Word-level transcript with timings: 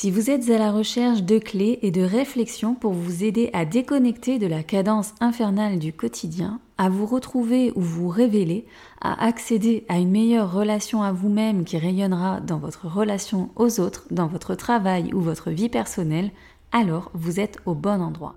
Si 0.00 0.12
vous 0.12 0.30
êtes 0.30 0.48
à 0.48 0.58
la 0.58 0.70
recherche 0.70 1.24
de 1.24 1.40
clés 1.40 1.80
et 1.82 1.90
de 1.90 2.02
réflexions 2.02 2.76
pour 2.76 2.92
vous 2.92 3.24
aider 3.24 3.50
à 3.52 3.64
déconnecter 3.64 4.38
de 4.38 4.46
la 4.46 4.62
cadence 4.62 5.12
infernale 5.18 5.80
du 5.80 5.92
quotidien, 5.92 6.60
à 6.78 6.88
vous 6.88 7.04
retrouver 7.04 7.72
ou 7.74 7.80
vous 7.80 8.08
révéler, 8.08 8.64
à 9.00 9.26
accéder 9.26 9.84
à 9.88 9.98
une 9.98 10.12
meilleure 10.12 10.52
relation 10.52 11.02
à 11.02 11.10
vous-même 11.10 11.64
qui 11.64 11.78
rayonnera 11.78 12.38
dans 12.38 12.58
votre 12.58 12.86
relation 12.86 13.50
aux 13.56 13.80
autres, 13.80 14.06
dans 14.12 14.28
votre 14.28 14.54
travail 14.54 15.12
ou 15.14 15.20
votre 15.20 15.50
vie 15.50 15.68
personnelle, 15.68 16.30
alors 16.70 17.10
vous 17.14 17.40
êtes 17.40 17.58
au 17.66 17.74
bon 17.74 18.00
endroit. 18.00 18.36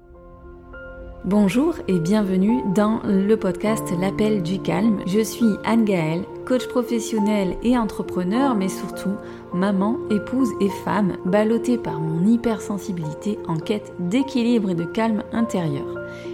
Bonjour 1.24 1.76
et 1.88 2.00
bienvenue 2.00 2.64
dans 2.74 3.00
le 3.04 3.36
podcast 3.36 3.88
L'appel 4.00 4.42
du 4.42 4.60
calme. 4.60 5.02
Je 5.06 5.20
suis 5.20 5.54
Anne 5.64 5.86
Gaëlle, 5.86 6.26
coach 6.48 6.68
professionnel 6.68 7.58
et 7.62 7.78
entrepreneur, 7.78 8.56
mais 8.56 8.70
surtout 8.70 9.14
maman, 9.54 9.98
épouse 10.10 10.50
et 10.60 10.70
femme, 10.84 11.18
ballottée 11.26 11.78
par 11.78 12.00
mon 12.00 12.26
hypersensibilité 12.26 13.40
en 13.48 13.58
quête 13.58 13.94
d'équilibre 14.00 14.70
et 14.70 14.76
de 14.76 14.84
calme 14.84 15.24
intérieur. 15.32 15.86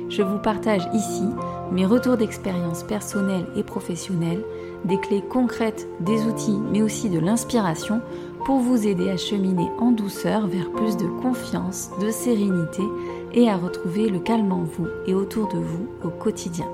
Je 0.09 0.23
vous 0.23 0.39
partage 0.39 0.87
ici 0.93 1.25
mes 1.71 1.85
retours 1.85 2.17
d'expérience 2.17 2.83
personnelle 2.83 3.45
et 3.55 3.63
professionnelle, 3.63 4.43
des 4.85 4.99
clés 4.99 5.23
concrètes, 5.27 5.87
des 5.99 6.23
outils, 6.23 6.59
mais 6.71 6.81
aussi 6.81 7.09
de 7.09 7.19
l'inspiration 7.19 8.01
pour 8.45 8.59
vous 8.59 8.87
aider 8.87 9.09
à 9.09 9.17
cheminer 9.17 9.69
en 9.79 9.91
douceur 9.91 10.47
vers 10.47 10.71
plus 10.71 10.95
de 10.95 11.07
confiance, 11.21 11.89
de 12.01 12.09
sérénité 12.09 12.83
et 13.33 13.49
à 13.49 13.57
retrouver 13.57 14.09
le 14.09 14.19
calme 14.19 14.51
en 14.51 14.63
vous 14.63 14.87
et 15.05 15.13
autour 15.13 15.47
de 15.49 15.59
vous 15.59 15.87
au 16.03 16.09
quotidien. 16.09 16.67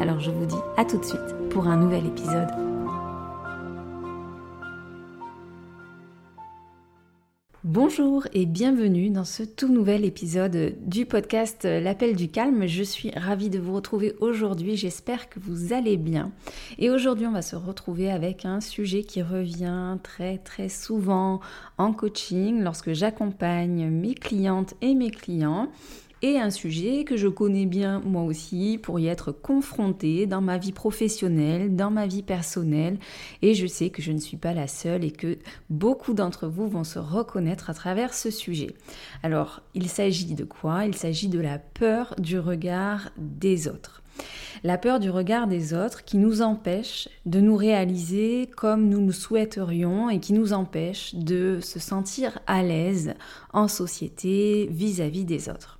Alors 0.00 0.18
je 0.18 0.30
vous 0.30 0.46
dis 0.46 0.56
à 0.76 0.84
tout 0.84 0.98
de 0.98 1.04
suite 1.04 1.20
pour 1.50 1.68
un 1.68 1.76
nouvel 1.76 2.06
épisode. 2.06 2.71
Bonjour 7.64 8.26
et 8.32 8.44
bienvenue 8.44 9.10
dans 9.10 9.24
ce 9.24 9.44
tout 9.44 9.72
nouvel 9.72 10.04
épisode 10.04 10.74
du 10.84 11.06
podcast 11.06 11.62
L'appel 11.62 12.16
du 12.16 12.28
calme. 12.28 12.66
Je 12.66 12.82
suis 12.82 13.12
ravie 13.12 13.50
de 13.50 13.60
vous 13.60 13.72
retrouver 13.72 14.16
aujourd'hui, 14.18 14.76
j'espère 14.76 15.28
que 15.28 15.38
vous 15.38 15.72
allez 15.72 15.96
bien. 15.96 16.32
Et 16.80 16.90
aujourd'hui 16.90 17.28
on 17.28 17.30
va 17.30 17.40
se 17.40 17.54
retrouver 17.54 18.10
avec 18.10 18.44
un 18.46 18.60
sujet 18.60 19.04
qui 19.04 19.22
revient 19.22 19.96
très 20.02 20.38
très 20.38 20.68
souvent 20.68 21.38
en 21.78 21.92
coaching 21.92 22.64
lorsque 22.64 22.94
j'accompagne 22.94 23.88
mes 23.90 24.14
clientes 24.14 24.74
et 24.80 24.96
mes 24.96 25.12
clients 25.12 25.70
et 26.22 26.38
un 26.38 26.50
sujet 26.50 27.04
que 27.04 27.16
je 27.16 27.26
connais 27.26 27.66
bien 27.66 28.00
moi 28.04 28.22
aussi 28.22 28.78
pour 28.80 29.00
y 29.00 29.08
être 29.08 29.32
confrontée 29.32 30.26
dans 30.26 30.40
ma 30.40 30.56
vie 30.56 30.72
professionnelle, 30.72 31.74
dans 31.74 31.90
ma 31.90 32.06
vie 32.06 32.22
personnelle 32.22 32.98
et 33.42 33.54
je 33.54 33.66
sais 33.66 33.90
que 33.90 34.02
je 34.02 34.12
ne 34.12 34.18
suis 34.18 34.36
pas 34.36 34.54
la 34.54 34.68
seule 34.68 35.04
et 35.04 35.10
que 35.10 35.38
beaucoup 35.68 36.14
d'entre 36.14 36.46
vous 36.46 36.68
vont 36.68 36.84
se 36.84 37.00
reconnaître 37.00 37.70
à 37.70 37.74
travers 37.74 38.14
ce 38.14 38.30
sujet. 38.30 38.74
Alors, 39.24 39.62
il 39.74 39.88
s'agit 39.88 40.34
de 40.34 40.44
quoi? 40.44 40.86
Il 40.86 40.94
s'agit 40.94 41.28
de 41.28 41.40
la 41.40 41.58
peur 41.58 42.14
du 42.18 42.38
regard 42.38 43.10
des 43.18 43.66
autres. 43.66 44.02
La 44.62 44.78
peur 44.78 45.00
du 45.00 45.10
regard 45.10 45.48
des 45.48 45.74
autres 45.74 46.04
qui 46.04 46.18
nous 46.18 46.40
empêche 46.42 47.08
de 47.26 47.40
nous 47.40 47.56
réaliser 47.56 48.48
comme 48.56 48.88
nous 48.88 49.04
le 49.04 49.12
souhaiterions 49.12 50.08
et 50.08 50.20
qui 50.20 50.34
nous 50.34 50.52
empêche 50.52 51.14
de 51.16 51.58
se 51.60 51.80
sentir 51.80 52.38
à 52.46 52.62
l'aise 52.62 53.14
en 53.52 53.66
société 53.66 54.68
vis-à-vis 54.70 55.22
-vis 55.22 55.26
des 55.26 55.48
autres. 55.48 55.78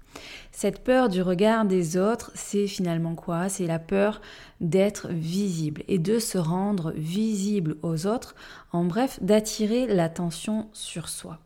Cette 0.62 0.84
peur 0.84 1.08
du 1.08 1.22
regard 1.22 1.64
des 1.64 1.96
autres, 1.96 2.30
c'est 2.36 2.68
finalement 2.68 3.16
quoi? 3.16 3.48
C'est 3.48 3.66
la 3.66 3.80
peur 3.80 4.20
d'être 4.60 5.08
visible 5.08 5.82
et 5.88 5.98
de 5.98 6.20
se 6.20 6.38
rendre 6.38 6.92
visible 6.94 7.78
aux 7.82 8.06
autres, 8.06 8.36
en 8.70 8.84
bref, 8.84 9.18
d'attirer 9.20 9.88
l'attention 9.88 10.68
sur 10.72 11.08
soi. 11.08 11.40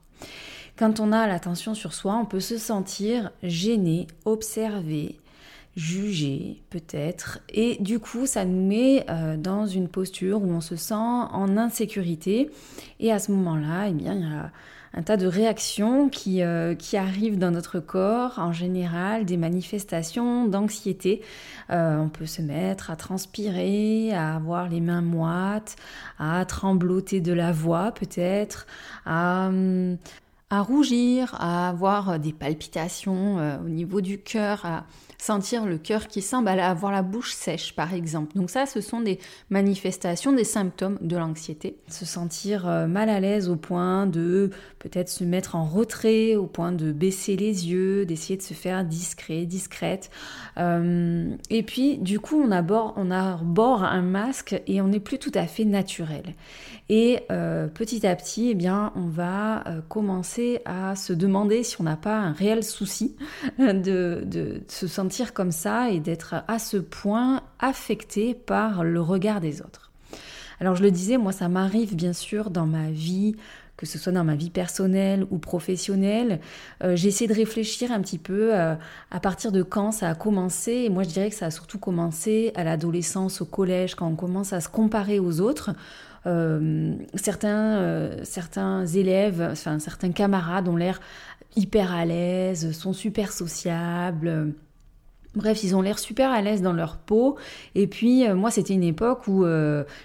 Quand 0.76 1.00
on 1.00 1.12
a 1.12 1.26
l'attention 1.26 1.72
sur 1.72 1.94
soi, 1.94 2.14
on 2.20 2.26
peut 2.26 2.40
se 2.40 2.58
sentir 2.58 3.30
gêné, 3.42 4.06
observé, 4.26 5.18
jugé 5.76 6.60
peut-être, 6.68 7.38
et 7.48 7.78
du 7.80 7.98
coup 8.00 8.26
ça 8.26 8.44
nous 8.44 8.66
met 8.66 9.06
euh, 9.08 9.38
dans 9.38 9.66
une 9.66 9.88
posture 9.88 10.42
où 10.42 10.50
on 10.50 10.60
se 10.60 10.76
sent 10.76 10.92
en 10.94 11.56
insécurité, 11.56 12.50
et 13.00 13.12
à 13.12 13.18
ce 13.18 13.32
moment-là, 13.32 13.88
eh 13.88 13.94
bien, 13.94 14.12
il 14.12 14.20
y 14.20 14.24
a 14.24 14.52
un 14.96 15.02
tas 15.02 15.18
de 15.18 15.26
réactions 15.26 16.08
qui, 16.08 16.42
euh, 16.42 16.74
qui 16.74 16.96
arrivent 16.96 17.38
dans 17.38 17.50
notre 17.50 17.80
corps, 17.80 18.38
en 18.38 18.52
général 18.52 19.26
des 19.26 19.36
manifestations 19.36 20.46
d'anxiété. 20.46 21.20
Euh, 21.70 21.98
on 21.98 22.08
peut 22.08 22.26
se 22.26 22.40
mettre 22.40 22.90
à 22.90 22.96
transpirer, 22.96 24.12
à 24.14 24.34
avoir 24.34 24.68
les 24.68 24.80
mains 24.80 25.02
moites, 25.02 25.76
à 26.18 26.44
trembloter 26.46 27.20
de 27.20 27.32
la 27.32 27.52
voix 27.52 27.92
peut-être, 27.92 28.66
à... 29.04 29.48
Hum, 29.48 29.98
rougir, 30.50 31.34
à 31.38 31.68
avoir 31.68 32.18
des 32.18 32.32
palpitations 32.32 33.38
euh, 33.38 33.58
au 33.58 33.68
niveau 33.68 34.00
du 34.00 34.18
cœur, 34.18 34.64
à 34.64 34.84
sentir 35.26 35.66
le 35.66 35.76
cœur 35.76 36.06
qui 36.06 36.22
semble 36.22 36.48
à 36.48 36.70
avoir 36.70 36.92
la 36.92 37.02
bouche 37.02 37.32
sèche 37.32 37.74
par 37.74 37.94
exemple. 37.94 38.36
Donc 38.36 38.48
ça, 38.48 38.64
ce 38.64 38.80
sont 38.80 39.00
des 39.00 39.18
manifestations, 39.50 40.32
des 40.32 40.44
symptômes 40.44 40.98
de 41.00 41.16
l'anxiété. 41.16 41.78
Se 41.88 42.04
sentir 42.04 42.68
euh, 42.68 42.86
mal 42.86 43.08
à 43.08 43.18
l'aise 43.18 43.48
au 43.48 43.56
point 43.56 44.06
de 44.06 44.50
peut-être 44.78 45.08
se 45.08 45.24
mettre 45.24 45.56
en 45.56 45.64
retrait, 45.64 46.36
au 46.36 46.46
point 46.46 46.70
de 46.70 46.92
baisser 46.92 47.36
les 47.36 47.68
yeux, 47.68 48.06
d'essayer 48.06 48.36
de 48.36 48.42
se 48.42 48.54
faire 48.54 48.84
discret, 48.84 49.46
discrète. 49.46 50.10
Euh, 50.58 51.34
et 51.50 51.64
puis 51.64 51.98
du 51.98 52.20
coup, 52.20 52.40
on 52.40 52.52
aborde, 52.52 52.94
on 52.96 53.10
arbore 53.10 53.82
un 53.82 54.02
masque 54.02 54.62
et 54.68 54.80
on 54.80 54.88
n'est 54.88 55.00
plus 55.00 55.18
tout 55.18 55.32
à 55.34 55.46
fait 55.46 55.64
naturel. 55.64 56.34
Et 56.88 57.24
petit 57.74 58.06
à 58.06 58.14
petit, 58.14 58.50
eh 58.50 58.54
bien, 58.54 58.92
on 58.94 59.08
va 59.08 59.64
commencer 59.88 60.60
à 60.66 60.94
se 60.94 61.12
demander 61.12 61.64
si 61.64 61.80
on 61.80 61.84
n'a 61.84 61.96
pas 61.96 62.16
un 62.16 62.32
réel 62.32 62.62
souci 62.62 63.16
de, 63.58 64.62
se 64.68 64.86
sentir 64.86 65.15
comme 65.32 65.52
ça 65.52 65.90
et 65.90 66.00
d'être 66.00 66.34
à 66.48 66.58
ce 66.58 66.76
point 66.76 67.42
affecté 67.58 68.34
par 68.34 68.84
le 68.84 69.00
regard 69.00 69.40
des 69.40 69.62
autres. 69.62 69.90
Alors 70.60 70.74
je 70.74 70.82
le 70.82 70.90
disais, 70.90 71.16
moi 71.18 71.32
ça 71.32 71.48
m'arrive 71.48 71.94
bien 71.94 72.12
sûr 72.12 72.50
dans 72.50 72.66
ma 72.66 72.90
vie, 72.90 73.36
que 73.76 73.84
ce 73.84 73.98
soit 73.98 74.12
dans 74.12 74.24
ma 74.24 74.36
vie 74.36 74.50
personnelle 74.50 75.26
ou 75.30 75.38
professionnelle. 75.38 76.40
Euh, 76.82 76.96
j'essaie 76.96 77.26
de 77.26 77.34
réfléchir 77.34 77.92
un 77.92 78.00
petit 78.00 78.18
peu 78.18 78.54
euh, 78.54 78.74
à 79.10 79.20
partir 79.20 79.52
de 79.52 79.62
quand 79.62 79.92
ça 79.92 80.08
a 80.08 80.14
commencé. 80.14 80.72
Et 80.72 80.88
moi 80.88 81.02
je 81.02 81.10
dirais 81.10 81.28
que 81.28 81.36
ça 81.36 81.46
a 81.46 81.50
surtout 81.50 81.78
commencé 81.78 82.52
à 82.54 82.64
l'adolescence, 82.64 83.42
au 83.42 83.46
collège, 83.46 83.94
quand 83.94 84.06
on 84.06 84.16
commence 84.16 84.52
à 84.52 84.60
se 84.60 84.68
comparer 84.68 85.18
aux 85.18 85.40
autres. 85.40 85.72
Euh, 86.26 86.96
certains, 87.14 87.76
euh, 87.78 88.24
certains 88.24 88.84
élèves, 88.86 89.46
enfin 89.52 89.78
certains 89.78 90.10
camarades 90.10 90.68
ont 90.68 90.76
l'air 90.76 91.00
hyper 91.54 91.92
à 91.92 92.04
l'aise, 92.04 92.72
sont 92.72 92.92
super 92.92 93.32
sociables. 93.32 94.52
Bref, 95.36 95.62
ils 95.62 95.76
ont 95.76 95.82
l'air 95.82 95.98
super 95.98 96.30
à 96.30 96.42
l'aise 96.42 96.62
dans 96.62 96.72
leur 96.72 96.96
peau. 96.96 97.36
Et 97.74 97.86
puis, 97.86 98.26
euh, 98.26 98.34
moi, 98.34 98.50
c'était 98.50 98.74
une 98.74 98.82
époque 98.82 99.28
où 99.28 99.44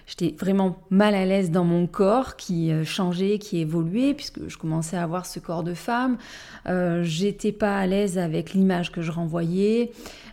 j'étais 0.06 0.36
vraiment 0.40 0.78
mal 0.90 1.16
à 1.16 1.26
l'aise 1.26 1.50
dans 1.50 1.64
mon 1.64 1.88
corps, 1.88 2.36
qui 2.36 2.72
changeait, 2.86 3.40
qui 3.40 3.60
évoluait, 3.60 4.14
puisque 4.14 4.48
je 4.48 4.58
commençais 4.58 4.98
à 4.98 5.04
avoir 5.04 5.26
ce 5.26 5.40
corps 5.40 5.64
de 5.64 5.74
femme. 5.74 6.18
j'étais 7.02 7.52
pas 7.52 7.78
à 7.78 7.88
l'aise 7.88 8.18
avec 8.18 8.54
l'image 8.54 8.92
que 8.92 9.02
je 9.02 9.12
renvoyais. 9.12 9.92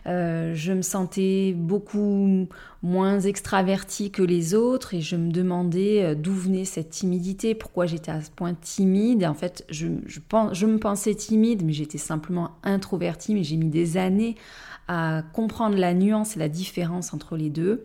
Euh, 0.09 0.55
je 0.55 0.73
me 0.73 0.81
sentais 0.81 1.53
beaucoup 1.55 2.47
moins 2.81 3.19
extravertie 3.19 4.09
que 4.09 4.23
les 4.23 4.55
autres 4.55 4.95
et 4.95 5.01
je 5.01 5.15
me 5.15 5.31
demandais 5.31 6.03
euh, 6.03 6.15
d'où 6.15 6.33
venait 6.33 6.65
cette 6.65 6.89
timidité, 6.89 7.53
pourquoi 7.53 7.85
j'étais 7.85 8.09
à 8.09 8.21
ce 8.21 8.31
point 8.31 8.55
timide. 8.55 9.23
en 9.23 9.35
fait, 9.35 9.65
je, 9.69 9.85
me 9.87 10.77
pensais 10.77 11.13
timide, 11.13 11.63
mais 11.63 11.73
j'étais 11.73 11.99
simplement 11.99 12.51
introvertie, 12.63 13.35
mais 13.35 13.43
j'ai 13.43 13.57
mis 13.57 13.69
des 13.69 13.97
années 13.97 14.35
à 14.87 15.21
comprendre 15.33 15.77
la 15.77 15.93
nuance 15.93 16.35
et 16.35 16.39
la 16.39 16.49
différence 16.49 17.13
entre 17.13 17.37
les 17.37 17.51
deux. 17.51 17.83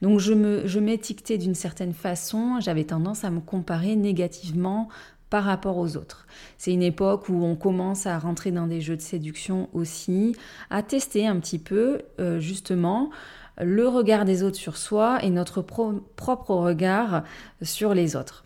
Donc 0.00 0.18
je 0.20 0.78
m'étiquetais 0.78 1.36
d'une 1.36 1.54
certaine 1.54 1.92
façon, 1.92 2.58
j'avais 2.60 2.84
tendance 2.84 3.24
à 3.24 3.30
me 3.30 3.40
comparer 3.40 3.96
négativement 3.96 4.88
par 5.30 5.44
rapport 5.44 5.76
aux 5.76 5.96
autres. 5.96 6.26
C'est 6.58 6.72
une 6.72 6.82
époque 6.82 7.28
où 7.28 7.44
on 7.44 7.56
commence 7.56 8.06
à 8.06 8.18
rentrer 8.18 8.52
dans 8.52 8.66
des 8.66 8.80
jeux 8.80 8.96
de 8.96 9.02
séduction 9.02 9.68
aussi, 9.72 10.36
à 10.70 10.82
tester 10.82 11.26
un 11.26 11.38
petit 11.40 11.58
peu 11.58 12.02
euh, 12.20 12.38
justement 12.38 13.10
le 13.58 13.88
regard 13.88 14.24
des 14.24 14.42
autres 14.42 14.56
sur 14.56 14.76
soi 14.76 15.18
et 15.22 15.30
notre 15.30 15.62
propre 15.62 16.54
regard 16.54 17.22
sur 17.62 17.94
les 17.94 18.14
autres. 18.14 18.45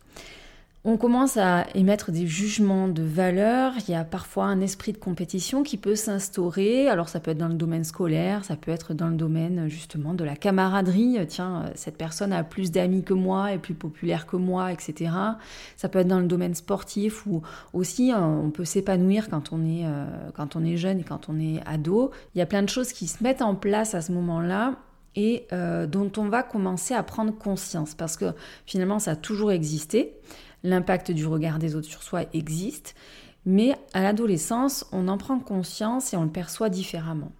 On 0.82 0.96
commence 0.96 1.36
à 1.36 1.66
émettre 1.74 2.10
des 2.10 2.26
jugements 2.26 2.88
de 2.88 3.02
valeur, 3.02 3.74
il 3.86 3.92
y 3.92 3.94
a 3.94 4.02
parfois 4.02 4.46
un 4.46 4.62
esprit 4.62 4.92
de 4.92 4.96
compétition 4.96 5.62
qui 5.62 5.76
peut 5.76 5.94
s'instaurer, 5.94 6.88
alors 6.88 7.10
ça 7.10 7.20
peut 7.20 7.32
être 7.32 7.38
dans 7.38 7.48
le 7.48 7.54
domaine 7.54 7.84
scolaire, 7.84 8.46
ça 8.46 8.56
peut 8.56 8.70
être 8.70 8.94
dans 8.94 9.08
le 9.08 9.16
domaine 9.16 9.68
justement 9.68 10.14
de 10.14 10.24
la 10.24 10.36
camaraderie, 10.36 11.18
tiens, 11.28 11.66
cette 11.74 11.98
personne 11.98 12.32
a 12.32 12.44
plus 12.44 12.70
d'amis 12.70 13.04
que 13.04 13.12
moi, 13.12 13.52
est 13.52 13.58
plus 13.58 13.74
populaire 13.74 14.24
que 14.24 14.36
moi, 14.36 14.72
etc. 14.72 15.12
Ça 15.76 15.90
peut 15.90 15.98
être 15.98 16.08
dans 16.08 16.18
le 16.18 16.26
domaine 16.26 16.54
sportif 16.54 17.26
où 17.26 17.42
aussi 17.74 18.14
euh, 18.14 18.18
on 18.18 18.50
peut 18.50 18.64
s'épanouir 18.64 19.28
quand, 19.28 19.52
on 19.52 19.62
est, 19.66 19.84
euh, 19.84 20.06
quand 20.34 20.56
on 20.56 20.64
est 20.64 20.78
jeune 20.78 21.00
et 21.00 21.04
quand 21.04 21.28
on 21.28 21.38
est 21.38 21.60
ado. 21.66 22.10
Il 22.34 22.38
y 22.38 22.42
a 22.42 22.46
plein 22.46 22.62
de 22.62 22.70
choses 22.70 22.94
qui 22.94 23.06
se 23.06 23.22
mettent 23.22 23.42
en 23.42 23.54
place 23.54 23.94
à 23.94 24.00
ce 24.00 24.12
moment-là 24.12 24.76
et 25.14 25.46
euh, 25.52 25.86
dont 25.86 26.10
on 26.16 26.30
va 26.30 26.42
commencer 26.42 26.94
à 26.94 27.02
prendre 27.02 27.36
conscience 27.36 27.94
parce 27.94 28.16
que 28.16 28.32
finalement 28.64 28.98
ça 28.98 29.10
a 29.10 29.16
toujours 29.16 29.52
existé 29.52 30.14
l'impact 30.62 31.10
du 31.10 31.26
regard 31.26 31.58
des 31.58 31.74
autres 31.74 31.88
sur 31.88 32.02
soi 32.02 32.24
existe, 32.32 32.94
Mais 33.46 33.74
à 33.94 34.02
l'adolescence, 34.02 34.84
on 34.92 35.08
en 35.08 35.16
prend 35.16 35.38
conscience 35.38 36.12
et 36.12 36.16
on 36.18 36.24
le 36.24 36.30
perçoit 36.30 36.68
différemment. 36.68 37.32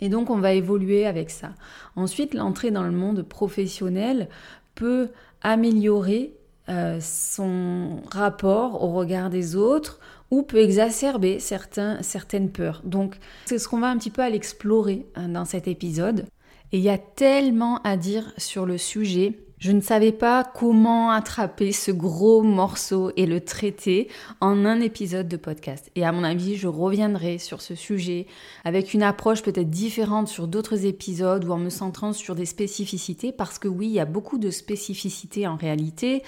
Et 0.00 0.08
donc 0.08 0.30
on 0.30 0.38
va 0.38 0.52
évoluer 0.52 1.06
avec 1.06 1.30
ça. 1.30 1.54
Ensuite, 1.96 2.34
l'entrée 2.34 2.70
dans 2.70 2.84
le 2.84 2.92
monde 2.92 3.22
professionnel 3.22 4.28
peut 4.74 5.08
améliorer 5.42 6.34
euh, 6.68 6.98
son 7.00 8.02
rapport 8.10 8.84
au 8.84 8.92
regard 8.92 9.30
des 9.30 9.56
autres 9.56 9.98
ou 10.30 10.42
peut 10.42 10.58
exacerber 10.58 11.38
certains, 11.38 12.02
certaines 12.02 12.50
peurs. 12.50 12.82
Donc 12.84 13.18
c'est 13.46 13.58
ce 13.58 13.68
qu'on 13.68 13.80
va 13.80 13.88
un 13.88 13.96
petit 13.96 14.10
peu 14.10 14.22
aller 14.22 14.36
explorer 14.36 15.06
hein, 15.14 15.30
dans 15.30 15.46
cet 15.46 15.66
épisode. 15.66 16.26
Et 16.72 16.78
il 16.78 16.84
y 16.84 16.90
a 16.90 16.98
tellement 16.98 17.80
à 17.82 17.96
dire 17.96 18.32
sur 18.36 18.66
le 18.66 18.76
sujet 18.76 19.38
je 19.58 19.72
ne 19.72 19.80
savais 19.80 20.12
pas 20.12 20.44
comment 20.44 21.10
attraper 21.10 21.72
ce 21.72 21.90
gros 21.90 22.42
morceau 22.42 23.10
et 23.16 23.26
le 23.26 23.40
traiter 23.40 24.08
en 24.40 24.64
un 24.64 24.80
épisode 24.80 25.26
de 25.26 25.36
podcast. 25.36 25.90
Et 25.96 26.04
à 26.04 26.12
mon 26.12 26.22
avis, 26.22 26.56
je 26.56 26.68
reviendrai 26.68 27.38
sur 27.38 27.60
ce 27.60 27.74
sujet 27.74 28.26
avec 28.64 28.94
une 28.94 29.02
approche 29.02 29.42
peut-être 29.42 29.70
différente 29.70 30.28
sur 30.28 30.46
d'autres 30.46 30.86
épisodes 30.86 31.44
ou 31.44 31.52
en 31.52 31.58
me 31.58 31.70
centrant 31.70 32.12
sur 32.12 32.36
des 32.36 32.46
spécificités 32.46 33.32
parce 33.32 33.58
que 33.58 33.66
oui, 33.66 33.86
il 33.86 33.92
y 33.92 34.00
a 34.00 34.04
beaucoup 34.04 34.38
de 34.38 34.50
spécificités 34.50 35.46
en 35.46 35.56
réalité. 35.56 36.22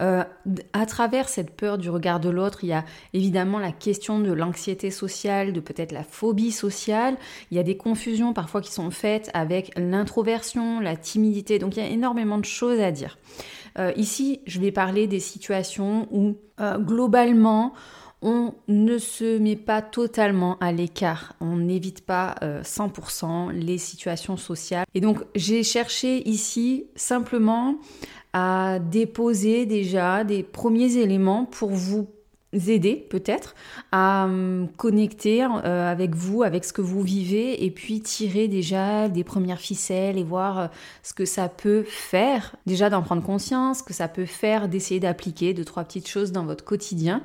Euh, 0.00 0.22
à 0.72 0.86
travers 0.86 1.28
cette 1.28 1.50
peur 1.50 1.78
du 1.78 1.90
regard 1.90 2.20
de 2.20 2.28
l'autre, 2.28 2.62
il 2.62 2.68
y 2.68 2.72
a 2.72 2.84
évidemment 3.12 3.58
la 3.58 3.72
question 3.72 4.20
de 4.20 4.32
l'anxiété 4.32 4.90
sociale, 4.90 5.52
de 5.52 5.60
peut-être 5.60 5.92
la 5.92 6.04
phobie 6.04 6.52
sociale. 6.52 7.16
Il 7.50 7.56
y 7.56 7.60
a 7.60 7.64
des 7.64 7.76
confusions 7.76 8.32
parfois 8.32 8.60
qui 8.60 8.72
sont 8.72 8.90
faites 8.90 9.30
avec 9.34 9.72
l'introversion, 9.76 10.78
la 10.78 10.96
timidité. 10.96 11.58
Donc 11.58 11.76
il 11.76 11.82
y 11.82 11.86
a 11.86 11.90
énormément 11.90 12.38
de 12.38 12.44
choses 12.44 12.75
à 12.82 12.92
dire. 12.92 13.18
Euh, 13.78 13.92
ici, 13.96 14.40
je 14.46 14.60
vais 14.60 14.72
parler 14.72 15.06
des 15.06 15.20
situations 15.20 16.08
où 16.10 16.36
euh, 16.60 16.78
globalement, 16.78 17.74
on 18.22 18.54
ne 18.68 18.98
se 18.98 19.38
met 19.38 19.56
pas 19.56 19.82
totalement 19.82 20.56
à 20.58 20.72
l'écart, 20.72 21.34
on 21.40 21.56
n'évite 21.58 22.00
pas 22.00 22.34
100% 22.42 23.50
euh, 23.50 23.52
les 23.52 23.78
situations 23.78 24.38
sociales. 24.38 24.86
Et 24.94 25.00
donc 25.00 25.22
j'ai 25.34 25.62
cherché 25.62 26.26
ici 26.26 26.86
simplement 26.96 27.76
à 28.32 28.78
déposer 28.78 29.66
déjà 29.66 30.24
des 30.24 30.42
premiers 30.42 30.96
éléments 30.96 31.44
pour 31.44 31.70
vous 31.70 32.08
aider 32.56 33.06
peut-être 33.08 33.54
à 33.92 34.24
hum, 34.24 34.68
connecter 34.76 35.44
euh, 35.44 35.90
avec 35.90 36.14
vous, 36.14 36.42
avec 36.42 36.64
ce 36.64 36.72
que 36.72 36.82
vous 36.82 37.02
vivez, 37.02 37.64
et 37.64 37.70
puis 37.70 38.00
tirer 38.00 38.48
déjà 38.48 39.08
des 39.08 39.24
premières 39.24 39.60
ficelles 39.60 40.18
et 40.18 40.24
voir 40.24 40.58
euh, 40.58 40.66
ce 41.02 41.14
que 41.14 41.24
ça 41.24 41.48
peut 41.48 41.84
faire, 41.86 42.56
déjà 42.66 42.90
d'en 42.90 43.02
prendre 43.02 43.22
conscience, 43.22 43.78
ce 43.78 43.82
que 43.82 43.94
ça 43.94 44.08
peut 44.08 44.26
faire 44.26 44.68
d'essayer 44.68 45.00
d'appliquer 45.00 45.54
deux, 45.54 45.64
trois 45.64 45.84
petites 45.84 46.08
choses 46.08 46.32
dans 46.32 46.44
votre 46.44 46.64
quotidien. 46.64 47.22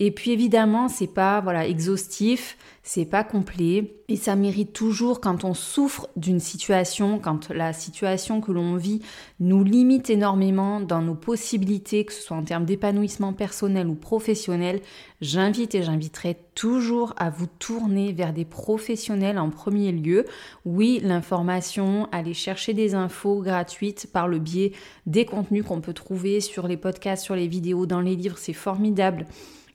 Et 0.00 0.10
puis 0.12 0.30
évidemment, 0.30 0.88
c'est 0.88 1.12
pas 1.12 1.40
voilà 1.40 1.66
exhaustif, 1.66 2.56
c'est 2.88 3.04
pas 3.04 3.22
complet 3.22 3.96
et 4.08 4.16
ça 4.16 4.34
mérite 4.34 4.72
toujours 4.72 5.20
quand 5.20 5.44
on 5.44 5.52
souffre 5.52 6.08
d'une 6.16 6.40
situation, 6.40 7.18
quand 7.18 7.50
la 7.50 7.74
situation 7.74 8.40
que 8.40 8.50
l'on 8.50 8.76
vit 8.76 9.02
nous 9.40 9.62
limite 9.62 10.08
énormément 10.08 10.80
dans 10.80 11.02
nos 11.02 11.14
possibilités, 11.14 12.06
que 12.06 12.14
ce 12.14 12.22
soit 12.22 12.38
en 12.38 12.44
termes 12.44 12.64
d'épanouissement 12.64 13.34
personnel 13.34 13.88
ou 13.88 13.94
professionnel, 13.94 14.80
j'invite 15.20 15.74
et 15.74 15.82
j'inviterai 15.82 16.38
toujours 16.54 17.12
à 17.18 17.28
vous 17.28 17.46
tourner 17.58 18.14
vers 18.14 18.32
des 18.32 18.46
professionnels 18.46 19.38
en 19.38 19.50
premier 19.50 19.92
lieu. 19.92 20.24
Oui, 20.64 20.98
l'information, 21.04 22.08
aller 22.10 22.32
chercher 22.32 22.72
des 22.72 22.94
infos 22.94 23.42
gratuites 23.42 24.08
par 24.10 24.28
le 24.28 24.38
biais 24.38 24.72
des 25.04 25.26
contenus 25.26 25.62
qu'on 25.62 25.82
peut 25.82 25.92
trouver 25.92 26.40
sur 26.40 26.66
les 26.66 26.78
podcasts, 26.78 27.22
sur 27.22 27.36
les 27.36 27.48
vidéos, 27.48 27.84
dans 27.84 28.00
les 28.00 28.16
livres, 28.16 28.38
c'est 28.38 28.54
formidable 28.54 29.26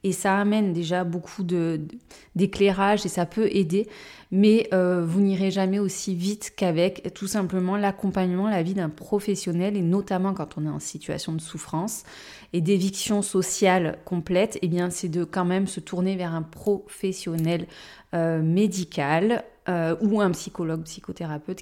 et 0.04 0.12
ça 0.12 0.38
amène 0.38 0.74
déjà 0.74 1.04
beaucoup 1.04 1.44
d'éclairage 2.36 3.06
et 3.06 3.10
ça 3.10 3.26
peut 3.26 3.48
aider, 3.52 3.88
mais 4.32 4.68
euh, 4.74 5.06
vous 5.06 5.22
n'irez 5.22 5.52
jamais 5.52 5.80
aussi 5.80 6.16
vite 6.16 6.54
qu'avec 6.56 7.14
tout 7.14 7.28
simplement 7.28 7.78
l'accompagnement, 7.78 8.50
la 8.50 8.64
vie 8.64 8.74
d'un 8.74 8.90
professionnel 8.90 9.78
et 9.78 9.82
notamment 9.82 10.34
quand 10.34 10.58
on 10.58 10.66
est 10.66 10.70
en 10.70 10.80
situation 10.80 11.34
de 11.34 11.42
souffrance 11.42 12.04
et 12.52 12.60
d'éviction 12.60 13.22
sociale 13.22 13.98
complète, 14.06 14.60
eh 14.62 14.68
bien 14.68 14.90
c'est 14.90 15.10
de 15.10 15.24
quand 15.24 15.46
même 15.46 15.68
se 15.68 15.80
tourner 15.80 16.16
vers 16.16 16.34
un 16.34 16.42
professionnel 16.42 17.68
euh, 18.14 18.42
médical 18.42 19.44
euh, 19.70 19.96
ou 20.02 20.20
un 20.20 20.32
psychologue, 20.32 20.84
psychothérapeute. 20.84 21.62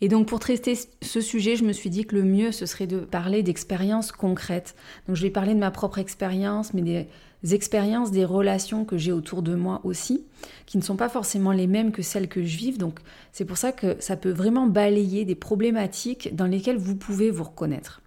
Et 0.00 0.08
donc 0.08 0.26
pour 0.26 0.40
traiter 0.40 0.76
ce 1.00 1.20
sujet, 1.20 1.54
je 1.54 1.64
me 1.64 1.72
suis 1.72 1.90
dit 1.90 2.06
que 2.06 2.16
le 2.16 2.24
mieux, 2.24 2.50
ce 2.50 2.66
serait 2.66 2.88
de 2.88 2.98
parler 2.98 3.44
d'expériences 3.44 4.10
concrètes. 4.10 4.74
Donc 5.06 5.14
je 5.14 5.22
vais 5.22 5.30
parler 5.30 5.54
de 5.54 5.60
ma 5.60 5.70
propre 5.70 5.98
expérience, 5.98 6.74
mais 6.74 6.82
des 6.82 7.06
expériences, 7.50 8.10
des 8.10 8.24
relations 8.24 8.84
que 8.84 8.96
j'ai 8.96 9.12
autour 9.12 9.42
de 9.42 9.54
moi 9.54 9.80
aussi, 9.84 10.24
qui 10.66 10.78
ne 10.78 10.82
sont 10.82 10.96
pas 10.96 11.08
forcément 11.08 11.52
les 11.52 11.66
mêmes 11.66 11.92
que 11.92 12.02
celles 12.02 12.28
que 12.28 12.44
je 12.44 12.56
vive. 12.56 12.78
Donc 12.78 13.00
c'est 13.32 13.44
pour 13.44 13.56
ça 13.56 13.72
que 13.72 13.96
ça 14.00 14.16
peut 14.16 14.30
vraiment 14.30 14.66
balayer 14.66 15.24
des 15.24 15.34
problématiques 15.34 16.34
dans 16.34 16.46
lesquelles 16.46 16.78
vous 16.78 16.96
pouvez 16.96 17.30
vous 17.30 17.44
reconnaître. 17.44 18.00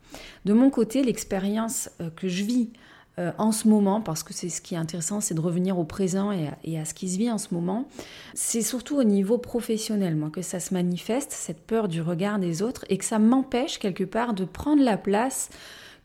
De 0.46 0.54
mon 0.54 0.70
côté, 0.70 1.04
l'expérience 1.04 1.90
euh, 2.02 2.10
que 2.16 2.28
je 2.28 2.44
vis 2.44 2.70
euh, 3.18 3.32
en 3.38 3.52
ce 3.52 3.68
moment, 3.68 4.02
parce 4.02 4.24
que 4.24 4.34
c'est 4.34 4.50
ce 4.50 4.62
qui 4.62 4.76
est 4.76 4.78
intéressant, 4.78 5.22
c'est 5.22 5.36
de 5.36 5.40
revenir 5.40 5.80
au 5.80 5.86
présent 5.86 6.32
et 6.34 6.78
à, 6.78 6.86
ce 6.86 6.94
qui 6.94 7.10
se 7.10 7.18
vit 7.18 7.32
en 7.32 7.38
ce 7.38 7.54
moment, 7.54 7.88
c'est 8.34 8.62
surtout 8.62 8.98
au 8.98 9.06
niveau 9.06 9.38
professionnel, 9.38 10.18
moi, 10.18 10.30
que 10.30 10.42
ça 10.42 10.60
se 10.60 10.74
manifeste, 10.74 11.32
cette 11.32 11.62
peur 11.62 11.88
du 11.88 12.02
regard 12.02 12.40
des 12.40 12.62
autres, 12.62 12.84
et 12.90 12.98
que 12.98 13.06
ça 13.06 13.18
m'empêche 13.18 13.80
quelque 13.80 14.04
part 14.04 14.34
de 14.34 14.44
prendre 14.44 14.84
la 14.84 14.98
place 14.98 15.50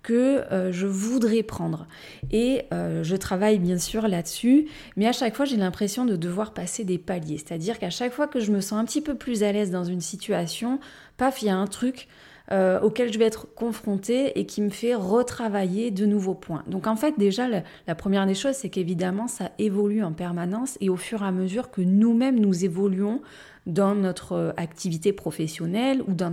que 0.02 0.44
euh, 0.52 0.72
je 0.72 0.86
voudrais 0.86 1.42
prendre. 1.42 1.86
Et 2.30 2.62
euh, 2.72 3.02
je 3.02 3.16
travaille 3.16 3.58
bien 3.58 3.78
sûr 3.78 4.08
là-dessus, 4.08 4.66
mais 4.96 5.06
à 5.06 5.12
chaque 5.12 5.36
fois 5.36 5.44
j'ai 5.44 5.56
l'impression 5.56 6.04
de 6.04 6.16
devoir 6.16 6.52
passer 6.54 6.84
des 6.84 6.98
paliers. 6.98 7.38
C'est-à-dire 7.38 7.78
qu'à 7.78 7.90
chaque 7.90 8.12
fois 8.12 8.26
que 8.26 8.40
je 8.40 8.52
me 8.52 8.60
sens 8.60 8.80
un 8.80 8.84
petit 8.84 9.00
peu 9.00 9.14
plus 9.14 9.42
à 9.42 9.52
l'aise 9.52 9.70
dans 9.70 9.84
une 9.84 10.00
situation, 10.00 10.80
paf, 11.16 11.42
il 11.42 11.46
y 11.46 11.50
a 11.50 11.56
un 11.56 11.66
truc 11.66 12.08
euh, 12.52 12.80
auquel 12.80 13.12
je 13.12 13.18
vais 13.18 13.26
être 13.26 13.46
confrontée 13.54 14.38
et 14.38 14.44
qui 14.44 14.60
me 14.60 14.70
fait 14.70 14.94
retravailler 14.94 15.90
de 15.90 16.06
nouveaux 16.06 16.34
points. 16.34 16.64
Donc 16.66 16.86
en 16.86 16.96
fait 16.96 17.16
déjà 17.16 17.46
la 17.48 17.94
première 17.94 18.26
des 18.26 18.34
choses 18.34 18.54
c'est 18.54 18.70
qu'évidemment 18.70 19.28
ça 19.28 19.52
évolue 19.58 20.02
en 20.02 20.12
permanence 20.12 20.76
et 20.80 20.88
au 20.88 20.96
fur 20.96 21.22
et 21.22 21.26
à 21.26 21.30
mesure 21.30 21.70
que 21.70 21.80
nous-mêmes 21.80 22.40
nous 22.40 22.64
évoluons 22.64 23.22
dans 23.66 23.94
notre 23.94 24.52
activité 24.56 25.12
professionnelle 25.12 26.02
ou 26.08 26.14
dans 26.14 26.30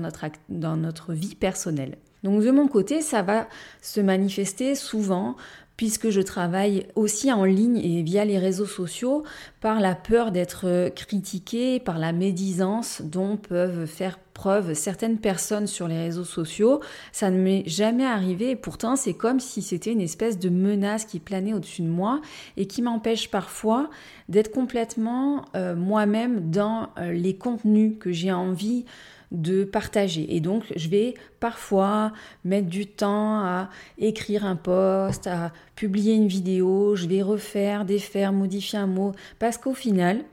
notre 0.77 1.13
vie 1.13 1.35
personnelle. 1.35 1.97
Donc 2.23 2.43
de 2.43 2.51
mon 2.51 2.67
côté, 2.67 3.01
ça 3.01 3.21
va 3.21 3.47
se 3.81 4.01
manifester 4.01 4.75
souvent 4.75 5.35
puisque 5.77 6.09
je 6.09 6.21
travaille 6.21 6.87
aussi 6.95 7.31
en 7.31 7.45
ligne 7.45 7.77
et 7.77 8.01
via 8.01 8.25
les 8.25 8.39
réseaux 8.39 8.65
sociaux 8.65 9.23
par 9.61 9.79
la 9.79 9.93
peur 9.93 10.31
d'être 10.31 10.89
critiquée, 10.89 11.79
par 11.79 11.99
la 11.99 12.11
médisance 12.11 13.03
dont 13.03 13.37
peuvent 13.37 13.85
faire 13.85 14.17
preuve 14.33 14.73
certaines 14.73 15.19
personnes 15.19 15.67
sur 15.67 15.87
les 15.87 15.97
réseaux 15.99 16.23
sociaux. 16.23 16.81
Ça 17.11 17.29
ne 17.29 17.37
m'est 17.37 17.63
jamais 17.67 18.05
arrivé 18.05 18.51
et 18.51 18.55
pourtant 18.55 18.95
c'est 18.95 19.13
comme 19.13 19.39
si 19.39 19.61
c'était 19.61 19.91
une 19.91 20.01
espèce 20.01 20.39
de 20.39 20.49
menace 20.49 21.05
qui 21.05 21.19
planait 21.19 21.53
au-dessus 21.53 21.83
de 21.83 21.87
moi 21.87 22.21
et 22.57 22.65
qui 22.65 22.81
m'empêche 22.81 23.29
parfois 23.29 23.89
d'être 24.29 24.51
complètement 24.51 25.45
euh, 25.55 25.75
moi-même 25.75 26.49
dans 26.49 26.89
euh, 26.97 27.13
les 27.13 27.35
contenus 27.35 27.97
que 27.99 28.11
j'ai 28.11 28.31
envie 28.31 28.85
de 29.31 29.63
partager. 29.63 30.35
Et 30.35 30.39
donc, 30.39 30.63
je 30.75 30.89
vais 30.89 31.13
parfois 31.39 32.13
mettre 32.45 32.67
du 32.67 32.85
temps 32.85 33.39
à 33.43 33.69
écrire 33.97 34.45
un 34.45 34.55
post, 34.55 35.27
à 35.27 35.51
publier 35.75 36.13
une 36.13 36.27
vidéo, 36.27 36.95
je 36.95 37.07
vais 37.07 37.21
refaire, 37.21 37.85
défaire, 37.85 38.31
modifier 38.31 38.79
un 38.79 38.87
mot, 38.87 39.11
parce 39.39 39.57
qu'au 39.57 39.73
final, 39.73 40.23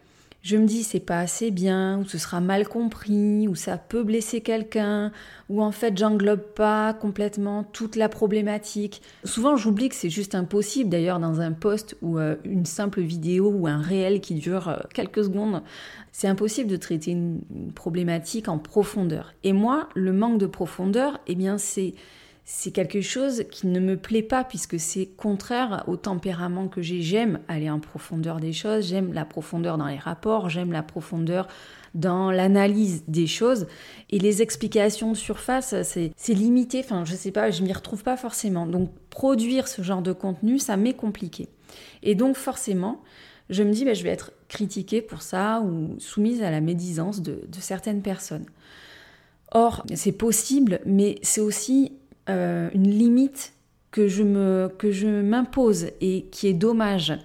je 0.44 0.58
me 0.58 0.66
dis 0.66 0.82
c'est 0.82 1.00
pas 1.00 1.20
assez 1.20 1.50
bien, 1.50 2.00
ou 2.00 2.04
ce 2.04 2.18
sera 2.18 2.38
mal 2.42 2.68
compris, 2.68 3.48
ou 3.48 3.54
ça 3.54 3.78
peut 3.78 4.02
blesser 4.02 4.42
quelqu'un, 4.42 5.10
ou 5.48 5.62
en 5.62 5.72
fait 5.72 5.96
j'englobe 5.96 6.42
pas 6.54 6.92
complètement 6.92 7.64
toute 7.64 7.96
la 7.96 8.10
problématique. 8.10 9.00
Souvent 9.24 9.56
j'oublie 9.56 9.88
que 9.88 9.94
c'est 9.94 10.10
juste 10.10 10.34
impossible 10.34 10.90
d'ailleurs 10.90 11.18
dans 11.18 11.40
un 11.40 11.52
post 11.52 11.96
ou 12.02 12.18
euh, 12.18 12.36
une 12.44 12.66
simple 12.66 13.00
vidéo 13.00 13.50
ou 13.50 13.66
un 13.66 13.80
réel 13.80 14.20
qui 14.20 14.34
dure 14.34 14.68
euh, 14.68 14.76
quelques 14.92 15.24
secondes, 15.24 15.62
c'est 16.12 16.28
impossible 16.28 16.70
de 16.70 16.76
traiter 16.76 17.12
une, 17.12 17.40
problématique 17.74 18.48
en 18.48 18.58
profondeur. 18.58 19.32
Et 19.44 19.54
moi, 19.54 19.88
le 19.94 20.12
manque 20.12 20.38
de 20.38 20.46
profondeur, 20.46 21.20
eh 21.26 21.36
bien 21.36 21.56
c'est 21.56 21.94
c'est 22.46 22.72
quelque 22.72 23.00
chose 23.00 23.44
qui 23.50 23.66
ne 23.66 23.80
me 23.80 23.96
plaît 23.96 24.22
pas 24.22 24.44
puisque 24.44 24.78
c'est 24.78 25.06
contraire 25.06 25.82
au 25.86 25.96
tempérament 25.96 26.68
que 26.68 26.82
j'ai. 26.82 27.00
J'aime 27.00 27.40
aller 27.48 27.70
en 27.70 27.80
profondeur 27.80 28.38
des 28.38 28.52
choses, 28.52 28.88
j'aime 28.88 29.14
la 29.14 29.24
profondeur 29.24 29.78
dans 29.78 29.86
les 29.86 29.96
rapports, 29.96 30.50
j'aime 30.50 30.70
la 30.70 30.82
profondeur 30.82 31.48
dans 31.94 32.30
l'analyse 32.30 33.04
des 33.08 33.26
choses. 33.26 33.66
Et 34.10 34.18
les 34.18 34.42
explications 34.42 35.12
de 35.12 35.16
surface, 35.16 35.74
c'est 35.82 36.34
limité. 36.34 36.80
Enfin, 36.80 37.06
je 37.06 37.14
sais 37.14 37.30
pas, 37.30 37.50
je 37.50 37.62
m'y 37.62 37.72
retrouve 37.72 38.02
pas 38.02 38.18
forcément. 38.18 38.66
Donc, 38.66 38.90
produire 39.08 39.66
ce 39.66 39.80
genre 39.80 40.02
de 40.02 40.12
contenu, 40.12 40.58
ça 40.58 40.76
m'est 40.76 40.94
compliqué. 40.94 41.48
Et 42.02 42.14
donc, 42.14 42.36
forcément, 42.36 43.00
je 43.48 43.62
me 43.62 43.72
dis, 43.72 43.86
ben, 43.86 43.94
je 43.94 44.02
vais 44.02 44.10
être 44.10 44.32
critiquée 44.48 45.00
pour 45.00 45.22
ça 45.22 45.62
ou 45.62 45.98
soumise 45.98 46.42
à 46.42 46.50
la 46.50 46.60
médisance 46.60 47.22
de 47.22 47.40
certaines 47.58 48.02
personnes. 48.02 48.44
Or, 49.56 49.86
c'est 49.94 50.12
possible, 50.12 50.80
mais 50.84 51.18
c'est 51.22 51.40
aussi 51.40 51.92
euh, 52.28 52.70
une 52.74 52.90
limite 52.90 53.52
que 53.90 54.08
je 54.08 54.22
me 54.22 54.68
que 54.78 54.90
je 54.90 55.06
m'impose 55.06 55.86
et 56.00 56.26
qui 56.32 56.48
est 56.48 56.54
dommage. 56.54 57.16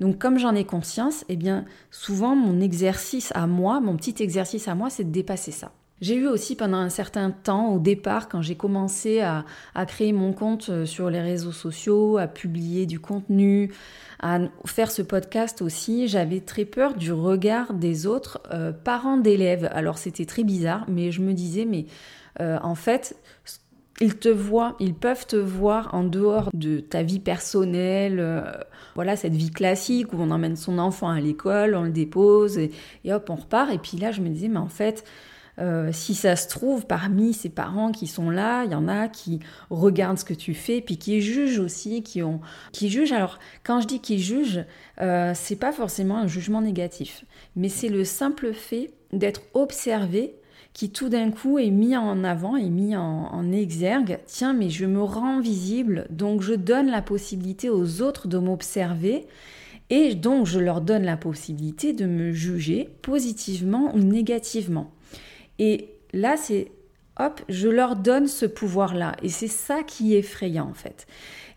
Donc 0.00 0.18
comme 0.18 0.38
j'en 0.38 0.54
ai 0.54 0.64
conscience, 0.64 1.24
eh 1.28 1.36
bien 1.36 1.64
souvent 1.90 2.34
mon 2.34 2.60
exercice 2.60 3.32
à 3.34 3.46
moi, 3.46 3.80
mon 3.80 3.96
petit 3.96 4.22
exercice 4.22 4.66
à 4.66 4.74
moi, 4.74 4.90
c'est 4.90 5.04
de 5.04 5.12
dépasser 5.12 5.52
ça. 5.52 5.72
J'ai 6.00 6.16
eu 6.16 6.26
aussi 6.26 6.56
pendant 6.56 6.76
un 6.76 6.90
certain 6.90 7.30
temps, 7.30 7.72
au 7.72 7.78
départ, 7.78 8.28
quand 8.28 8.42
j'ai 8.42 8.54
commencé 8.54 9.20
à, 9.20 9.44
créer 9.86 10.12
mon 10.12 10.34
compte 10.34 10.68
euh, 10.68 10.84
sur 10.84 11.08
les 11.08 11.22
réseaux 11.22 11.52
sociaux, 11.52 12.18
à 12.18 12.26
publier 12.26 12.84
du 12.84 13.00
contenu, 13.00 13.72
à 14.20 14.40
faire 14.66 14.90
ce 14.90 15.00
podcast 15.00 15.62
aussi, 15.62 16.06
j'avais 16.06 16.40
très 16.40 16.66
peur 16.66 16.94
du 16.94 17.12
regard 17.12 17.72
des 17.72 18.06
autres 18.06 18.42
euh, 18.52 18.72
parents 18.72 19.16
d'élèves. 19.16 19.70
Alors 19.72 19.96
c'était 19.96 20.26
très 20.26 20.44
bizarre, 20.44 20.84
mais 20.88 21.12
je 21.12 21.22
me 21.22 21.32
disais, 21.32 21.64
mais 21.64 21.86
en 22.38 22.74
fait, 22.74 23.16
ils 24.00 24.16
te 24.16 24.28
voient, 24.28 24.76
ils 24.80 24.94
peuvent 24.94 25.26
te 25.26 25.36
voir 25.36 25.94
en 25.94 26.04
dehors 26.04 26.50
de 26.52 26.80
ta 26.80 27.02
vie 27.02 27.20
personnelle, 27.20 28.20
voilà, 28.94 29.16
cette 29.16 29.34
vie 29.34 29.50
classique 29.50 30.12
où 30.12 30.16
on 30.18 30.30
emmène 30.30 30.56
son 30.56 30.78
enfant 30.78 31.08
à 31.08 31.20
l'école, 31.20 31.74
on 31.74 31.82
le 31.82 31.90
dépose 31.90 32.58
et, 32.58 32.72
hop, 33.06 33.30
on 33.30 33.36
repart. 33.36 33.70
Et 33.72 33.78
puis 33.78 33.96
là, 33.96 34.12
je 34.12 34.20
me 34.20 34.28
disais, 34.28 34.48
mais 34.48 34.58
en 34.58 34.68
fait, 34.68 35.04
euh, 35.58 35.90
si 35.92 36.14
ça 36.14 36.36
se 36.36 36.48
trouve, 36.48 36.86
parmi 36.86 37.32
ces 37.32 37.48
parents 37.48 37.92
qui 37.92 38.06
sont 38.06 38.30
là, 38.30 38.64
il 38.64 38.72
y 38.72 38.74
en 38.74 38.88
a 38.88 39.08
qui 39.08 39.40
regardent 39.70 40.18
ce 40.18 40.24
que 40.24 40.34
tu 40.34 40.54
fais, 40.54 40.80
puis 40.80 40.98
qui 40.98 41.20
jugent 41.20 41.58
aussi, 41.58 42.02
qui 42.02 42.22
ont, 42.22 42.40
qui 42.72 42.90
jugent. 42.90 43.12
Alors, 43.12 43.38
quand 43.64 43.80
je 43.80 43.86
dis 43.86 44.00
qu'ils 44.00 44.18
jugent, 44.18 44.64
euh, 45.00 45.32
c'est 45.34 45.56
pas 45.56 45.72
forcément 45.72 46.18
un 46.18 46.26
jugement 46.26 46.60
négatif, 46.60 47.24
mais 47.54 47.68
c'est 47.68 47.88
le 47.88 48.04
simple 48.04 48.52
fait 48.52 48.90
d'être 49.12 49.42
observé 49.54 50.34
qui 50.76 50.90
tout 50.90 51.08
d'un 51.08 51.30
coup 51.30 51.58
est 51.58 51.70
mis 51.70 51.96
en 51.96 52.22
avant, 52.22 52.54
est 52.54 52.68
mis 52.68 52.94
en, 52.96 53.50
exergue. 53.50 54.18
Tiens, 54.26 54.52
mais 54.52 54.68
je 54.68 54.84
me 54.84 55.02
rends 55.02 55.40
visible, 55.40 56.06
donc 56.10 56.42
je 56.42 56.52
donne 56.52 56.90
la 56.90 57.00
possibilité 57.00 57.70
aux 57.70 58.02
autres 58.02 58.28
de 58.28 58.36
m'observer. 58.36 59.26
Et 59.88 60.14
donc 60.14 60.44
je 60.44 60.60
leur 60.60 60.82
donne 60.82 61.04
la 61.04 61.16
possibilité 61.16 61.94
de 61.94 62.04
me 62.04 62.30
juger 62.30 62.90
positivement 63.00 63.94
ou 63.94 64.00
négativement. 64.00 64.92
Et 65.58 65.94
là, 66.12 66.36
c'est 66.36 66.70
hop, 67.18 67.40
je 67.48 67.68
leur 67.68 67.96
donne 67.96 68.26
ce 68.26 68.44
pouvoir-là. 68.44 69.16
Et 69.22 69.30
c'est 69.30 69.48
ça 69.48 69.82
qui 69.82 70.14
est 70.14 70.18
effrayant 70.18 70.68
en 70.68 70.74
fait. 70.74 71.06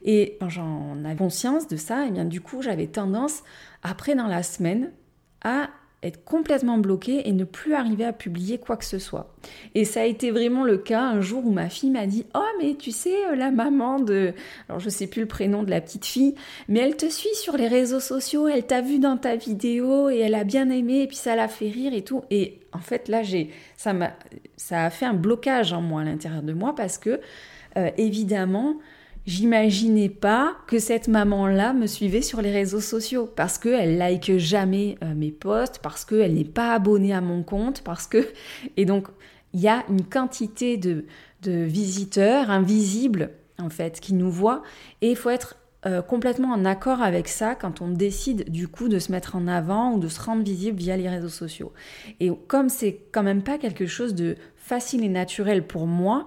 Et 0.01 0.37
quand 0.39 0.47
j'en 0.47 0.95
avais 1.03 1.17
conscience 1.17 1.67
de 1.67 1.75
ça, 1.75 2.05
et 2.05 2.07
eh 2.07 2.11
bien 2.11 2.23
du 2.23 2.39
coup, 2.39 2.61
j'avais 2.61 2.87
tendance, 2.87 3.43
après 3.83 4.15
dans 4.15 4.27
la 4.27 4.43
semaine, 4.43 4.93
à 5.43 5.71
être 6.01 6.23
complètement 6.23 6.77
bloquée 6.77 7.27
et 7.27 7.33
ne 7.33 7.43
plus 7.43 7.73
arriver 7.73 8.05
à 8.05 8.13
publier 8.13 8.57
quoi 8.57 8.77
que 8.77 8.85
ce 8.85 8.99
soit. 8.99 9.33
Et 9.75 9.83
ça 9.83 10.01
a 10.01 10.05
été 10.05 10.31
vraiment 10.31 10.63
le 10.63 10.77
cas 10.77 11.01
un 11.01 11.19
jour 11.19 11.45
où 11.45 11.51
ma 11.51 11.69
fille 11.69 11.89
m'a 11.89 12.07
dit 12.07 12.25
"Oh 12.35 12.45
mais 12.59 12.75
tu 12.75 12.91
sais 12.91 13.25
euh, 13.27 13.35
la 13.35 13.51
maman 13.51 13.99
de 13.99 14.33
alors 14.69 14.79
je 14.79 14.89
sais 14.89 15.07
plus 15.07 15.21
le 15.21 15.27
prénom 15.27 15.63
de 15.63 15.69
la 15.69 15.81
petite 15.81 16.05
fille, 16.05 16.35
mais 16.69 16.79
elle 16.79 16.95
te 16.95 17.09
suit 17.09 17.35
sur 17.35 17.57
les 17.57 17.67
réseaux 17.67 17.99
sociaux, 17.99 18.47
elle 18.47 18.65
t'a 18.65 18.81
vu 18.81 18.99
dans 18.99 19.17
ta 19.17 19.35
vidéo 19.35 20.09
et 20.09 20.19
elle 20.19 20.35
a 20.35 20.45
bien 20.45 20.69
aimé 20.69 21.01
et 21.01 21.07
puis 21.07 21.17
ça 21.17 21.35
l'a 21.35 21.47
fait 21.49 21.69
rire 21.69 21.93
et 21.93 22.03
tout." 22.03 22.23
Et 22.31 22.59
en 22.71 22.79
fait 22.79 23.09
là 23.09 23.21
j'ai 23.23 23.49
ça 23.75 23.93
m'a 23.93 24.13
a 24.71 24.89
fait 24.89 25.05
un 25.05 25.13
blocage 25.13 25.73
en 25.73 25.81
moi 25.81 26.01
à 26.01 26.03
l'intérieur 26.05 26.43
de 26.43 26.53
moi 26.53 26.75
parce 26.75 26.97
que 26.97 27.19
euh, 27.77 27.89
évidemment 27.97 28.75
J'imaginais 29.29 30.09
pas 30.09 30.57
que 30.65 30.79
cette 30.79 31.07
maman-là 31.07 31.73
me 31.73 31.85
suivait 31.85 32.23
sur 32.23 32.41
les 32.41 32.51
réseaux 32.51 32.79
sociaux 32.79 33.29
parce 33.35 33.59
qu'elle 33.59 33.99
like 33.99 34.39
jamais 34.39 34.97
euh, 35.03 35.13
mes 35.13 35.29
posts, 35.29 35.77
parce 35.83 36.03
qu'elle 36.03 36.33
n'est 36.33 36.43
pas 36.43 36.73
abonnée 36.73 37.13
à 37.13 37.21
mon 37.21 37.43
compte, 37.43 37.83
parce 37.83 38.07
que 38.07 38.27
et 38.75 38.85
donc 38.85 39.07
il 39.53 39.59
y 39.59 39.67
a 39.67 39.85
une 39.87 40.03
quantité 40.03 40.77
de, 40.77 41.05
de 41.43 41.51
visiteurs 41.51 42.49
invisibles 42.49 43.29
en 43.59 43.69
fait 43.69 43.99
qui 43.99 44.15
nous 44.15 44.31
voient 44.31 44.63
et 45.01 45.11
il 45.11 45.15
faut 45.15 45.29
être 45.29 45.57
euh, 45.85 46.01
complètement 46.01 46.51
en 46.51 46.65
accord 46.65 47.03
avec 47.03 47.27
ça 47.27 47.53
quand 47.53 47.81
on 47.81 47.89
décide 47.89 48.49
du 48.49 48.67
coup 48.67 48.89
de 48.89 48.97
se 48.97 49.11
mettre 49.11 49.35
en 49.35 49.47
avant 49.47 49.93
ou 49.93 49.99
de 49.99 50.07
se 50.07 50.19
rendre 50.19 50.41
visible 50.41 50.79
via 50.79 50.97
les 50.97 51.07
réseaux 51.07 51.29
sociaux. 51.29 51.71
Et 52.19 52.31
comme 52.47 52.67
c'est 52.67 52.99
quand 53.11 53.21
même 53.21 53.43
pas 53.43 53.59
quelque 53.59 53.85
chose 53.85 54.15
de 54.15 54.37
facile 54.57 55.03
et 55.03 55.09
naturel 55.09 55.65
pour 55.65 55.85
moi, 55.85 56.25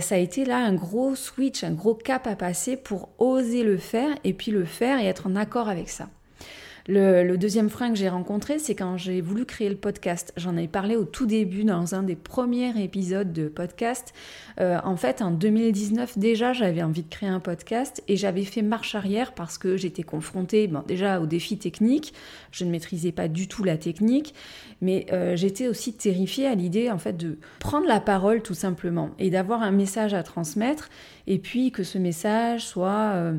ça 0.00 0.16
a 0.16 0.18
été 0.18 0.44
là 0.44 0.58
un 0.58 0.74
gros 0.74 1.14
switch, 1.14 1.62
un 1.64 1.72
gros 1.72 1.94
cap 1.94 2.26
à 2.26 2.36
passer 2.36 2.76
pour 2.76 3.10
oser 3.18 3.62
le 3.62 3.76
faire 3.76 4.10
et 4.24 4.32
puis 4.32 4.50
le 4.50 4.64
faire 4.64 4.98
et 4.98 5.06
être 5.06 5.26
en 5.26 5.36
accord 5.36 5.68
avec 5.68 5.88
ça. 5.88 6.08
Le, 6.88 7.36
deuxième 7.36 7.68
frein 7.68 7.90
que 7.90 7.96
j'ai 7.96 8.08
rencontré, 8.08 8.60
c'est 8.60 8.76
quand 8.76 8.96
j'ai 8.96 9.20
voulu 9.20 9.44
créer 9.44 9.68
le 9.68 9.76
podcast. 9.76 10.32
J'en 10.36 10.56
ai 10.56 10.68
parlé 10.68 10.94
au 10.94 11.04
tout 11.04 11.26
début 11.26 11.64
dans 11.64 11.96
un 11.96 12.04
des 12.04 12.14
premiers 12.14 12.80
épisodes 12.80 13.32
de 13.32 13.48
podcast. 13.48 14.14
Euh, 14.60 14.78
en 14.84 14.96
fait, 14.96 15.22
en 15.22 15.30
2019, 15.30 16.18
déjà, 16.18 16.52
j'avais 16.52 16.82
envie 16.82 17.02
de 17.02 17.08
créer 17.08 17.28
un 17.28 17.40
podcast 17.40 18.02
et 18.08 18.16
j'avais 18.16 18.44
fait 18.44 18.62
marche 18.62 18.94
arrière 18.94 19.32
parce 19.32 19.58
que 19.58 19.76
j'étais 19.76 20.02
confrontée 20.02 20.66
bon, 20.66 20.82
déjà 20.86 21.20
aux 21.20 21.26
défis 21.26 21.58
techniques. 21.58 22.14
Je 22.52 22.64
ne 22.64 22.70
maîtrisais 22.70 23.12
pas 23.12 23.28
du 23.28 23.48
tout 23.48 23.64
la 23.64 23.76
technique, 23.76 24.34
mais 24.80 25.06
euh, 25.12 25.36
j'étais 25.36 25.68
aussi 25.68 25.92
terrifiée 25.92 26.46
à 26.46 26.54
l'idée 26.54 26.90
en 26.90 26.98
fait 26.98 27.16
de 27.16 27.38
prendre 27.58 27.86
la 27.86 28.00
parole 28.00 28.42
tout 28.42 28.54
simplement 28.54 29.10
et 29.18 29.30
d'avoir 29.30 29.62
un 29.62 29.72
message 29.72 30.14
à 30.14 30.22
transmettre 30.22 30.88
et 31.26 31.38
puis 31.38 31.70
que 31.70 31.82
ce 31.82 31.98
message 31.98 32.64
soit 32.64 33.12
euh, 33.14 33.34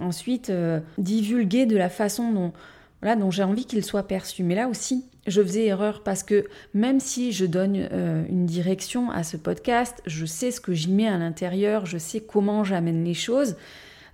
ensuite 0.00 0.52
divulgué 0.98 1.66
de 1.66 1.76
la 1.76 1.88
façon 1.88 2.32
dont 2.32 2.52
voilà, 3.02 3.16
donc 3.16 3.32
j'ai 3.32 3.42
envie 3.42 3.64
qu'il 3.64 3.84
soit 3.84 4.02
perçu. 4.02 4.42
Mais 4.42 4.54
là 4.54 4.68
aussi, 4.68 5.04
je 5.26 5.42
faisais 5.42 5.66
erreur 5.66 6.02
parce 6.02 6.22
que 6.22 6.46
même 6.74 7.00
si 7.00 7.32
je 7.32 7.46
donne 7.46 7.88
euh, 7.92 8.24
une 8.28 8.46
direction 8.46 9.10
à 9.10 9.22
ce 9.22 9.36
podcast, 9.36 10.02
je 10.06 10.26
sais 10.26 10.50
ce 10.50 10.60
que 10.60 10.72
j'y 10.72 10.90
mets 10.90 11.08
à 11.08 11.18
l'intérieur, 11.18 11.86
je 11.86 11.98
sais 11.98 12.20
comment 12.20 12.64
j'amène 12.64 13.04
les 13.04 13.14
choses. 13.14 13.56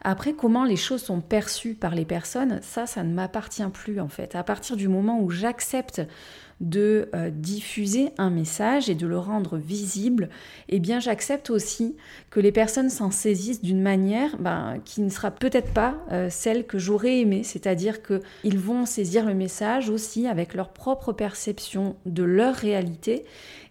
Après, 0.02 0.34
comment 0.34 0.64
les 0.64 0.76
choses 0.76 1.02
sont 1.02 1.20
perçues 1.20 1.74
par 1.74 1.94
les 1.94 2.04
personnes, 2.04 2.60
ça, 2.62 2.86
ça 2.86 3.02
ne 3.02 3.12
m'appartient 3.12 3.66
plus 3.72 3.98
en 3.98 4.08
fait. 4.08 4.36
À 4.36 4.44
partir 4.44 4.76
du 4.76 4.86
moment 4.86 5.20
où 5.20 5.30
j'accepte 5.30 6.02
de 6.60 7.10
euh, 7.14 7.30
diffuser 7.30 8.10
un 8.18 8.30
message 8.30 8.88
et 8.88 8.94
de 8.94 9.06
le 9.06 9.18
rendre 9.18 9.58
visible, 9.58 10.30
eh 10.68 10.80
bien 10.80 11.00
j'accepte 11.00 11.50
aussi 11.50 11.96
que 12.30 12.40
les 12.40 12.52
personnes 12.52 12.88
s'en 12.88 13.10
saisissent 13.10 13.62
d'une 13.62 13.82
manière 13.82 14.36
ben, 14.38 14.78
qui 14.84 15.02
ne 15.02 15.10
sera 15.10 15.30
peut-être 15.30 15.72
pas 15.72 15.96
euh, 16.12 16.28
celle 16.30 16.66
que 16.66 16.78
j'aurais 16.78 17.20
aimé, 17.20 17.42
c'est-à-dire 17.42 18.00
qu'ils 18.02 18.58
vont 18.58 18.86
saisir 18.86 19.26
le 19.26 19.34
message 19.34 19.90
aussi 19.90 20.26
avec 20.26 20.54
leur 20.54 20.70
propre 20.70 21.12
perception 21.12 21.96
de 22.06 22.22
leur 22.22 22.54
réalité 22.54 23.24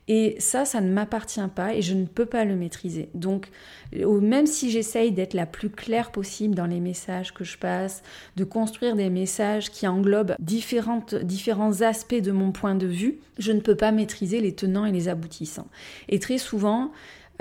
et 0.08 0.36
ça, 0.40 0.66
ça 0.66 0.82
ne 0.82 0.92
m'appartient 0.92 1.40
pas 1.56 1.74
et 1.74 1.82
je 1.82 1.96
ne 1.96 2.06
peux 2.06 2.28
pas 2.28 2.46
le 2.46 2.56
maîtriser. 2.56 3.10
Donc, 3.16 3.50
même 3.94 4.46
si 4.46 4.70
j'essaye 4.70 5.12
d'être 5.12 5.34
la 5.34 5.48
plus 5.48 5.70
claire 5.70 6.12
possible 6.12 6.54
dans 6.54 6.68
les 6.68 6.80
messages 6.80 7.34
que 7.34 7.44
je 7.44 7.58
passe, 7.58 8.04
de 8.36 8.44
construire 8.44 8.96
des 8.96 9.10
messages 9.10 9.72
qui 9.72 9.88
englobent 9.88 10.36
différents 10.40 11.82
aspects 11.82 12.16
de 12.16 12.32
mon 12.32 12.52
point 12.52 12.76
de 12.76 12.88
vue, 12.88 13.20
je 13.40 13.52
ne 13.52 13.60
peux 13.60 13.76
pas 13.76 13.92
maîtriser 13.92 14.42
les 14.42 14.54
tenants 14.54 14.86
et 14.86 14.92
les 14.92 15.08
aboutissants. 15.08 15.68
Et 16.08 16.20
très 16.20 16.38
souvent, 16.38 16.92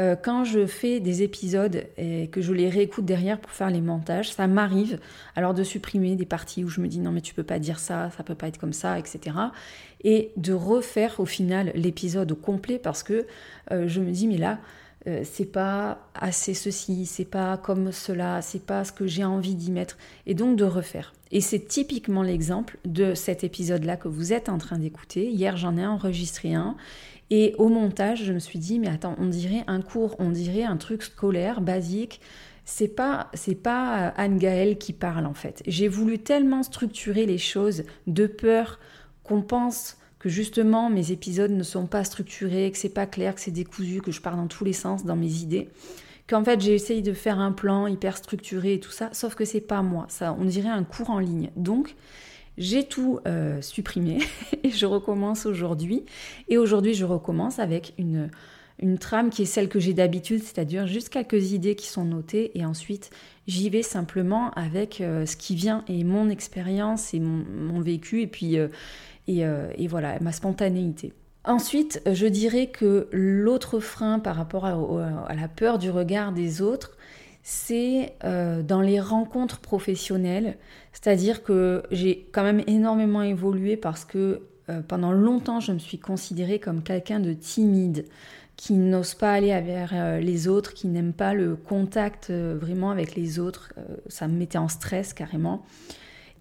euh, 0.00 0.16
quand 0.20 0.42
je 0.42 0.66
fais 0.66 0.98
des 0.98 1.22
épisodes 1.22 1.84
et 1.96 2.26
que 2.28 2.40
je 2.40 2.52
les 2.52 2.68
réécoute 2.68 3.04
derrière 3.04 3.38
pour 3.38 3.52
faire 3.52 3.70
les 3.70 3.80
montages, 3.80 4.32
ça 4.32 4.48
m'arrive 4.48 4.98
alors 5.36 5.54
de 5.54 5.62
supprimer 5.62 6.16
des 6.16 6.26
parties 6.26 6.64
où 6.64 6.68
je 6.68 6.80
me 6.80 6.88
dis 6.88 6.98
non 6.98 7.12
mais 7.12 7.20
tu 7.20 7.32
peux 7.32 7.44
pas 7.44 7.60
dire 7.60 7.78
ça, 7.78 8.10
ça 8.16 8.24
peut 8.24 8.34
pas 8.34 8.48
être 8.48 8.58
comme 8.58 8.72
ça, 8.72 8.98
etc. 8.98 9.36
Et 10.04 10.32
de 10.36 10.52
refaire 10.52 11.18
au 11.18 11.26
final 11.26 11.72
l'épisode 11.74 12.32
au 12.32 12.36
complet 12.36 12.78
parce 12.78 13.02
que 13.02 13.26
euh, 13.72 13.88
je 13.88 14.00
me 14.00 14.10
dis 14.10 14.28
mais 14.28 14.36
là 14.36 14.58
euh, 15.06 15.20
c'est 15.22 15.50
pas 15.50 15.98
assez 16.14 16.54
ceci, 16.54 17.04
c'est 17.04 17.26
pas 17.26 17.58
comme 17.58 17.92
cela, 17.92 18.40
c'est 18.40 18.64
pas 18.64 18.84
ce 18.84 18.92
que 18.92 19.06
j'ai 19.06 19.24
envie 19.24 19.54
d'y 19.54 19.70
mettre, 19.70 19.98
et 20.26 20.32
donc 20.32 20.56
de 20.56 20.64
refaire. 20.64 21.12
Et 21.30 21.42
c'est 21.42 21.60
typiquement 21.60 22.22
l'exemple 22.22 22.78
de 22.86 23.12
cet 23.12 23.44
épisode-là 23.44 23.98
que 23.98 24.08
vous 24.08 24.32
êtes 24.32 24.48
en 24.48 24.56
train 24.56 24.78
d'écouter. 24.78 25.28
Hier, 25.28 25.58
j'en 25.58 25.76
ai 25.76 25.84
enregistré 25.84 26.54
un, 26.54 26.74
et 27.30 27.54
au 27.58 27.68
montage, 27.68 28.24
je 28.24 28.32
me 28.32 28.38
suis 28.38 28.58
dit, 28.58 28.78
mais 28.78 28.88
attends, 28.88 29.14
on 29.18 29.26
dirait 29.26 29.64
un 29.66 29.82
cours, 29.82 30.16
on 30.20 30.30
dirait 30.30 30.62
un 30.64 30.76
truc 30.76 31.02
scolaire, 31.02 31.60
basique. 31.60 32.20
C'est 32.64 32.88
pas, 32.88 33.30
c'est 33.34 33.54
pas 33.56 34.08
Anne 34.16 34.38
Gaëlle 34.38 34.78
qui 34.78 34.94
parle 34.94 35.26
en 35.26 35.34
fait. 35.34 35.62
J'ai 35.66 35.86
voulu 35.86 36.18
tellement 36.18 36.62
structurer 36.62 37.26
les 37.26 37.36
choses 37.36 37.84
de 38.06 38.26
peur 38.26 38.78
qu'on 39.24 39.42
pense 39.42 39.96
que 40.18 40.28
justement 40.28 40.88
mes 40.88 41.10
épisodes 41.10 41.50
ne 41.50 41.62
sont 41.62 41.86
pas 41.86 42.04
structurés, 42.04 42.70
que 42.70 42.78
c'est 42.78 42.88
pas 42.88 43.06
clair, 43.06 43.34
que 43.34 43.40
c'est 43.40 43.50
décousu, 43.50 44.00
que 44.00 44.12
je 44.12 44.20
pars 44.20 44.36
dans 44.36 44.46
tous 44.46 44.64
les 44.64 44.72
sens 44.72 45.04
dans 45.04 45.16
mes 45.16 45.42
idées, 45.42 45.68
qu'en 46.28 46.44
fait 46.44 46.60
j'ai 46.60 46.74
essayé 46.74 47.02
de 47.02 47.12
faire 47.12 47.40
un 47.40 47.52
plan 47.52 47.86
hyper 47.86 48.16
structuré 48.16 48.74
et 48.74 48.80
tout 48.80 48.90
ça, 48.90 49.10
sauf 49.12 49.34
que 49.34 49.44
c'est 49.44 49.60
pas 49.60 49.82
moi. 49.82 50.06
Ça, 50.08 50.34
on 50.38 50.44
dirait 50.44 50.68
un 50.68 50.84
cours 50.84 51.10
en 51.10 51.18
ligne. 51.18 51.50
Donc 51.56 51.96
j'ai 52.56 52.84
tout 52.84 53.18
euh, 53.26 53.60
supprimé 53.60 54.20
et 54.62 54.70
je 54.70 54.86
recommence 54.86 55.44
aujourd'hui. 55.44 56.04
Et 56.48 56.56
aujourd'hui, 56.56 56.94
je 56.94 57.04
recommence 57.04 57.58
avec 57.58 57.92
une, 57.98 58.30
une 58.78 58.98
trame 58.98 59.30
qui 59.30 59.42
est 59.42 59.46
celle 59.46 59.68
que 59.68 59.80
j'ai 59.80 59.94
d'habitude, 59.94 60.42
c'est-à-dire 60.42 60.86
juste 60.86 61.08
quelques 61.08 61.52
idées 61.52 61.74
qui 61.74 61.88
sont 61.88 62.04
notées 62.04 62.56
et 62.58 62.64
ensuite 62.64 63.10
j'y 63.46 63.70
vais 63.70 63.82
simplement 63.82 64.50
avec 64.52 65.00
euh, 65.00 65.26
ce 65.26 65.36
qui 65.36 65.54
vient 65.54 65.84
et 65.88 66.04
mon 66.04 66.28
expérience 66.28 67.14
et 67.14 67.20
mon, 67.20 67.80
vécu 67.80 68.22
et 68.22 68.26
puis 68.26 68.58
euh, 68.58 68.68
et, 69.26 69.86
voilà 69.88 70.18
ma 70.20 70.32
spontanéité. 70.32 71.12
Ensuite, 71.44 72.00
je 72.10 72.26
dirais 72.26 72.68
que 72.68 73.06
l'autre 73.12 73.78
frein 73.78 74.18
par 74.18 74.36
rapport 74.36 74.64
à, 74.64 75.34
la 75.34 75.48
peur 75.48 75.78
du 75.78 75.90
regard 75.90 76.32
des 76.32 76.62
autres, 76.62 76.96
c'est 77.42 78.14
euh, 78.24 78.62
dans 78.62 78.80
les 78.80 78.98
rencontres 78.98 79.60
professionnelles, 79.60 80.56
c'est-à-dire 80.92 81.42
que 81.42 81.82
j'ai 81.90 82.26
quand 82.32 82.42
même 82.42 82.62
énormément 82.66 83.20
évolué 83.20 83.76
parce 83.76 84.06
que 84.06 84.40
euh, 84.70 84.80
pendant 84.80 85.12
longtemps 85.12 85.60
je 85.60 85.72
me 85.72 85.78
suis 85.78 85.98
considérée 85.98 86.58
comme 86.58 86.82
quelqu'un 86.82 87.20
de 87.20 87.34
timide, 87.34 88.06
qui 88.56 88.74
n'ose 88.74 89.14
pas 89.14 89.32
aller 89.32 89.58
vers 89.60 89.90
euh, 89.92 90.20
les 90.20 90.48
autres, 90.48 90.74
qui 90.74 90.86
n'aime 90.86 91.12
pas 91.12 91.34
le 91.34 91.56
contact 91.56 92.30
vraiment 92.30 92.90
avec 92.90 93.14
les 93.14 93.38
autres, 93.38 93.72
ça 94.08 94.28
me 94.28 94.36
mettait 94.36 94.58
en 94.58 94.68
stress 94.68 95.12
carrément. 95.12 95.64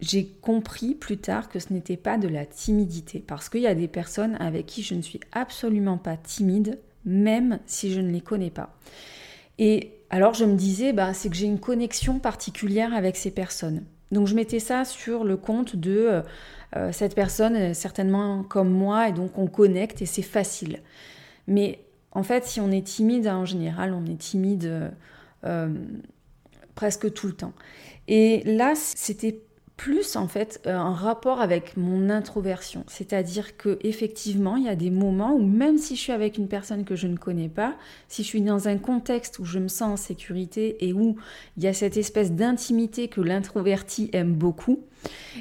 J'ai 0.01 0.27
compris 0.41 0.95
plus 0.95 1.17
tard 1.17 1.49
que 1.49 1.59
ce 1.59 1.71
n'était 1.71 1.97
pas 1.97 2.17
de 2.17 2.27
la 2.27 2.45
timidité, 2.45 3.23
parce 3.25 3.47
qu'il 3.47 3.61
y 3.61 3.67
a 3.67 3.75
des 3.75 3.87
personnes 3.87 4.35
avec 4.35 4.65
qui 4.65 4.83
je 4.83 4.95
ne 4.95 5.01
suis 5.01 5.19
absolument 5.31 5.97
pas 5.97 6.17
timide, 6.17 6.79
même 7.05 7.59
si 7.65 7.93
je 7.93 8.01
ne 8.01 8.11
les 8.11 8.21
connais 8.21 8.49
pas. 8.49 8.75
Et 9.59 9.91
alors 10.09 10.33
je 10.33 10.45
me 10.45 10.55
disais, 10.55 10.93
bah, 10.93 11.13
c'est 11.13 11.29
que 11.29 11.35
j'ai 11.35 11.45
une 11.45 11.59
connexion 11.59 12.19
particulière 12.19 12.93
avec 12.93 13.15
ces 13.15 13.31
personnes. 13.31 13.83
Donc 14.11 14.27
je 14.27 14.35
mettais 14.35 14.59
ça 14.59 14.85
sur 14.85 15.23
le 15.23 15.37
compte 15.37 15.75
de 15.75 15.97
euh, 15.97 16.21
euh, 16.75 16.91
cette 16.91 17.15
personne 17.15 17.73
certainement 17.73 18.43
comme 18.43 18.69
moi 18.69 19.09
et 19.09 19.11
donc 19.11 19.37
on 19.37 19.47
connecte 19.47 20.01
et 20.01 20.05
c'est 20.05 20.21
facile. 20.21 20.81
Mais 21.47 21.79
en 22.13 22.23
fait, 22.23 22.45
si 22.45 22.61
on 22.61 22.71
est 22.71 22.85
timide, 22.85 23.27
en 23.27 23.45
général, 23.45 23.93
on 23.93 24.05
est 24.05 24.17
timide 24.17 24.91
euh, 25.45 25.69
presque 26.75 27.11
tout 27.13 27.27
le 27.27 27.33
temps. 27.33 27.53
Et 28.07 28.43
là, 28.45 28.73
c'était 28.75 29.41
plus 29.77 30.15
en 30.15 30.27
fait 30.27 30.61
euh, 30.67 30.75
un 30.75 30.93
rapport 30.93 31.41
avec 31.41 31.75
mon 31.77 32.09
introversion. 32.09 32.83
C'est-à-dire 32.87 33.57
que 33.57 33.79
effectivement, 33.81 34.55
il 34.55 34.65
y 34.65 34.69
a 34.69 34.75
des 34.75 34.91
moments 34.91 35.33
où 35.33 35.43
même 35.43 35.77
si 35.77 35.95
je 35.95 36.01
suis 36.01 36.11
avec 36.11 36.37
une 36.37 36.47
personne 36.47 36.85
que 36.85 36.95
je 36.95 37.07
ne 37.07 37.17
connais 37.17 37.49
pas, 37.49 37.75
si 38.07 38.23
je 38.23 38.27
suis 38.27 38.41
dans 38.41 38.67
un 38.67 38.77
contexte 38.77 39.39
où 39.39 39.45
je 39.45 39.59
me 39.59 39.67
sens 39.67 39.93
en 39.93 39.97
sécurité 39.97 40.85
et 40.87 40.93
où 40.93 41.17
il 41.57 41.63
y 41.63 41.67
a 41.67 41.73
cette 41.73 41.97
espèce 41.97 42.31
d'intimité 42.31 43.07
que 43.07 43.21
l'introverti 43.21 44.09
aime 44.13 44.33
beaucoup, 44.33 44.83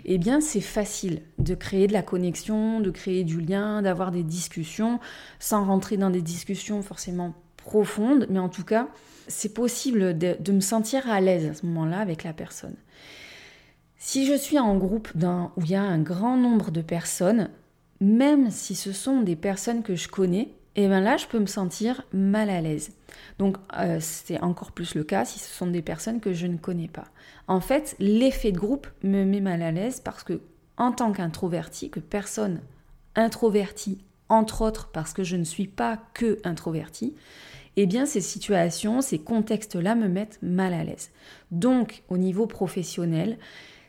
eh 0.04 0.18
bien 0.18 0.40
c'est 0.40 0.60
facile 0.60 1.22
de 1.38 1.54
créer 1.54 1.86
de 1.86 1.92
la 1.92 2.02
connexion, 2.02 2.80
de 2.80 2.90
créer 2.90 3.24
du 3.24 3.40
lien, 3.40 3.82
d'avoir 3.82 4.10
des 4.10 4.22
discussions 4.22 5.00
sans 5.38 5.64
rentrer 5.64 5.96
dans 5.96 6.10
des 6.10 6.22
discussions 6.22 6.82
forcément 6.82 7.34
profondes, 7.56 8.26
mais 8.28 8.38
en 8.38 8.48
tout 8.48 8.64
cas, 8.64 8.88
c'est 9.28 9.54
possible 9.54 10.18
de, 10.18 10.36
de 10.38 10.52
me 10.52 10.60
sentir 10.60 11.08
à 11.08 11.20
l'aise 11.20 11.46
à 11.46 11.54
ce 11.54 11.66
moment-là 11.66 11.98
avec 11.98 12.24
la 12.24 12.32
personne. 12.32 12.76
Si 13.98 14.26
je 14.26 14.34
suis 14.34 14.58
en 14.58 14.76
groupe 14.76 15.10
où 15.14 15.62
il 15.62 15.70
y 15.70 15.76
a 15.76 15.82
un 15.82 16.00
grand 16.00 16.36
nombre 16.36 16.72
de 16.72 16.82
personnes, 16.82 17.50
même 18.00 18.50
si 18.50 18.74
ce 18.74 18.92
sont 18.92 19.20
des 19.20 19.36
personnes 19.36 19.84
que 19.84 19.94
je 19.94 20.08
connais, 20.08 20.48
et 20.74 20.84
eh 20.84 20.88
bien 20.88 21.00
là, 21.00 21.18
je 21.18 21.26
peux 21.26 21.38
me 21.38 21.46
sentir 21.46 22.02
mal 22.14 22.48
à 22.48 22.62
l'aise. 22.62 22.92
Donc, 23.38 23.58
euh, 23.78 23.98
c'est 24.00 24.40
encore 24.40 24.72
plus 24.72 24.94
le 24.94 25.04
cas 25.04 25.26
si 25.26 25.38
ce 25.38 25.52
sont 25.52 25.66
des 25.66 25.82
personnes 25.82 26.18
que 26.18 26.32
je 26.32 26.46
ne 26.46 26.56
connais 26.56 26.88
pas. 26.88 27.04
En 27.46 27.60
fait, 27.60 27.94
l'effet 27.98 28.52
de 28.52 28.58
groupe 28.58 28.86
me 29.02 29.24
met 29.24 29.42
mal 29.42 29.60
à 29.60 29.70
l'aise 29.70 30.00
parce 30.00 30.22
que, 30.22 30.40
en 30.78 30.92
tant 30.92 31.12
qu'introverti, 31.12 31.90
que 31.90 32.00
personne 32.00 32.60
introverti, 33.16 33.98
entre 34.30 34.62
autres 34.62 34.88
parce 34.92 35.12
que 35.12 35.24
je 35.24 35.36
ne 35.36 35.44
suis 35.44 35.66
pas 35.66 35.98
que 36.14 36.38
introverti, 36.42 37.14
eh 37.76 37.86
bien, 37.86 38.06
ces 38.06 38.22
situations, 38.22 39.02
ces 39.02 39.18
contextes-là 39.18 39.94
me 39.94 40.08
mettent 40.08 40.38
mal 40.40 40.72
à 40.72 40.84
l'aise. 40.84 41.10
Donc, 41.50 42.02
au 42.08 42.16
niveau 42.16 42.46
professionnel, 42.46 43.38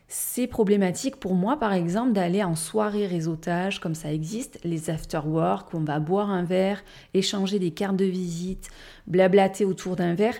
c'est 0.07 0.48
problématique 0.48 1.15
pour 1.15 1.33
moi, 1.33 1.57
par 1.57 1.74
exemple, 1.74 2.13
d'aller 2.13 2.43
en 2.43 2.55
soirée 2.55 3.07
réseautage, 3.07 3.79
comme 3.79 3.95
ça 3.95 4.13
existe, 4.13 4.60
les 4.63 4.89
after-work, 4.89 5.74
on 5.74 5.79
va 5.79 6.00
boire 6.00 6.29
un 6.29 6.43
verre, 6.43 6.83
échanger 7.13 7.57
des 7.60 7.72
cartes 7.72 7.95
de 7.95 8.05
visite, 8.05 8.69
blablater 9.07 9.65
autour 9.65 9.95
d'un 9.95 10.13
verre. 10.13 10.36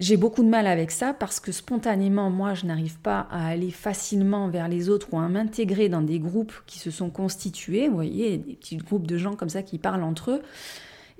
J'ai 0.00 0.16
beaucoup 0.16 0.42
de 0.42 0.48
mal 0.48 0.66
avec 0.66 0.90
ça 0.90 1.14
parce 1.14 1.38
que 1.38 1.52
spontanément, 1.52 2.28
moi, 2.28 2.54
je 2.54 2.66
n'arrive 2.66 2.98
pas 2.98 3.28
à 3.30 3.46
aller 3.46 3.70
facilement 3.70 4.48
vers 4.48 4.66
les 4.66 4.88
autres 4.88 5.12
ou 5.12 5.18
à 5.18 5.28
m'intégrer 5.28 5.88
dans 5.88 6.02
des 6.02 6.18
groupes 6.18 6.54
qui 6.66 6.80
se 6.80 6.90
sont 6.90 7.08
constitués. 7.08 7.88
Vous 7.88 7.94
voyez, 7.94 8.38
des 8.38 8.54
petits 8.54 8.78
groupes 8.78 9.06
de 9.06 9.16
gens 9.16 9.36
comme 9.36 9.48
ça 9.48 9.62
qui 9.62 9.78
parlent 9.78 10.02
entre 10.02 10.32
eux. 10.32 10.42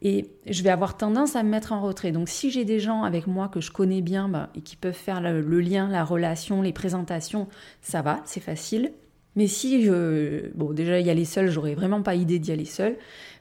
Et 0.04 0.26
je 0.46 0.62
vais 0.64 0.70
avoir 0.70 0.96
tendance 0.96 1.36
à 1.36 1.44
me 1.44 1.48
mettre 1.48 1.72
en 1.72 1.80
retrait. 1.80 2.10
Donc 2.10 2.28
si 2.28 2.50
j'ai 2.50 2.64
des 2.64 2.80
gens 2.80 3.04
avec 3.04 3.28
moi 3.28 3.48
que 3.48 3.60
je 3.60 3.70
connais 3.70 4.02
bien 4.02 4.28
bah, 4.28 4.50
et 4.56 4.60
qui 4.60 4.74
peuvent 4.74 4.92
faire 4.92 5.20
le, 5.20 5.60
lien, 5.60 5.88
la 5.88 6.04
relation, 6.04 6.60
les 6.60 6.72
présentations, 6.72 7.46
ça 7.80 8.02
va, 8.02 8.20
c'est 8.24 8.40
facile. 8.40 8.92
Mais 9.36 9.46
si 9.46 9.82
je... 9.84 10.50
Bon, 10.54 10.72
déjà 10.72 10.98
y 10.98 11.08
aller 11.08 11.24
seul, 11.24 11.50
j'aurais 11.50 11.74
vraiment 11.74 12.02
pas 12.02 12.16
idée 12.16 12.40
d'y 12.40 12.50
aller 12.50 12.64
seul. 12.64 12.96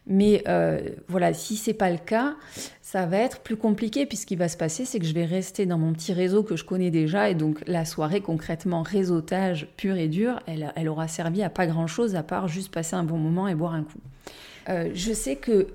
Mais 0.06 0.44
euh, 0.48 0.82
voilà, 1.08 1.34
si 1.34 1.56
c'est 1.56 1.74
pas 1.74 1.90
le 1.90 1.98
cas, 1.98 2.36
ça 2.82 3.08
va 3.08 3.18
être 3.18 3.40
plus 3.42 3.58
compliqué 3.58 4.06
puisqu'il 4.06 4.38
va 4.38 4.48
se 4.48 4.58
passer, 4.58 4.86
c'est 4.86 5.00
que 5.00 5.06
je 5.06 5.14
vais 5.14 5.26
rester 5.26 5.66
dans 5.66 5.78
mon 5.78 5.94
petit 5.94 6.14
réseau 6.14 6.44
que 6.44 6.56
je 6.56 6.64
connais 6.64 6.90
déjà 6.90 7.30
et 7.30 7.36
donc 7.36 7.62
la 7.68 7.86
soirée 7.86 8.22
concrètement 8.22 8.82
réseautage 8.82 9.68
pur 9.78 9.96
et 9.96 10.08
dur, 10.08 10.40
elle, 10.48 10.74
elle 10.76 10.90
aura 10.90 11.08
servi 11.08 11.44
à 11.44 11.50
pas 11.50 11.68
grand 11.68 11.86
chose 11.86 12.16
à 12.16 12.24
part 12.24 12.48
juste 12.48 12.74
passer 12.74 12.96
un 12.96 13.04
bon 13.04 13.18
moment 13.18 13.48
et 13.48 13.54
boire 13.54 13.74
un 13.74 13.84
coup. 13.84 14.00
Euh, 14.70 14.90
je 14.94 15.14
sais 15.14 15.36
que 15.36 15.68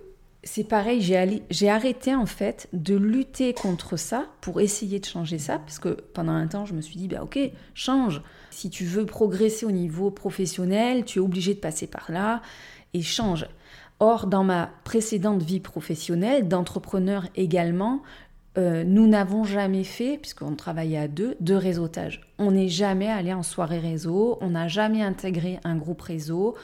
c'est 0.46 0.64
pareil, 0.64 1.02
j'ai 1.50 1.68
arrêté 1.68 2.14
en 2.14 2.24
fait 2.24 2.68
de 2.72 2.94
lutter 2.94 3.52
contre 3.52 3.96
ça 3.96 4.26
pour 4.40 4.60
essayer 4.60 5.00
de 5.00 5.04
changer 5.04 5.38
ça, 5.38 5.58
parce 5.58 5.80
que 5.80 5.88
pendant 6.14 6.32
un 6.32 6.46
temps, 6.46 6.64
je 6.64 6.72
me 6.72 6.80
suis 6.80 6.96
dit, 6.96 7.08
bah 7.08 7.22
ok, 7.22 7.38
change. 7.74 8.22
Si 8.50 8.70
tu 8.70 8.84
veux 8.84 9.04
progresser 9.04 9.66
au 9.66 9.72
niveau 9.72 10.10
professionnel, 10.10 11.04
tu 11.04 11.18
es 11.18 11.22
obligé 11.22 11.52
de 11.52 11.58
passer 11.58 11.88
par 11.88 12.12
là 12.12 12.42
et 12.94 13.02
change. 13.02 13.46
Or, 13.98 14.28
dans 14.28 14.44
ma 14.44 14.70
précédente 14.84 15.42
vie 15.42 15.60
professionnelle, 15.60 16.46
d'entrepreneur 16.46 17.26
également, 17.34 18.02
euh, 18.56 18.84
nous 18.84 19.06
n'avons 19.06 19.44
jamais 19.44 19.84
fait, 19.84 20.16
puisqu'on 20.16 20.54
travaillait 20.54 20.98
à 20.98 21.08
deux, 21.08 21.36
de 21.40 21.54
réseautage. 21.54 22.20
On 22.38 22.52
n'est 22.52 22.68
jamais 22.68 23.08
allé 23.08 23.32
en 23.34 23.42
soirée 23.42 23.78
réseau, 23.78 24.38
on 24.40 24.50
n'a 24.50 24.68
jamais 24.68 25.02
intégré 25.02 25.58
un 25.64 25.76
groupe 25.76 26.02
réseau. 26.02 26.56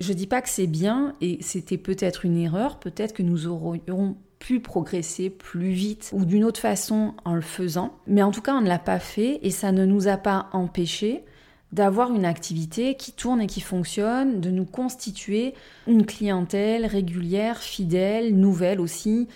Je 0.00 0.12
dis 0.12 0.26
pas 0.26 0.42
que 0.42 0.48
c'est 0.48 0.66
bien 0.66 1.14
et 1.20 1.38
c'était 1.40 1.78
peut-être 1.78 2.24
une 2.24 2.36
erreur, 2.36 2.78
peut-être 2.78 3.12
que 3.12 3.22
nous 3.22 3.46
aurions 3.46 4.16
pu 4.38 4.60
progresser 4.60 5.30
plus 5.30 5.70
vite 5.70 6.10
ou 6.12 6.24
d'une 6.24 6.44
autre 6.44 6.60
façon 6.60 7.14
en 7.24 7.34
le 7.34 7.40
faisant. 7.40 7.94
Mais 8.06 8.22
en 8.22 8.30
tout 8.30 8.42
cas, 8.42 8.54
on 8.54 8.60
ne 8.60 8.68
l'a 8.68 8.78
pas 8.78 8.98
fait 8.98 9.38
et 9.42 9.50
ça 9.50 9.72
ne 9.72 9.86
nous 9.86 10.08
a 10.08 10.16
pas 10.16 10.48
empêché 10.52 11.24
d'avoir 11.72 12.12
une 12.12 12.24
activité 12.24 12.94
qui 12.94 13.12
tourne 13.12 13.40
et 13.40 13.46
qui 13.46 13.60
fonctionne, 13.60 14.40
de 14.40 14.50
nous 14.50 14.64
constituer 14.64 15.54
une 15.88 16.06
clientèle 16.06 16.86
régulière, 16.86 17.58
fidèle, 17.58 18.36
nouvelle 18.36 18.80
aussi. 18.80 19.28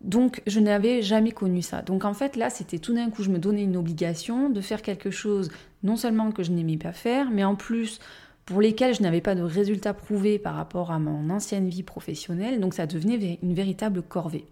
Donc 0.00 0.42
je 0.46 0.60
n'avais 0.60 1.02
jamais 1.02 1.32
connu 1.32 1.60
ça. 1.60 1.82
Donc 1.82 2.04
en 2.04 2.14
fait 2.14 2.36
là, 2.36 2.48
c'était 2.48 2.78
tout 2.78 2.94
d'un 2.94 3.10
coup, 3.10 3.22
je 3.22 3.30
me 3.30 3.38
donnais 3.38 3.64
une 3.64 3.76
obligation 3.76 4.48
de 4.50 4.60
faire 4.60 4.82
quelque 4.82 5.10
chose 5.10 5.50
non 5.82 5.96
seulement 5.96 6.30
que 6.30 6.42
je 6.42 6.52
n'aimais 6.52 6.78
pas 6.78 6.92
faire, 6.92 7.30
mais 7.30 7.44
en 7.44 7.54
plus 7.54 8.00
pour 8.46 8.60
lesquels 8.60 8.94
je 8.94 9.02
n'avais 9.02 9.20
pas 9.20 9.34
de 9.34 9.42
résultats 9.42 9.94
prouvés 9.94 10.38
par 10.38 10.54
rapport 10.54 10.90
à 10.90 10.98
mon 10.98 11.30
ancienne 11.30 11.68
vie 11.68 11.82
professionnelle, 11.82 12.60
donc 12.60 12.74
ça 12.74 12.86
devenait 12.86 13.38
une 13.42 13.54
véritable 13.54 14.02
corvée. 14.02 14.46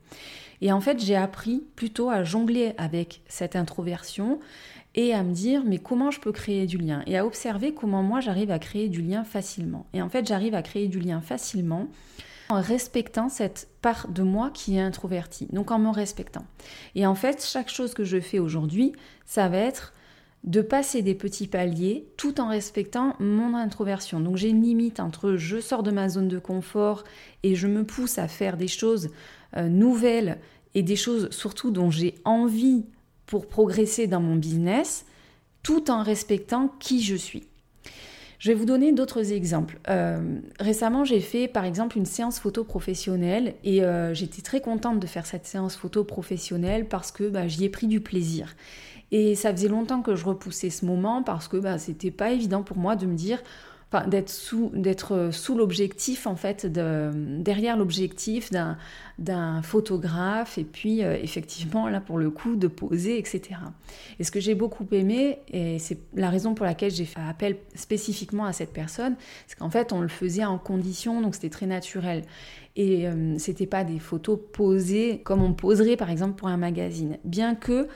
Et 0.61 0.73
en 0.73 0.81
fait, 0.81 1.03
j'ai 1.05 1.17
appris 1.17 1.65
plutôt 1.75 2.09
à 2.09 2.23
jongler 2.23 2.73
avec 2.79 3.23
cette 3.27 3.57
introversion 3.57 4.39
et 4.95 5.13
à 5.13 5.23
me 5.23 5.33
dire 5.33 5.63
mais 5.65 5.79
comment 5.79 6.11
je 6.11 6.21
peux 6.21 6.33
créer 6.33 6.67
du 6.67 6.79
lien 6.79 7.03
et 7.07 7.19
à 7.19 7.27
observer 7.27 7.75
comment 7.75 8.03
moi 8.03 8.21
j'arrive 8.21 8.51
à 8.51 8.59
créer 8.59 8.89
du 8.89 9.03
lien 9.03 9.25
facilement. 9.25 9.87
Et 9.93 10.01
en 10.01 10.09
fait, 10.09 10.27
j'arrive 10.27 10.55
à 10.55 10.63
créer 10.63 10.89
du 10.89 11.01
lien 11.01 11.21
facilement 11.21 11.89
en 12.49 12.61
respectant 12.61 13.29
cette 13.29 13.69
part 13.81 14.09
de 14.09 14.23
moi 14.23 14.51
qui 14.53 14.77
est 14.77 14.81
introvertie, 14.81 15.49
donc 15.53 15.71
en 15.71 15.79
me 15.79 15.91
respectant. 15.91 16.45
Et 16.95 17.07
en 17.07 17.15
fait, 17.15 17.45
chaque 17.45 17.71
chose 17.71 17.95
que 17.95 18.05
je 18.05 18.21
fais 18.21 18.39
aujourd'hui, 18.39 18.93
ça 19.25 19.49
va 19.49 19.59
être 19.59 19.93
de 20.45 20.61
passer 20.61 21.03
des 21.03 21.15
petits 21.15 21.47
paliers 21.47 22.09
tout 22.17 22.41
en 22.41 22.49
respectant 22.49 23.15
mon 23.21 23.55
introversion. 23.55 24.21
Donc 24.21 24.37
j'ai 24.37 24.49
une 24.49 24.63
limite 24.63 24.99
entre 24.99 25.37
je 25.37 25.61
sors 25.61 25.83
de 25.83 25.91
ma 25.91 26.09
zone 26.09 26.29
de 26.29 26.39
confort 26.39 27.05
et 27.43 27.55
je 27.55 27.69
me 27.69 27.85
pousse 27.85 28.19
à 28.19 28.27
faire 28.27 28.57
des 28.57 28.69
choses 28.69 29.11
euh, 29.57 29.69
nouvelles 29.69 30.39
et 30.75 30.83
des 30.83 30.97
choses 30.97 31.31
surtout 31.31 31.71
dont 31.71 31.91
j'ai 31.91 32.17
envie 32.25 32.85
pour 33.27 33.47
progresser 33.47 34.07
dans 34.07 34.21
mon 34.21 34.37
business, 34.37 35.07
tout 35.63 35.91
en 35.91 36.03
respectant 36.03 36.75
qui 36.81 37.03
je 37.03 37.15
suis. 37.15 37.45
Je 38.43 38.51
vais 38.51 38.55
vous 38.55 38.65
donner 38.65 38.91
d'autres 38.91 39.33
exemples. 39.33 39.79
Euh, 39.89 40.41
récemment, 40.59 41.05
j'ai 41.05 41.21
fait 41.21 41.47
par 41.47 41.65
exemple 41.65 41.97
une 41.97 42.07
séance 42.07 42.41
photo 42.41 42.65
professionnelle 42.65 43.55
et 43.63 43.85
euh, 43.85 44.15
j'étais 44.15 44.43
très 44.43 44.61
contente 44.61 44.99
de 44.99 45.07
faire 45.07 45.27
cette 45.27 45.47
séance 45.47 45.77
photo 45.77 46.03
professionnelle 46.03 46.89
parce 46.89 47.13
que 47.13 47.29
bah, 47.29 47.47
j'y 47.47 47.65
ai 47.65 47.69
pris 47.69 47.87
du 47.87 48.01
plaisir. 48.01 48.57
Et 49.13 49.35
ça 49.35 49.53
faisait 49.53 49.69
longtemps 49.69 50.01
que 50.01 50.17
je 50.17 50.25
repoussais 50.25 50.71
ce 50.71 50.87
moment 50.87 51.23
parce 51.23 51.47
que 51.47 51.59
bah, 51.59 51.79
c'était 51.79 52.11
pas 52.11 52.33
évident 52.33 52.63
pour 52.63 52.79
moi 52.79 52.97
de 52.97 53.05
me 53.05 53.15
dire, 53.15 53.43
enfin, 53.93 54.07
d'être 54.09 54.31
sous, 54.31 54.71
d'être 54.73 55.15
euh, 55.15 55.33
sous 55.33 55.55
l'objectif 55.55 56.27
en 56.27 56.35
fait, 56.35 56.65
de, 56.65 57.11
derrière 57.39 57.77
l'objectif 57.77 58.51
d'un, 58.51 58.79
d'un 59.19 59.61
photographe 59.61 60.57
et 60.57 60.65
puis 60.65 61.05
euh, 61.05 61.19
effectivement 61.23 61.89
là 61.89 62.01
pour 62.01 62.17
le 62.17 62.31
coup 62.31 62.57
de 62.57 62.69
poser, 62.69 63.19
etc. 63.19 63.61
Et 64.19 64.25
ce 64.25 64.31
que 64.31 64.41
j'ai 64.41 64.55
beaucoup 64.55 64.87
aimé 64.93 65.41
et 65.49 65.79
c'est 65.79 65.99
la 66.15 66.31
raison 66.31 66.55
pour 66.55 66.65
laquelle 66.65 66.91
j'ai 66.91 67.05
fait 67.05 67.21
appel 67.21 67.59
spécifiquement 67.75 68.47
à 68.47 68.55
cette 68.55 68.73
personne, 68.73 69.17
c'est 69.47 69.59
qu'en 69.59 69.71
fait 69.71 69.93
on 69.93 70.01
le 70.01 70.09
faisait 70.09 70.47
en 70.47 70.57
condition 70.57 71.21
donc 71.21 71.35
c'était 71.35 71.51
très 71.51 71.67
naturel 71.67 72.23
et 72.77 73.07
euh, 73.07 73.37
c'était 73.37 73.67
pas 73.67 73.85
des 73.85 73.99
photos 73.99 74.39
posées 74.55 75.21
comme 75.23 75.43
on 75.43 75.53
poserait 75.53 75.97
par 75.97 76.09
exemple 76.09 76.37
pour 76.37 76.49
un 76.49 76.57
magazine, 76.57 77.19
bien 77.25 77.55
que 77.55 77.89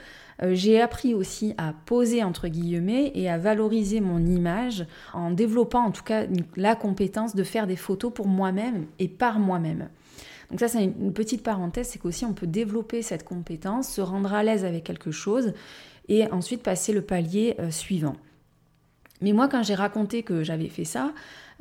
Euh, 0.43 0.53
j'ai 0.53 0.81
appris 0.81 1.13
aussi 1.13 1.53
à 1.57 1.73
poser 1.85 2.23
entre 2.23 2.47
guillemets 2.47 3.11
et 3.15 3.29
à 3.29 3.37
valoriser 3.37 4.01
mon 4.01 4.23
image 4.25 4.85
en 5.13 5.31
développant 5.31 5.85
en 5.85 5.91
tout 5.91 6.03
cas 6.03 6.25
la 6.55 6.75
compétence 6.75 7.35
de 7.35 7.43
faire 7.43 7.67
des 7.67 7.75
photos 7.75 8.13
pour 8.13 8.27
moi-même 8.27 8.85
et 8.99 9.07
par 9.07 9.39
moi-même. 9.39 9.89
Donc 10.51 10.59
ça 10.59 10.67
c'est 10.67 10.83
une 10.83 11.13
petite 11.13 11.43
parenthèse, 11.43 11.87
c'est 11.89 11.99
qu'aussi 11.99 12.25
on 12.25 12.33
peut 12.33 12.47
développer 12.47 13.01
cette 13.01 13.23
compétence, 13.23 13.89
se 13.89 14.01
rendre 14.01 14.33
à 14.33 14.43
l'aise 14.43 14.63
avec 14.63 14.83
quelque 14.83 15.11
chose 15.11 15.53
et 16.07 16.29
ensuite 16.31 16.63
passer 16.63 16.93
le 16.93 17.01
palier 17.01 17.55
euh, 17.59 17.71
suivant. 17.71 18.15
Mais 19.21 19.33
moi 19.33 19.47
quand 19.47 19.63
j'ai 19.63 19.75
raconté 19.75 20.23
que 20.23 20.43
j'avais 20.43 20.69
fait 20.69 20.85
ça, 20.85 21.13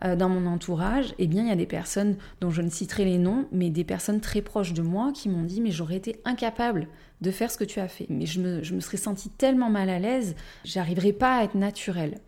euh, 0.05 0.17
dans 0.17 0.29
mon 0.29 0.47
entourage, 0.47 1.15
eh 1.19 1.27
bien, 1.27 1.43
il 1.43 1.49
y 1.49 1.53
a 1.53 1.57
des 1.57 1.67
personnes 1.67 2.17
dont 2.41 2.51
je 2.51 2.63
ne 2.63 2.69
citerai 2.69 3.05
les 3.05 3.19
noms, 3.19 3.47
mais 3.53 3.71
des 3.71 3.85
personnes 3.85 4.21
très 4.21 4.43
proches 4.43 4.73
de 4.73 4.83
moi 4.83 5.13
qui 5.13 5.29
m'ont 5.29 5.45
dit 5.45 5.61
Mais 5.61 5.71
j'aurais 5.71 5.97
été 5.97 6.21
incapable 6.25 6.89
de 7.23 7.31
faire 7.31 7.51
ce 7.51 7.57
que 7.57 7.65
tu 7.65 7.81
as 7.81 7.89
fait. 7.89 8.07
Mais 8.11 8.27
je 8.27 8.41
me, 8.41 8.63
je 8.63 8.75
me 8.75 8.81
serais 8.81 8.99
sentie 8.99 9.31
tellement 9.31 9.71
mal 9.71 9.89
à 9.89 9.99
l'aise, 9.99 10.35
j'arriverais 10.65 11.13
pas 11.13 11.39
à 11.39 11.45
être 11.45 11.55
naturelle. 11.55 12.19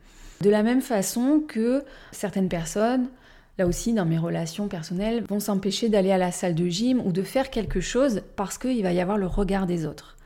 De 0.41 0.51
la 0.51 0.63
même 0.63 0.81
façon 0.81 1.43
que 1.47 1.85
certaines 2.13 2.49
personnes, 2.49 3.09
là 3.59 3.67
aussi 3.67 3.93
dans 3.93 4.07
mes 4.07 4.19
relations 4.19 4.69
personnelles, 4.69 5.25
vont 5.29 5.41
s'empêcher 5.41 5.89
d'aller 5.89 6.13
à 6.13 6.19
la 6.19 6.31
salle 6.31 6.55
de 6.55 6.67
gym 6.69 7.03
ou 7.05 7.13
de 7.13 7.23
faire 7.23 7.51
quelque 7.51 7.81
chose 7.81 8.23
parce 8.37 8.57
qu'il 8.57 8.83
va 8.83 8.93
y 8.93 9.01
avoir 9.01 9.19
le 9.19 9.27
regard 9.27 9.67
des 9.67 9.85
autres. 9.85 10.18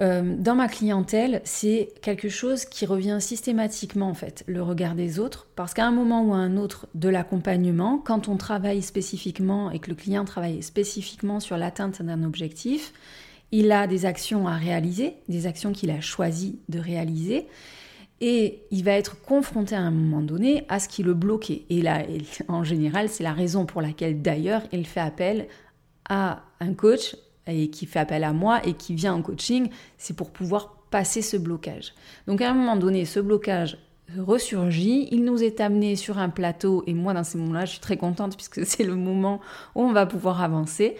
Euh, 0.00 0.34
dans 0.36 0.54
ma 0.54 0.68
clientèle, 0.68 1.40
c'est 1.44 1.88
quelque 2.02 2.28
chose 2.28 2.66
qui 2.66 2.84
revient 2.84 3.16
systématiquement 3.18 4.10
en 4.10 4.14
fait, 4.14 4.44
le 4.46 4.62
regard 4.62 4.94
des 4.94 5.18
autres, 5.18 5.46
parce 5.56 5.72
qu'à 5.72 5.86
un 5.86 5.90
moment 5.90 6.22
ou 6.22 6.34
à 6.34 6.36
un 6.36 6.58
autre 6.58 6.86
de 6.94 7.08
l'accompagnement, 7.08 7.98
quand 7.98 8.28
on 8.28 8.36
travaille 8.36 8.82
spécifiquement 8.82 9.70
et 9.70 9.78
que 9.78 9.88
le 9.88 9.96
client 9.96 10.26
travaille 10.26 10.62
spécifiquement 10.62 11.40
sur 11.40 11.56
l'atteinte 11.56 12.02
d'un 12.02 12.24
objectif, 12.24 12.92
il 13.52 13.72
a 13.72 13.86
des 13.86 14.04
actions 14.04 14.46
à 14.46 14.56
réaliser, 14.56 15.14
des 15.28 15.46
actions 15.46 15.72
qu'il 15.72 15.90
a 15.90 16.00
choisi 16.00 16.58
de 16.68 16.78
réaliser, 16.78 17.46
et 18.20 18.62
il 18.70 18.84
va 18.84 18.92
être 18.92 19.20
confronté 19.22 19.74
à 19.74 19.80
un 19.80 19.90
moment 19.90 20.22
donné 20.22 20.64
à 20.68 20.78
ce 20.78 20.88
qui 20.88 21.02
le 21.02 21.14
bloquait. 21.14 21.62
Et 21.68 21.82
là, 21.82 22.02
en 22.48 22.64
général, 22.64 23.08
c'est 23.08 23.22
la 23.22 23.32
raison 23.32 23.66
pour 23.66 23.82
laquelle 23.82 24.22
d'ailleurs 24.22 24.62
il 24.72 24.86
fait 24.86 25.00
appel 25.00 25.48
à 26.08 26.42
un 26.60 26.72
coach 26.72 27.16
et 27.46 27.70
qui 27.70 27.86
fait 27.86 27.98
appel 27.98 28.24
à 28.24 28.32
moi 28.32 28.60
et 28.66 28.74
qui 28.74 28.94
vient 28.94 29.14
en 29.14 29.22
coaching, 29.22 29.70
c'est 29.98 30.16
pour 30.16 30.30
pouvoir 30.30 30.76
passer 30.90 31.22
ce 31.22 31.36
blocage. 31.36 31.94
Donc 32.26 32.40
à 32.40 32.50
un 32.50 32.54
moment 32.54 32.76
donné, 32.76 33.04
ce 33.04 33.20
blocage 33.20 33.78
ressurgit, 34.18 35.08
il 35.10 35.24
nous 35.24 35.42
est 35.42 35.60
amené 35.60 35.96
sur 35.96 36.18
un 36.18 36.28
plateau 36.28 36.84
et 36.86 36.94
moi 36.94 37.12
dans 37.12 37.24
ces 37.24 37.38
moments-là, 37.38 37.64
je 37.64 37.72
suis 37.72 37.80
très 37.80 37.96
contente 37.96 38.36
puisque 38.36 38.64
c'est 38.66 38.84
le 38.84 38.94
moment 38.94 39.40
où 39.74 39.82
on 39.82 39.92
va 39.92 40.06
pouvoir 40.06 40.42
avancer. 40.42 40.96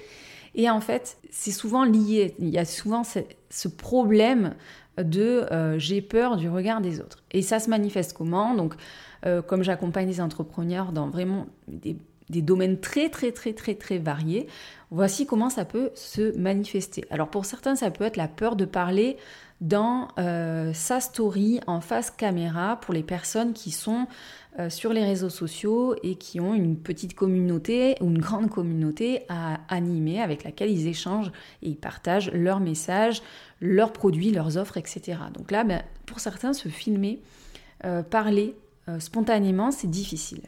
Et 0.54 0.70
en 0.70 0.80
fait, 0.80 1.18
c'est 1.30 1.52
souvent 1.52 1.84
lié, 1.84 2.34
il 2.38 2.48
y 2.48 2.58
a 2.58 2.64
souvent 2.64 3.02
ce, 3.04 3.68
problème 3.68 4.54
de 4.96 5.46
euh, 5.52 5.78
j'ai 5.78 6.00
peur 6.00 6.38
du 6.38 6.48
regard 6.48 6.80
des 6.80 7.00
autres. 7.00 7.22
Et 7.30 7.42
ça 7.42 7.58
se 7.60 7.68
manifeste 7.68 8.14
comment? 8.14 8.54
Donc, 8.54 8.74
euh, 9.26 9.42
comme 9.42 9.62
j'accompagne 9.62 10.08
les 10.08 10.22
entrepreneurs 10.22 10.92
dans 10.92 11.10
vraiment 11.10 11.46
des, 11.68 11.98
des, 12.28 12.42
domaines 12.42 12.78
très, 12.80 13.08
très, 13.08 13.32
très, 13.32 13.52
très, 13.52 13.74
très 13.74 13.98
variés, 13.98 14.46
voici 14.90 15.26
comment 15.26 15.50
ça 15.50 15.64
peut 15.64 15.90
se 15.94 16.36
manifester. 16.36 17.04
Alors, 17.10 17.28
pour 17.28 17.44
certains, 17.44 17.76
ça 17.76 17.90
peut 17.90 18.04
être 18.04 18.16
la 18.16 18.28
peur 18.28 18.56
de 18.56 18.64
parler 18.64 19.16
dans 19.60 20.08
euh, 20.18 20.72
sa 20.74 21.00
story 21.00 21.60
en 21.66 21.80
face 21.80 22.10
caméra 22.10 22.78
pour 22.80 22.92
les 22.92 23.02
personnes 23.02 23.54
qui 23.54 23.70
sont 23.70 24.06
euh, 24.58 24.68
sur 24.68 24.92
les 24.92 25.02
réseaux 25.02 25.30
sociaux 25.30 25.94
et 26.02 26.16
qui 26.16 26.40
ont 26.40 26.52
une 26.52 26.76
petite 26.76 27.14
communauté 27.14 27.96
ou 28.00 28.06
une 28.06 28.18
grande 28.18 28.50
communauté 28.50 29.22
à 29.28 29.60
animer 29.68 30.20
avec 30.20 30.44
laquelle 30.44 30.70
ils 30.70 30.86
échangent 30.88 31.32
et 31.62 31.70
ils 31.70 31.76
partagent 31.76 32.30
leurs 32.32 32.60
messages, 32.60 33.22
leurs 33.60 33.92
produits, 33.92 34.30
leurs 34.30 34.58
offres, 34.58 34.76
etc. 34.76 35.18
Donc 35.32 35.50
là, 35.50 35.64
ben, 35.64 35.82
pour 36.04 36.20
certains, 36.20 36.52
se 36.52 36.68
filmer, 36.68 37.20
euh, 37.84 38.02
parler 38.02 38.54
spontanément, 39.00 39.72
c'est 39.72 39.90
difficile. 39.90 40.42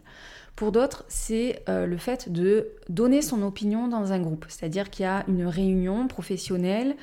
Pour 0.59 0.73
d'autres, 0.73 1.05
c'est 1.07 1.63
le 1.69 1.97
fait 1.99 2.33
de 2.33 2.73
donner 2.89 3.23
son 3.23 3.43
opinion 3.43 3.87
dans 3.87 4.13
un 4.13 4.19
groupe, 4.19 4.45
c'est-à-dire 4.49 4.91
qu'il 4.91 5.05
y 5.05 5.07
a 5.07 5.25
une 5.29 5.47
réunion 5.47 6.09
professionnelle 6.09 6.97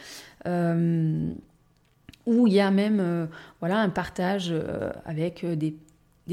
où 2.26 2.48
il 2.48 2.54
y 2.54 2.60
a 2.60 2.72
même 2.72 3.00
euh, 3.00 3.26
voilà, 3.60 3.80
un 3.80 3.89
partage 3.89 4.50
euh, 4.52 4.91
avec 5.06 5.44
euh, 5.44 5.56
des, 5.56 5.76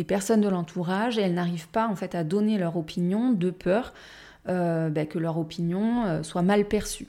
personnes 0.04 0.40
de 0.40 0.48
l'entourage 0.48 1.18
et 1.18 1.22
elles 1.22 1.34
n'arrivent 1.34 1.68
pas 1.68 1.86
en 1.86 1.96
fait 1.96 2.14
à 2.14 2.24
donner 2.24 2.58
leur 2.58 2.76
opinion 2.76 3.32
de 3.32 3.50
peur 3.50 3.92
ben, 4.46 5.06
que 5.06 5.20
leur 5.20 5.38
opinion 5.38 6.22
soit 6.24 6.42
mal 6.42 6.64
perçue. 6.64 7.06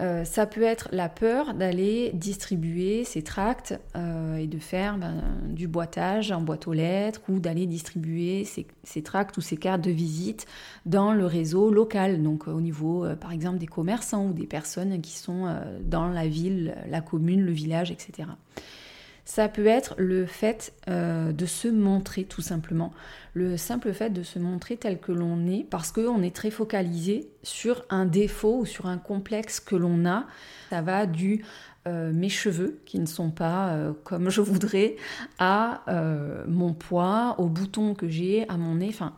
Euh, 0.00 0.24
ça 0.24 0.46
peut 0.46 0.62
être 0.62 0.88
la 0.90 1.08
peur 1.08 1.54
d'aller 1.54 2.10
distribuer 2.14 3.04
ces 3.04 3.22
tracts 3.22 3.78
euh, 3.96 4.36
et 4.36 4.48
de 4.48 4.58
faire 4.58 4.98
ben, 4.98 5.22
du 5.48 5.68
boitage 5.68 6.32
en 6.32 6.40
boîte 6.40 6.66
aux 6.66 6.72
lettres 6.72 7.20
ou 7.28 7.38
d'aller 7.38 7.66
distribuer 7.66 8.44
ces, 8.44 9.02
tracts 9.02 9.36
ou 9.36 9.40
ces 9.40 9.56
cartes 9.56 9.82
de 9.82 9.92
visite 9.92 10.46
dans 10.84 11.12
le 11.12 11.26
réseau 11.26 11.70
local, 11.70 12.22
donc 12.22 12.48
au 12.48 12.60
niveau 12.60 13.04
euh, 13.04 13.14
par 13.14 13.30
exemple 13.30 13.58
des 13.58 13.66
commerçants 13.66 14.26
ou 14.26 14.32
des 14.32 14.46
personnes 14.46 15.00
qui 15.00 15.12
sont 15.12 15.46
dans 15.82 16.08
la 16.08 16.26
ville, 16.26 16.74
la 16.88 17.00
commune, 17.00 17.42
le 17.42 17.52
village, 17.52 17.90
etc. 17.90 18.28
Ça 19.24 19.48
peut 19.48 19.66
être 19.66 19.94
le 19.96 20.26
fait 20.26 20.74
euh, 20.88 21.32
de 21.32 21.46
se 21.46 21.66
montrer 21.68 22.24
tout 22.24 22.42
simplement. 22.42 22.92
Le 23.32 23.56
simple 23.56 23.94
fait 23.94 24.10
de 24.10 24.22
se 24.22 24.38
montrer 24.38 24.76
tel 24.76 24.98
que 24.98 25.12
l'on 25.12 25.46
est 25.46 25.64
parce 25.64 25.92
qu'on 25.92 26.22
est 26.22 26.34
très 26.34 26.50
focalisé 26.50 27.30
sur 27.42 27.84
un 27.88 28.04
défaut 28.04 28.58
ou 28.58 28.66
sur 28.66 28.86
un 28.86 28.98
complexe 28.98 29.60
que 29.60 29.76
l'on 29.76 30.04
a. 30.04 30.26
Ça 30.68 30.82
va 30.82 31.06
du 31.06 31.42
euh, 31.88 32.12
mes 32.12 32.28
cheveux 32.28 32.80
qui 32.84 32.98
ne 32.98 33.06
sont 33.06 33.30
pas 33.30 33.70
euh, 33.70 33.92
comme 34.04 34.28
je 34.28 34.42
voudrais 34.42 34.96
à 35.38 35.82
mon 36.46 36.74
poids, 36.74 37.36
au 37.38 37.46
bouton 37.46 37.94
que 37.94 38.08
j'ai, 38.08 38.46
à 38.50 38.58
mon 38.58 38.74
nez. 38.74 38.88
Enfin, 38.90 39.14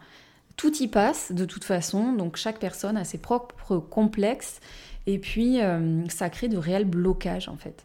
tout 0.56 0.74
y 0.76 0.86
passe 0.86 1.32
de 1.32 1.44
toute 1.44 1.64
façon. 1.64 2.12
Donc 2.12 2.36
chaque 2.36 2.60
personne 2.60 2.96
a 2.96 3.02
ses 3.02 3.18
propres 3.18 3.78
complexes 3.78 4.60
et 5.08 5.18
puis 5.18 5.58
ça 6.08 6.30
crée 6.30 6.46
de 6.46 6.58
réels 6.58 6.84
blocages 6.84 7.48
en 7.48 7.56
fait. 7.56 7.84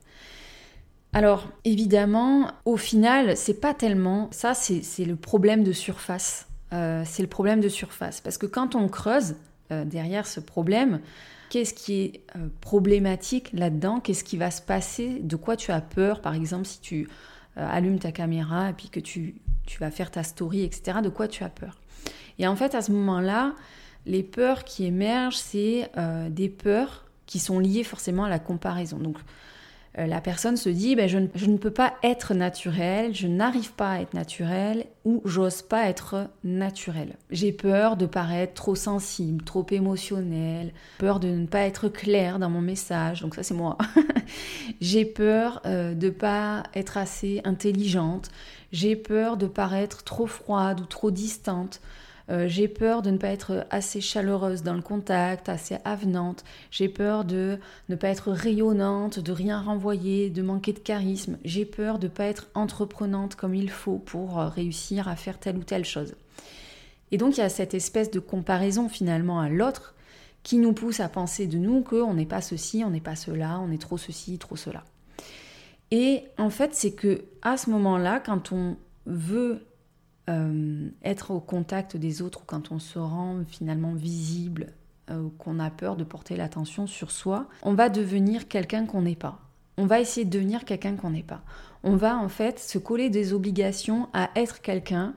Alors, 1.14 1.50
évidemment, 1.66 2.52
au 2.64 2.78
final, 2.78 3.36
c'est 3.36 3.60
pas 3.60 3.74
tellement 3.74 4.30
ça, 4.32 4.54
c'est 4.54 5.06
le 5.06 5.16
problème 5.16 5.64
de 5.64 5.74
surface. 5.74 6.48
Euh, 6.74 7.04
c'est 7.06 7.22
le 7.22 7.28
problème 7.28 7.60
de 7.60 7.68
surface. 7.68 8.22
Parce 8.22 8.38
que 8.38 8.46
quand 8.46 8.76
on 8.76 8.88
creuse 8.88 9.36
euh, 9.72 9.84
derrière 9.84 10.26
ce 10.26 10.40
problème, 10.40 11.02
qu'est-ce 11.50 11.74
qui 11.74 12.02
est 12.02 12.22
euh, 12.38 12.48
problématique 12.62 13.52
là-dedans? 13.52 14.00
Qu'est-ce 14.00 14.24
qui 14.24 14.38
va 14.38 14.52
se 14.52 14.62
passer? 14.62 15.20
De 15.20 15.36
quoi 15.36 15.58
tu 15.58 15.72
as 15.72 15.82
peur? 15.82 16.22
Par 16.22 16.34
exemple, 16.34 16.66
si 16.66 16.80
tu 16.80 17.10
allumes 17.58 18.00
ta 18.00 18.14
caméra 18.14 18.70
et 18.70 18.74
puis 18.74 18.88
que 18.88 19.02
tu, 19.02 19.36
tu 19.66 19.78
vas 19.80 19.92
faire 19.92 20.10
ta 20.10 20.24
story, 20.24 20.64
etc., 20.64 21.00
de 21.04 21.10
quoi 21.10 21.28
tu 21.28 21.44
as 21.44 21.50
peur? 21.50 21.78
Et 22.40 22.48
en 22.48 22.56
fait, 22.56 22.74
à 22.76 22.82
ce 22.82 22.94
moment-là, 22.94 23.56
les 24.06 24.24
peurs 24.24 24.64
qui 24.64 24.86
émergent, 24.86 25.38
c'est 25.38 25.92
des 26.30 26.48
peurs 26.48 27.04
qui 27.26 27.40
sont 27.40 27.60
liées 27.60 27.84
forcément 27.84 28.24
à 28.24 28.30
la 28.30 28.40
comparaison. 28.40 29.00
Donc, 29.00 29.18
la 29.98 30.22
personne 30.22 30.56
se 30.56 30.70
dit 30.70 30.96
ben, 30.96 31.08
je, 31.08 31.18
ne, 31.18 31.58
peux 31.58 31.72
pas 31.72 31.94
être 32.02 32.34
naturelle, 32.34 33.14
je 33.14 33.28
n'arrive 33.28 33.74
pas 33.74 33.92
à 33.92 34.02
être 34.02 34.14
naturelle 34.14 34.86
ou 35.04 35.22
j'ose 35.26 35.62
pas 35.62 35.90
être 35.90 36.30
naturelle. 36.46 37.18
J'ai 37.30 37.52
peur 37.52 37.98
de 37.98 38.06
paraître 38.06 38.54
trop 38.54 38.76
sensible, 38.76 39.44
trop 39.44 39.66
émotionnelle, 39.70 40.74
peur 40.98 41.20
de 41.20 41.28
ne 41.28 41.46
pas 41.46 41.62
être 41.62 41.90
claire 41.90 42.40
dans 42.40 42.50
mon 42.50 42.62
message, 42.62 43.22
donc 43.22 43.36
ça 43.36 43.44
c'est 43.44 43.54
moi. 43.54 43.78
j'ai 44.82 45.04
peur 45.04 45.62
euh, 45.66 45.94
de 45.94 46.10
pas 46.10 46.64
être 46.74 46.98
assez 46.98 47.42
intelligente, 47.44 48.30
j'ai 48.72 48.96
peur 48.96 49.36
de 49.36 49.48
paraître 49.48 50.04
trop 50.04 50.28
froide 50.28 50.80
ou 50.80 50.86
trop 50.86 51.12
distante. 51.12 51.82
Euh, 52.32 52.48
j'ai 52.48 52.68
peur 52.68 53.02
de 53.02 53.12
ne 53.12 53.18
pas 53.18 53.28
être 53.28 53.66
assez 53.70 54.00
chaleureuse 54.00 54.64
dans 54.64 54.74
le 54.74 54.82
contact, 54.82 55.50
assez 55.50 55.78
avenante. 55.84 56.46
J'ai 56.70 56.88
peur 56.88 57.26
de 57.26 57.60
ne 57.90 57.96
pas 57.96 58.08
être 58.08 58.32
rayonnante, 58.32 59.20
de 59.20 59.32
rien 59.32 59.60
renvoyer, 59.60 60.30
de 60.30 60.42
manquer 60.42 60.72
de 60.72 60.80
charisme. 60.80 61.38
J'ai 61.44 61.66
peur 61.66 62.00
de 62.00 62.08
ne 62.08 62.12
pas 62.12 62.26
être 62.26 62.48
entreprenante 62.54 63.36
comme 63.36 63.54
il 63.54 63.70
faut 63.70 63.98
pour 63.98 64.40
euh, 64.40 64.48
réussir 64.48 65.10
à 65.10 65.16
faire 65.16 65.40
telle 65.40 65.58
ou 65.58 65.64
telle 65.64 65.86
chose. 65.86 66.16
Et 67.12 67.18
donc 67.18 67.38
il 67.38 67.42
y 67.42 67.44
a 67.44 67.50
cette 67.50 67.74
espèce 67.74 68.12
de 68.12 68.20
comparaison 68.20 68.88
finalement 68.88 69.42
à 69.42 69.50
l'autre 69.50 69.94
qui 70.44 70.58
nous 70.58 70.74
pousse 70.74 71.02
à 71.02 71.10
penser 71.10 71.48
de 71.48 71.58
nous 71.58 71.82
qu'on 71.82 72.14
n'est 72.14 72.26
pas 72.26 72.42
ceci, 72.42 72.84
on 72.86 72.90
n'est 72.90 73.02
pas 73.02 73.18
cela, 73.18 73.60
on 73.60 73.72
est 73.72 73.82
trop 73.82 73.98
ceci, 73.98 74.38
trop 74.38 74.56
cela. 74.56 74.86
Et 75.92 76.24
en 76.38 76.50
fait, 76.50 76.74
c'est 76.74 76.94
que 76.94 77.26
à 77.42 77.58
ce 77.58 77.70
moment-là, 77.70 78.22
quand 78.22 78.54
on 78.54 78.78
veut 79.06 79.62
euh, 80.30 80.90
être 81.04 81.32
au 81.32 81.40
contact 81.40 81.98
des 81.98 82.22
autres 82.22 82.46
quand 82.46 82.72
on 82.72 82.80
se 82.80 83.00
rend 83.00 83.40
finalement 83.48 83.94
visible, 83.94 84.68
euh, 85.10 85.30
qu'on 85.40 85.60
a 85.60 85.70
peur 85.72 85.96
de 85.96 86.04
porter 86.04 86.36
l'attention 86.36 86.86
sur 86.86 87.12
soi, 87.12 87.48
on 87.64 87.74
va 87.74 87.90
devenir 87.90 88.48
quelqu'un 88.48 88.86
qu'on 88.86 89.02
n'est 89.02 89.16
pas. 89.16 89.40
On 89.78 89.86
va 89.86 90.00
essayer 90.00 90.26
de 90.26 90.30
devenir 90.30 90.64
quelqu'un 90.64 90.96
qu'on 90.96 91.10
n'est 91.10 91.24
pas. 91.24 91.42
On 91.84 91.96
va 91.96 92.18
en 92.18 92.30
fait 92.30 92.60
se 92.60 92.78
coller 92.78 93.10
des 93.10 93.34
obligations 93.34 94.10
à 94.14 94.30
être 94.36 94.62
quelqu'un 94.62 95.16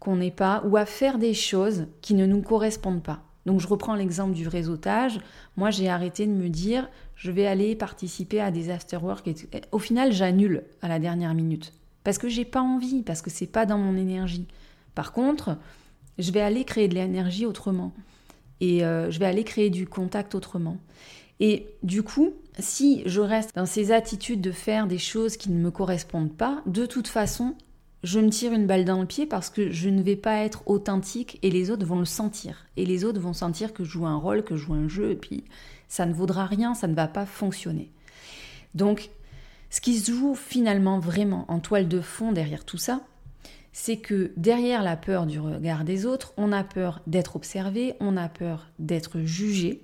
qu'on 0.00 0.16
n'est 0.16 0.32
pas 0.32 0.62
ou 0.66 0.76
à 0.76 0.86
faire 0.86 1.18
des 1.18 1.34
choses 1.34 1.86
qui 2.00 2.14
ne 2.14 2.26
nous 2.26 2.42
correspondent 2.42 3.02
pas. 3.02 3.20
Donc 3.46 3.60
je 3.60 3.68
reprends 3.68 3.94
l'exemple 3.94 4.34
du 4.34 4.48
réseautage. 4.48 5.20
Moi, 5.56 5.70
j'ai 5.70 5.88
arrêté 5.88 6.26
de 6.26 6.32
me 6.32 6.48
dire 6.48 6.88
je 7.14 7.30
vais 7.30 7.46
aller 7.46 7.76
participer 7.76 8.40
à 8.40 8.50
des 8.50 8.70
afterwork 8.70 9.28
et 9.28 9.36
au 9.70 9.78
final, 9.78 10.12
j'annule 10.12 10.64
à 10.80 10.88
la 10.88 10.98
dernière 10.98 11.34
minute 11.34 11.72
parce 12.04 12.18
que 12.18 12.28
j'ai 12.28 12.44
pas 12.44 12.62
envie, 12.62 13.02
parce 13.02 13.22
que 13.22 13.30
c'est 13.30 13.46
pas 13.46 13.66
dans 13.66 13.78
mon 13.78 13.96
énergie. 13.96 14.46
Par 14.94 15.12
contre, 15.12 15.56
je 16.18 16.30
vais 16.32 16.40
aller 16.40 16.64
créer 16.64 16.88
de 16.88 16.94
l'énergie 16.94 17.46
autrement 17.46 17.92
et 18.60 18.84
euh, 18.84 19.10
je 19.10 19.18
vais 19.18 19.26
aller 19.26 19.44
créer 19.44 19.70
du 19.70 19.86
contact 19.86 20.34
autrement. 20.34 20.78
Et 21.40 21.66
du 21.82 22.02
coup, 22.02 22.34
si 22.58 23.02
je 23.06 23.20
reste 23.20 23.56
dans 23.56 23.66
ces 23.66 23.90
attitudes 23.90 24.40
de 24.40 24.52
faire 24.52 24.86
des 24.86 24.98
choses 24.98 25.36
qui 25.36 25.50
ne 25.50 25.58
me 25.58 25.70
correspondent 25.70 26.32
pas, 26.32 26.62
de 26.66 26.86
toute 26.86 27.08
façon, 27.08 27.56
je 28.04 28.20
me 28.20 28.30
tire 28.30 28.52
une 28.52 28.66
balle 28.66 28.84
dans 28.84 29.00
le 29.00 29.06
pied 29.06 29.26
parce 29.26 29.50
que 29.50 29.70
je 29.70 29.88
ne 29.88 30.02
vais 30.02 30.16
pas 30.16 30.38
être 30.38 30.62
authentique 30.66 31.38
et 31.42 31.50
les 31.50 31.70
autres 31.70 31.86
vont 31.86 31.98
le 31.98 32.04
sentir. 32.04 32.66
Et 32.76 32.84
les 32.84 33.04
autres 33.04 33.20
vont 33.20 33.32
sentir 33.32 33.72
que 33.72 33.84
je 33.84 33.90
joue 33.90 34.06
un 34.06 34.16
rôle, 34.16 34.44
que 34.44 34.56
je 34.56 34.64
joue 34.64 34.74
un 34.74 34.88
jeu, 34.88 35.10
et 35.10 35.16
puis 35.16 35.44
ça 35.88 36.06
ne 36.06 36.12
vaudra 36.12 36.46
rien, 36.46 36.74
ça 36.74 36.86
ne 36.86 36.94
va 36.94 37.08
pas 37.08 37.26
fonctionner. 37.26 37.90
Donc, 38.74 39.10
ce 39.72 39.80
qui 39.80 39.98
se 39.98 40.12
joue 40.12 40.34
finalement 40.34 40.98
vraiment 40.98 41.46
en 41.48 41.58
toile 41.58 41.88
de 41.88 42.02
fond 42.02 42.30
derrière 42.30 42.66
tout 42.66 42.76
ça, 42.76 43.00
c'est 43.72 43.96
que 43.96 44.30
derrière 44.36 44.82
la 44.82 44.98
peur 44.98 45.24
du 45.24 45.40
regard 45.40 45.84
des 45.84 46.04
autres, 46.04 46.34
on 46.36 46.52
a 46.52 46.62
peur 46.62 47.00
d'être 47.06 47.36
observé, 47.36 47.94
on 47.98 48.18
a 48.18 48.28
peur 48.28 48.68
d'être 48.78 49.20
jugé. 49.20 49.82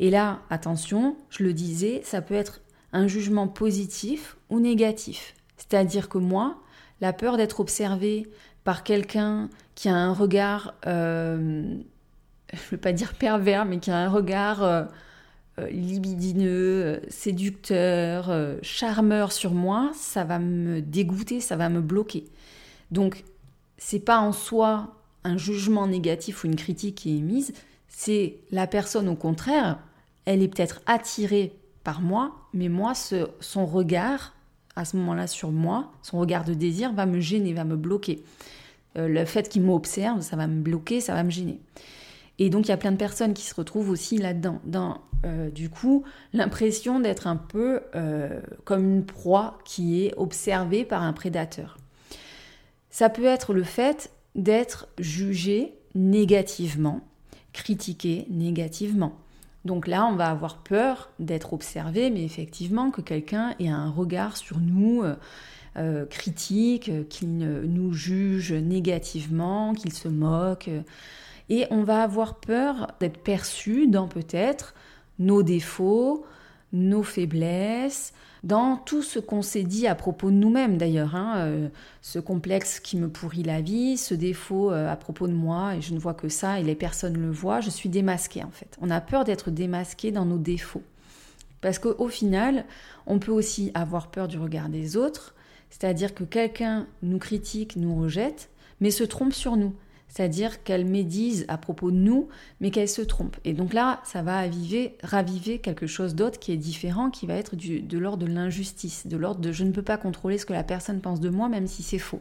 Et 0.00 0.10
là, 0.10 0.40
attention, 0.50 1.16
je 1.30 1.44
le 1.44 1.52
disais, 1.52 2.00
ça 2.04 2.20
peut 2.20 2.34
être 2.34 2.62
un 2.92 3.06
jugement 3.06 3.46
positif 3.46 4.36
ou 4.50 4.58
négatif. 4.58 5.34
C'est-à-dire 5.56 6.08
que 6.08 6.18
moi, 6.18 6.60
la 7.00 7.12
peur 7.12 7.36
d'être 7.36 7.60
observé 7.60 8.28
par 8.64 8.82
quelqu'un 8.82 9.50
qui 9.76 9.88
a 9.88 9.94
un 9.94 10.12
regard, 10.12 10.74
euh, 10.88 11.76
je 12.52 12.58
ne 12.58 12.70
veux 12.72 12.76
pas 12.76 12.92
dire 12.92 13.14
pervers, 13.14 13.66
mais 13.66 13.78
qui 13.78 13.92
a 13.92 13.98
un 13.98 14.08
regard 14.08 14.64
euh, 14.64 14.82
libidineux, 15.58 17.02
séducteur, 17.08 18.32
charmeur 18.62 19.32
sur 19.32 19.52
moi, 19.52 19.90
ça 19.94 20.24
va 20.24 20.38
me 20.38 20.80
dégoûter, 20.80 21.40
ça 21.40 21.56
va 21.56 21.68
me 21.68 21.80
bloquer. 21.80 22.24
Donc, 22.90 23.24
c'est 23.76 24.00
pas 24.00 24.18
en 24.18 24.32
soi 24.32 24.94
un 25.24 25.36
jugement 25.36 25.86
négatif 25.86 26.44
ou 26.44 26.46
une 26.46 26.56
critique 26.56 26.96
qui 26.96 27.14
est 27.14 27.18
émise, 27.18 27.52
c'est 27.88 28.36
la 28.50 28.66
personne 28.66 29.08
au 29.08 29.14
contraire, 29.14 29.78
elle 30.24 30.42
est 30.42 30.48
peut-être 30.48 30.80
attirée 30.86 31.52
par 31.84 32.00
moi, 32.00 32.32
mais 32.54 32.68
moi, 32.68 32.92
son 32.94 33.66
regard 33.66 34.34
à 34.76 34.84
ce 34.84 34.96
moment-là 34.96 35.26
sur 35.26 35.50
moi, 35.50 35.92
son 36.02 36.18
regard 36.18 36.44
de 36.44 36.54
désir 36.54 36.92
va 36.92 37.06
me 37.06 37.20
gêner, 37.20 37.52
va 37.52 37.64
me 37.64 37.76
bloquer. 37.76 38.22
Euh, 38.96 39.08
le 39.08 39.24
fait 39.24 39.48
qu'il 39.48 39.62
m'observe, 39.62 40.20
ça 40.22 40.36
va 40.36 40.46
me 40.46 40.60
bloquer, 40.60 41.00
ça 41.00 41.14
va 41.14 41.22
me 41.22 41.30
gêner. 41.30 41.60
Et 42.38 42.50
donc 42.50 42.66
il 42.66 42.70
y 42.70 42.72
a 42.72 42.76
plein 42.76 42.92
de 42.92 42.96
personnes 42.96 43.34
qui 43.34 43.44
se 43.44 43.54
retrouvent 43.54 43.90
aussi 43.90 44.18
là-dedans, 44.18 44.60
dans 44.64 45.00
euh, 45.24 45.50
du 45.50 45.70
coup 45.70 46.04
l'impression 46.32 46.98
d'être 46.98 47.26
un 47.26 47.36
peu 47.36 47.80
euh, 47.94 48.40
comme 48.64 48.84
une 48.84 49.04
proie 49.04 49.58
qui 49.64 50.04
est 50.04 50.14
observée 50.16 50.84
par 50.84 51.02
un 51.02 51.12
prédateur. 51.12 51.78
Ça 52.90 53.08
peut 53.08 53.24
être 53.24 53.52
le 53.52 53.62
fait 53.62 54.10
d'être 54.34 54.88
jugé 54.98 55.74
négativement, 55.94 57.00
critiqué 57.52 58.26
négativement. 58.30 59.12
Donc 59.64 59.86
là, 59.86 60.06
on 60.06 60.16
va 60.16 60.28
avoir 60.28 60.58
peur 60.58 61.10
d'être 61.20 61.52
observé, 61.52 62.10
mais 62.10 62.24
effectivement 62.24 62.90
que 62.90 63.00
quelqu'un 63.00 63.54
ait 63.60 63.68
un 63.68 63.90
regard 63.90 64.36
sur 64.36 64.58
nous 64.58 65.04
euh, 65.76 66.04
critique, 66.06 66.90
qu'il 67.08 67.38
nous 67.38 67.92
juge 67.92 68.52
négativement, 68.52 69.72
qu'il 69.74 69.92
se 69.92 70.08
moque. 70.08 70.68
Et 71.48 71.66
on 71.70 71.82
va 71.82 72.02
avoir 72.02 72.36
peur 72.36 72.92
d'être 73.00 73.18
perçu 73.18 73.86
dans 73.86 74.08
peut-être 74.08 74.74
nos 75.18 75.42
défauts, 75.42 76.24
nos 76.72 77.02
faiblesses, 77.02 78.12
dans 78.42 78.76
tout 78.76 79.02
ce 79.02 79.18
qu'on 79.20 79.42
s'est 79.42 79.62
dit 79.62 79.86
à 79.86 79.94
propos 79.94 80.30
de 80.30 80.36
nous-mêmes 80.36 80.76
d'ailleurs, 80.76 81.14
hein, 81.14 81.34
euh, 81.36 81.68
ce 82.00 82.18
complexe 82.18 82.80
qui 82.80 82.96
me 82.96 83.08
pourrit 83.08 83.44
la 83.44 83.60
vie, 83.60 83.96
ce 83.96 84.14
défaut 84.14 84.72
euh, 84.72 84.90
à 84.90 84.96
propos 84.96 85.28
de 85.28 85.32
moi, 85.32 85.76
et 85.76 85.80
je 85.80 85.94
ne 85.94 85.98
vois 85.98 86.14
que 86.14 86.28
ça, 86.28 86.58
et 86.58 86.64
les 86.64 86.74
personnes 86.74 87.16
le 87.16 87.30
voient, 87.30 87.60
je 87.60 87.70
suis 87.70 87.88
démasquée 87.88 88.42
en 88.42 88.50
fait. 88.50 88.76
On 88.80 88.90
a 88.90 89.00
peur 89.00 89.24
d'être 89.24 89.50
démasqué 89.50 90.10
dans 90.10 90.24
nos 90.24 90.38
défauts. 90.38 90.82
Parce 91.60 91.78
qu'au 91.78 92.08
final, 92.08 92.64
on 93.06 93.20
peut 93.20 93.30
aussi 93.30 93.70
avoir 93.74 94.10
peur 94.10 94.26
du 94.26 94.38
regard 94.38 94.68
des 94.68 94.96
autres, 94.96 95.36
c'est-à-dire 95.70 96.12
que 96.12 96.24
quelqu'un 96.24 96.88
nous 97.02 97.18
critique, 97.18 97.76
nous 97.76 97.94
rejette, 97.94 98.50
mais 98.80 98.90
se 98.90 99.04
trompe 99.04 99.32
sur 99.32 99.56
nous 99.56 99.72
c'est-à-dire 100.12 100.62
qu'elle 100.62 100.84
médise 100.84 101.46
à 101.48 101.56
propos 101.56 101.90
de 101.90 101.96
nous, 101.96 102.28
mais 102.60 102.70
qu'elle 102.70 102.88
se 102.88 103.00
trompe. 103.00 103.38
Et 103.46 103.54
donc 103.54 103.72
là, 103.72 104.00
ça 104.04 104.22
va 104.22 104.36
aviver, 104.36 104.98
raviver 105.02 105.58
quelque 105.58 105.86
chose 105.86 106.14
d'autre 106.14 106.38
qui 106.38 106.52
est 106.52 106.58
différent, 106.58 107.08
qui 107.10 107.26
va 107.26 107.34
être 107.34 107.56
de 107.56 107.98
l'ordre 107.98 108.26
de 108.26 108.30
l'injustice, 108.30 109.06
de 109.06 109.16
l'ordre 109.16 109.40
de 109.40 109.52
je 109.52 109.64
ne 109.64 109.72
peux 109.72 109.82
pas 109.82 109.96
contrôler 109.96 110.36
ce 110.36 110.44
que 110.44 110.52
la 110.52 110.64
personne 110.64 111.00
pense 111.00 111.18
de 111.18 111.30
moi, 111.30 111.48
même 111.48 111.66
si 111.66 111.82
c'est 111.82 111.98
faux. 111.98 112.20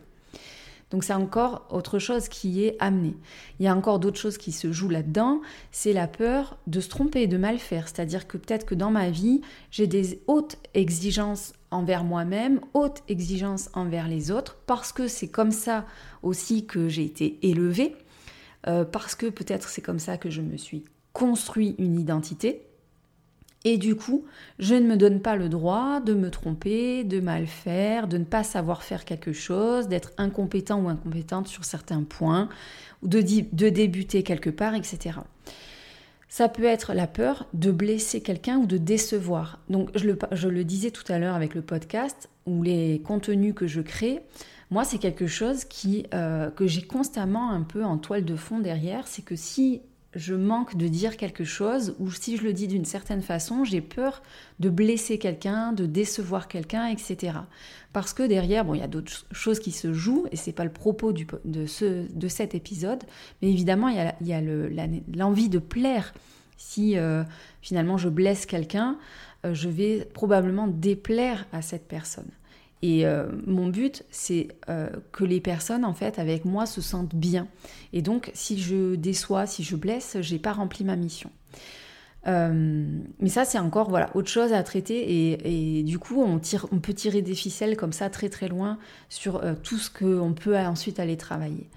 Donc 0.91 1.03
c'est 1.03 1.13
encore 1.13 1.65
autre 1.69 1.99
chose 1.99 2.27
qui 2.27 2.63
est 2.63 2.75
amené. 2.79 3.15
Il 3.59 3.65
y 3.65 3.67
a 3.67 3.75
encore 3.75 3.99
d'autres 3.99 4.19
choses 4.19 4.37
qui 4.37 4.51
se 4.51 4.71
jouent 4.71 4.89
là-dedans, 4.89 5.41
c'est 5.71 5.93
la 5.93 6.07
peur 6.07 6.57
de 6.67 6.79
se 6.79 6.89
tromper, 6.89 7.27
de 7.27 7.37
mal 7.37 7.57
faire. 7.57 7.87
C'est-à-dire 7.87 8.27
que 8.27 8.37
peut-être 8.37 8.65
que 8.65 8.75
dans 8.75 8.91
ma 8.91 9.09
vie, 9.09 9.41
j'ai 9.71 9.87
des 9.87 10.21
hautes 10.27 10.57
exigences 10.73 11.53
envers 11.71 12.03
moi-même, 12.03 12.59
hautes 12.73 13.01
exigences 13.07 13.69
envers 13.73 14.07
les 14.07 14.31
autres, 14.31 14.57
parce 14.67 14.91
que 14.91 15.07
c'est 15.07 15.29
comme 15.29 15.51
ça 15.51 15.85
aussi 16.21 16.65
que 16.65 16.89
j'ai 16.89 17.05
été 17.05 17.39
élevée, 17.41 17.95
euh, 18.67 18.83
parce 18.83 19.15
que 19.15 19.27
peut-être 19.27 19.69
c'est 19.69 19.81
comme 19.81 19.99
ça 19.99 20.17
que 20.17 20.29
je 20.29 20.41
me 20.41 20.57
suis 20.57 20.83
construit 21.13 21.75
une 21.77 21.99
identité. 21.99 22.67
Et 23.63 23.77
du 23.77 23.95
coup, 23.95 24.25
je 24.57 24.73
ne 24.73 24.87
me 24.87 24.97
donne 24.97 25.21
pas 25.21 25.35
le 25.35 25.47
droit 25.47 25.99
de 25.99 26.13
me 26.13 26.31
tromper, 26.31 27.03
de 27.03 27.19
mal 27.19 27.45
faire, 27.45 28.07
de 28.07 28.17
ne 28.17 28.23
pas 28.23 28.43
savoir 28.43 28.81
faire 28.81 29.05
quelque 29.05 29.33
chose, 29.33 29.87
d'être 29.87 30.11
incompétent 30.17 30.81
ou 30.81 30.89
incompétente 30.89 31.47
sur 31.47 31.63
certains 31.63 32.01
points, 32.01 32.49
ou 33.03 33.07
de, 33.07 33.21
de 33.21 33.69
débuter 33.69 34.23
quelque 34.23 34.49
part, 34.49 34.73
etc. 34.73 35.19
Ça 36.27 36.47
peut 36.47 36.63
être 36.63 36.93
la 36.93 37.07
peur 37.07 37.45
de 37.53 37.71
blesser 37.71 38.21
quelqu'un 38.21 38.57
ou 38.57 38.65
de 38.65 38.77
décevoir. 38.77 39.59
Donc 39.69 39.89
je 39.95 40.47
le, 40.47 40.63
disais 40.63 40.89
tout 40.89 41.03
à 41.11 41.19
l'heure 41.19 41.35
avec 41.35 41.53
le 41.53 41.61
podcast, 41.61 42.29
ou 42.45 42.63
les 42.63 43.01
contenus 43.03 43.53
que 43.53 43.67
je 43.67 43.81
crée, 43.81 44.21
moi 44.69 44.85
c'est 44.85 44.97
quelque 44.97 45.27
chose 45.27 45.65
qui, 45.65 46.05
euh, 46.13 46.49
que 46.49 46.67
j'ai 46.67 46.83
constamment 46.83 47.51
un 47.51 47.63
peu 47.63 47.83
en 47.83 47.97
toile 47.97 48.23
de 48.23 48.37
fond 48.37 48.59
derrière, 48.59 49.07
c'est 49.07 49.23
que 49.23 49.35
si 49.35 49.81
je 50.13 50.35
manque 50.35 50.75
de 50.75 50.87
dire 50.87 51.15
quelque 51.15 51.43
chose 51.43 51.95
ou 51.99 52.11
si 52.11 52.37
je 52.37 52.43
le 52.43 52.53
dis 52.53 52.67
d'une 52.67 52.85
certaine 52.85 53.21
façon, 53.21 53.63
j'ai 53.63 53.81
peur 53.81 54.21
de 54.59 54.69
blesser 54.69 55.17
quelqu'un, 55.17 55.71
de 55.71 55.85
décevoir 55.85 56.47
quelqu'un, 56.47 56.87
etc. 56.87 57.37
Parce 57.93 58.13
que 58.13 58.23
derrière, 58.23 58.65
bon, 58.65 58.73
il 58.73 58.79
y 58.79 58.83
a 58.83 58.87
d'autres 58.87 59.25
choses 59.31 59.59
qui 59.59 59.71
se 59.71 59.93
jouent 59.93 60.27
et 60.31 60.35
c'est 60.35 60.51
pas 60.51 60.65
le 60.65 60.71
propos 60.71 61.13
de, 61.13 61.65
ce, 61.65 62.11
de 62.13 62.27
cet 62.27 62.55
épisode, 62.55 63.03
mais 63.41 63.49
évidemment, 63.49 63.87
il 63.87 63.95
y 63.95 63.99
a, 63.99 64.15
il 64.21 64.27
y 64.27 64.33
a 64.33 64.41
l'envie 65.15 65.49
de 65.49 65.59
plaire. 65.59 66.13
Si 66.57 66.97
euh, 66.97 67.23
finalement 67.61 67.97
je 67.97 68.09
blesse 68.09 68.45
quelqu'un, 68.45 68.97
euh, 69.45 69.53
je 69.53 69.69
vais 69.69 70.07
probablement 70.13 70.67
déplaire 70.67 71.47
à 71.51 71.61
cette 71.61 71.87
personne. 71.87 72.29
Et 72.81 73.05
euh, 73.05 73.27
mon 73.45 73.67
but, 73.67 74.03
c'est 74.09 74.49
euh, 74.69 74.89
que 75.11 75.23
les 75.23 75.39
personnes, 75.39 75.85
en 75.85 75.93
fait, 75.93 76.17
avec 76.17 76.45
moi, 76.45 76.65
se 76.65 76.81
sentent 76.81 77.15
bien. 77.15 77.47
Et 77.93 78.01
donc, 78.01 78.31
si 78.33 78.59
je 78.59 78.95
déçois, 78.95 79.45
si 79.45 79.63
je 79.63 79.75
blesse, 79.75 80.17
j'ai 80.21 80.39
pas 80.39 80.53
rempli 80.53 80.83
ma 80.83 80.95
mission. 80.95 81.29
Euh, 82.27 82.85
mais 83.19 83.29
ça, 83.29 83.45
c'est 83.45 83.59
encore 83.59 83.89
voilà 83.89 84.09
autre 84.15 84.29
chose 84.29 84.53
à 84.53 84.63
traiter. 84.63 85.35
Et, 85.77 85.83
du 85.83 85.99
coup, 85.99 86.21
on, 86.21 86.39
tire, 86.39 86.65
on 86.71 86.79
peut 86.79 86.93
tirer 86.93 87.21
des 87.21 87.35
ficelles 87.35 87.77
comme 87.77 87.93
ça 87.93 88.09
très 88.09 88.29
très 88.29 88.47
loin 88.47 88.79
sur 89.09 89.41
tout 89.63 89.77
ce 89.77 89.89
qu'on 89.89 90.33
peut 90.33 90.57
ensuite 90.57 90.99
aller 90.99 91.17
travailler. 91.17 91.69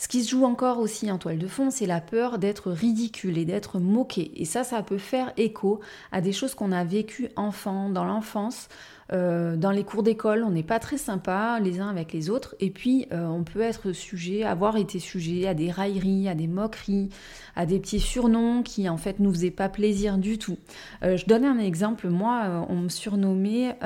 Ce 0.00 0.08
qui 0.08 0.24
se 0.24 0.30
joue 0.30 0.44
encore 0.44 0.78
aussi 0.78 1.10
en 1.10 1.18
toile 1.18 1.36
de 1.36 1.46
fond, 1.46 1.70
c'est 1.70 1.84
la 1.84 2.00
peur 2.00 2.38
d'être 2.38 2.70
ridicule 2.70 3.36
et 3.36 3.44
d'être 3.44 3.78
moqué. 3.78 4.32
Et 4.36 4.46
ça, 4.46 4.64
ça 4.64 4.82
peut 4.82 4.96
faire 4.96 5.30
écho 5.36 5.80
à 6.10 6.22
des 6.22 6.32
choses 6.32 6.54
qu'on 6.54 6.72
a 6.72 6.84
vécues 6.84 7.28
enfant, 7.36 7.90
dans 7.90 8.04
l'enfance, 8.04 8.70
euh, 9.12 9.56
dans 9.56 9.70
les 9.70 9.84
cours 9.84 10.02
d'école, 10.02 10.44
on 10.44 10.50
n'est 10.50 10.62
pas 10.62 10.78
très 10.78 10.98
sympa 10.98 11.58
les 11.60 11.80
uns 11.80 11.88
avec 11.88 12.12
les 12.12 12.30
autres. 12.30 12.54
Et 12.60 12.70
puis, 12.70 13.06
euh, 13.12 13.26
on 13.26 13.42
peut 13.42 13.60
être 13.60 13.92
sujet, 13.92 14.44
avoir 14.44 14.76
été 14.76 14.98
sujet 14.98 15.46
à 15.46 15.54
des 15.54 15.70
railleries, 15.70 16.28
à 16.28 16.34
des 16.34 16.46
moqueries, 16.46 17.08
à 17.56 17.66
des 17.66 17.80
petits 17.80 18.00
surnoms 18.00 18.62
qui, 18.62 18.88
en 18.88 18.96
fait, 18.96 19.18
nous 19.18 19.32
faisaient 19.32 19.50
pas 19.50 19.68
plaisir 19.68 20.18
du 20.18 20.38
tout. 20.38 20.58
Euh, 21.02 21.16
je 21.16 21.26
donne 21.26 21.44
un 21.44 21.58
exemple. 21.58 22.08
Moi, 22.08 22.66
on 22.68 22.76
me 22.76 22.88
surnommait 22.88 23.76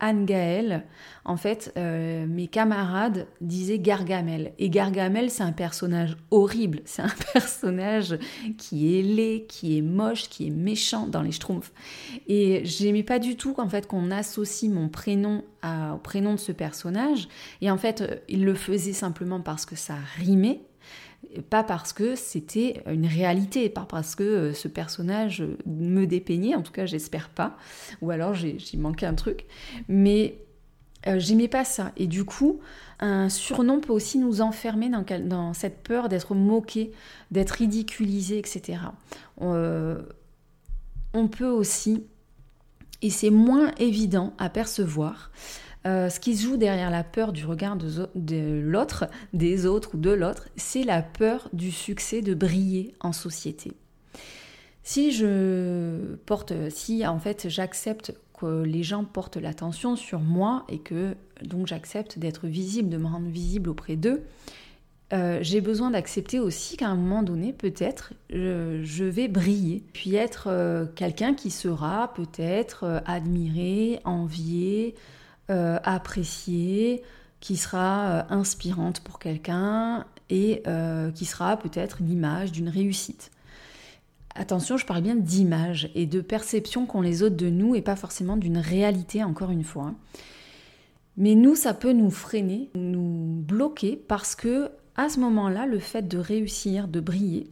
Anne 0.00 0.24
Gaëlle. 0.24 0.84
En 1.24 1.36
fait, 1.36 1.72
mes 1.76 2.48
camarades 2.48 3.26
disaient 3.40 3.78
Gargamel. 3.78 4.52
Et 4.58 4.70
Gargamel, 4.70 5.30
c'est 5.30 5.42
un 5.42 5.52
personnage 5.52 6.16
horrible. 6.30 6.80
C'est 6.84 7.02
un 7.02 7.14
personnage 7.32 8.18
qui 8.58 8.98
est 8.98 9.02
laid, 9.02 9.46
qui 9.46 9.78
est 9.78 9.82
moche, 9.82 10.28
qui 10.28 10.48
est 10.48 10.50
méchant 10.50 11.06
dans 11.06 11.22
les 11.22 11.32
Schtroumpfs. 11.32 11.72
Et 12.28 12.62
j'aimais 12.64 13.02
pas 13.02 13.18
du 13.18 13.36
tout, 13.36 13.54
en 13.58 13.68
fait, 13.68 13.86
qu'on 13.86 14.10
associe 14.10 14.70
mon 14.70 14.88
prénom 14.88 15.44
au 15.64 15.98
prénom 15.98 16.34
de 16.34 16.40
ce 16.40 16.52
personnage. 16.52 17.28
Et 17.60 17.70
en 17.70 17.78
fait, 17.78 18.00
euh, 18.00 18.16
il 18.28 18.44
le 18.44 18.54
faisait 18.54 18.92
simplement 18.92 19.40
parce 19.40 19.64
que 19.64 19.76
ça 19.76 19.96
rimait. 20.16 20.62
Pas 21.50 21.62
parce 21.62 21.92
que 21.92 22.16
c'était 22.16 22.82
une 22.90 23.06
réalité, 23.06 23.68
pas 23.68 23.86
parce 23.88 24.16
que 24.16 24.24
euh, 24.24 24.52
ce 24.52 24.66
personnage 24.66 25.44
me 25.66 26.04
dépeignait, 26.04 26.56
en 26.56 26.62
tout 26.62 26.72
cas 26.72 26.84
j'espère 26.84 27.28
pas, 27.30 27.56
ou 28.02 28.10
alors 28.10 28.34
j'ai 28.34 28.58
manqué 28.76 29.06
un 29.06 29.14
truc, 29.14 29.46
mais 29.88 30.38
euh, 31.06 31.18
j'aimais 31.18 31.48
pas 31.48 31.64
ça. 31.64 31.92
Et 31.96 32.06
du 32.06 32.24
coup, 32.24 32.60
un 33.00 33.28
surnom 33.28 33.80
peut 33.80 33.92
aussi 33.92 34.18
nous 34.18 34.40
enfermer 34.40 34.90
dans, 34.90 35.54
cette 35.54 35.82
peur 35.82 36.08
d'être 36.08 36.34
moqué, 36.34 36.92
d'être 37.30 37.50
ridiculisé, 37.52 38.38
etc. 38.38 38.78
Euh, 39.40 40.00
on, 41.12 41.28
peut 41.28 41.48
aussi, 41.48 42.04
et 43.02 43.10
c'est 43.10 43.30
moins 43.30 43.72
évident 43.78 44.34
à 44.38 44.48
percevoir, 44.48 45.30
euh, 45.84 46.08
ce 46.08 46.20
qui 46.20 46.36
se 46.36 46.44
joue 46.44 46.56
derrière 46.56 46.90
la 46.90 47.02
peur 47.02 47.32
du 47.32 47.44
regard 47.44 47.76
de 47.76 48.60
l'autre, 48.60 49.06
des 49.32 49.66
autres 49.66 49.96
ou 49.96 49.98
de 49.98 50.10
l'autre, 50.10 50.48
c'est 50.56 50.84
la 50.84 51.02
peur 51.02 51.48
du 51.52 51.72
succès 51.72 52.22
de 52.22 52.34
briller 52.34 52.94
en 53.00 53.12
société. 53.12 53.72
Si 54.84 55.12
je 55.12 56.16
porte, 56.26 56.52
si 56.70 57.06
en 57.06 57.18
fait 57.18 57.48
j'accepte 57.48 58.14
les 58.44 58.82
gens 58.82 59.04
portent 59.04 59.36
l'attention 59.36 59.96
sur 59.96 60.20
moi 60.20 60.64
et 60.68 60.78
que 60.78 61.14
donc 61.42 61.66
j'accepte 61.66 62.18
d'être 62.18 62.46
visible, 62.46 62.88
de 62.88 62.96
me 62.96 63.06
rendre 63.06 63.28
visible 63.28 63.70
auprès 63.70 63.96
d'eux, 63.96 64.22
euh, 65.12 65.40
j'ai 65.42 65.60
besoin 65.60 65.90
d'accepter 65.90 66.40
aussi 66.40 66.76
qu'à 66.78 66.88
un 66.88 66.94
moment 66.94 67.22
donné, 67.22 67.52
peut-être, 67.52 68.14
je, 68.30 69.04
vais 69.04 69.28
briller, 69.28 69.82
puis 69.92 70.14
être 70.14 70.46
euh, 70.48 70.86
quelqu'un 70.94 71.34
qui 71.34 71.50
sera 71.50 72.14
peut-être 72.14 72.84
euh, 72.84 73.00
admiré, 73.04 74.00
envié, 74.04 74.94
apprécié, 75.48 77.02
qui 77.40 77.58
sera 77.58 78.24
inspirante 78.32 79.00
pour 79.00 79.18
quelqu'un 79.18 80.06
et 80.30 80.62
qui 81.14 81.26
sera 81.26 81.58
peut-être 81.58 81.98
l'image 82.00 82.52
d'une 82.52 82.70
réussite. 82.70 83.31
Attention, 84.34 84.76
je 84.76 84.86
parle 84.86 85.02
bien 85.02 85.14
d'image 85.14 85.90
et 85.94 86.06
de 86.06 86.20
perception 86.20 86.86
qu'ont 86.86 87.02
les 87.02 87.22
autres 87.22 87.36
de 87.36 87.50
nous 87.50 87.74
et 87.74 87.82
pas 87.82 87.96
forcément 87.96 88.36
d'une 88.36 88.58
réalité, 88.58 89.22
encore 89.22 89.50
une 89.50 89.64
fois. 89.64 89.84
Hein. 89.84 89.94
Mais 91.16 91.34
nous, 91.34 91.54
ça 91.54 91.74
peut 91.74 91.92
nous 91.92 92.10
freiner, 92.10 92.70
nous 92.74 93.42
bloquer 93.46 93.96
parce 93.96 94.34
que 94.34 94.70
à 94.96 95.08
ce 95.08 95.20
moment-là, 95.20 95.66
le 95.66 95.78
fait 95.78 96.06
de 96.08 96.18
réussir, 96.18 96.88
de 96.88 97.00
briller, 97.00 97.50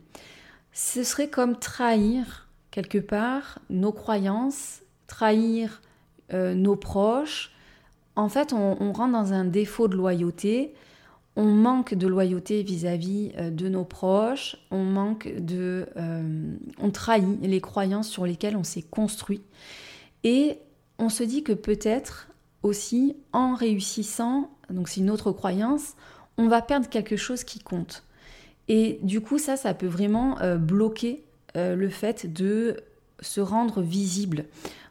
ce 0.73 1.03
serait 1.03 1.29
comme 1.29 1.59
trahir 1.59 2.49
quelque 2.71 2.99
part 2.99 3.59
nos 3.69 3.93
croyances, 3.93 4.83
trahir 5.07 5.83
euh, 6.33 6.55
nos 6.55 6.77
proches. 6.77 7.53
En 8.17 8.29
fait, 8.29 8.53
on 8.53 8.93
rentre 8.93 9.13
dans 9.13 9.33
un 9.33 9.45
défaut 9.45 9.89
de 9.89 9.97
loyauté 9.97 10.75
on 11.37 11.45
manque 11.45 11.95
de 11.95 12.07
loyauté 12.07 12.63
vis-à-vis 12.63 13.33
euh, 13.39 13.51
de 13.51 13.69
nos 13.69 13.85
proches, 13.85 14.57
euh, 14.73 15.85
on 16.79 16.91
trahit 16.91 17.41
les 17.43 17.61
croyances 17.61 18.09
sur 18.09 18.27
lesquelles 18.27 18.57
on 18.57 18.65
s'est 18.65 18.83
construit, 18.83 19.43
et 20.25 20.59
on 20.99 21.09
se 21.09 21.23
dit 21.23 21.43
que 21.43 21.53
peut-être 21.53 22.29
aussi 22.63 23.17
en 23.33 23.55
réussissant, 23.55 24.51
donc 24.69 24.89
c'est 24.89 25.01
une 25.01 25.11
autre 25.11 25.33
croyance, 25.33 25.95
on 26.37 26.49
va 26.49 26.63
perdre 26.63 26.89
quelque 26.89 27.17
chose 27.17 27.45
qui 27.45 27.59
compte. 27.59 28.05
Et 28.69 29.01
du 29.03 29.21
coup, 29.21 29.39
ça, 29.39 29.57
ça 29.57 29.75
peut 29.75 29.87
vraiment 29.87 30.41
euh, 30.41 30.57
bloquer 30.57 31.25
le 31.57 31.89
fait 31.89 32.33
de 32.33 32.77
se 33.21 33.41
rendre 33.41 33.83
visible 33.83 34.45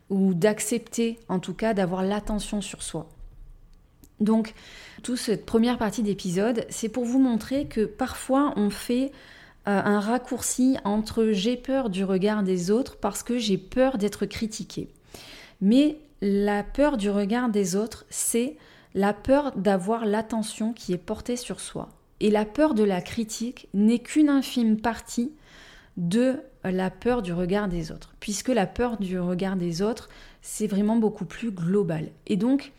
ou 0.10 0.34
d'accepter, 0.34 1.18
en 1.30 1.40
tout 1.40 1.54
cas, 1.54 1.74
d'avoir 1.74 2.04
l'attention 2.04 2.60
sur 2.60 2.84
soi. 2.84 3.08
Donc, 4.20 4.54
toute 5.04 5.18
cette 5.18 5.46
première 5.46 5.78
partie 5.78 6.04
d'épisode, 6.04 6.66
c'est 6.70 6.90
pour 6.90 7.06
vous 7.06 7.20
montrer 7.20 7.68
que 7.68 7.86
parfois 7.86 8.54
on 8.56 8.70
fait 8.70 9.12
euh, 9.68 9.82
un 9.84 10.00
raccourci 10.00 10.78
entre 10.84 11.30
j'ai 11.32 11.56
peur 11.56 11.90
du 11.90 12.04
regard 12.04 12.44
des 12.44 12.72
autres 12.72 12.98
parce 12.98 13.24
que 13.24 13.38
j'ai 13.38 13.58
peur 13.58 13.98
d'être 13.98 14.26
critiqué. 14.26 14.90
Mais 15.62 15.98
la 16.22 16.64
peur 16.64 16.98
du 16.98 17.10
regard 17.10 17.50
des 17.50 17.76
autres, 17.76 18.06
c'est 18.10 18.58
la 18.94 19.14
peur 19.14 19.54
d'avoir 19.56 20.06
l'attention 20.06 20.74
qui 20.74 20.94
est 20.94 20.98
portée 20.98 21.36
sur 21.36 21.60
soi. 21.60 21.90
Et 22.20 22.30
la 22.30 22.46
peur 22.46 22.74
de 22.74 22.84
la 22.84 23.02
critique 23.02 23.70
n'est 23.74 24.00
qu'une 24.00 24.30
infime 24.30 24.82
partie 24.82 25.32
de 25.96 26.40
la 26.64 26.90
peur 26.90 27.22
du 27.22 27.32
regard 27.32 27.68
des 27.68 27.92
autres, 27.92 28.14
puisque 28.20 28.50
la 28.50 28.66
peur 28.66 28.98
du 28.98 29.20
regard 29.20 29.56
des 29.56 29.82
autres, 29.82 30.10
c'est 30.42 30.68
vraiment 30.68 30.98
beaucoup 30.98 31.26
plus 31.26 31.52
global. 31.52 32.10
Et 32.28 32.36
donc, 32.36 32.74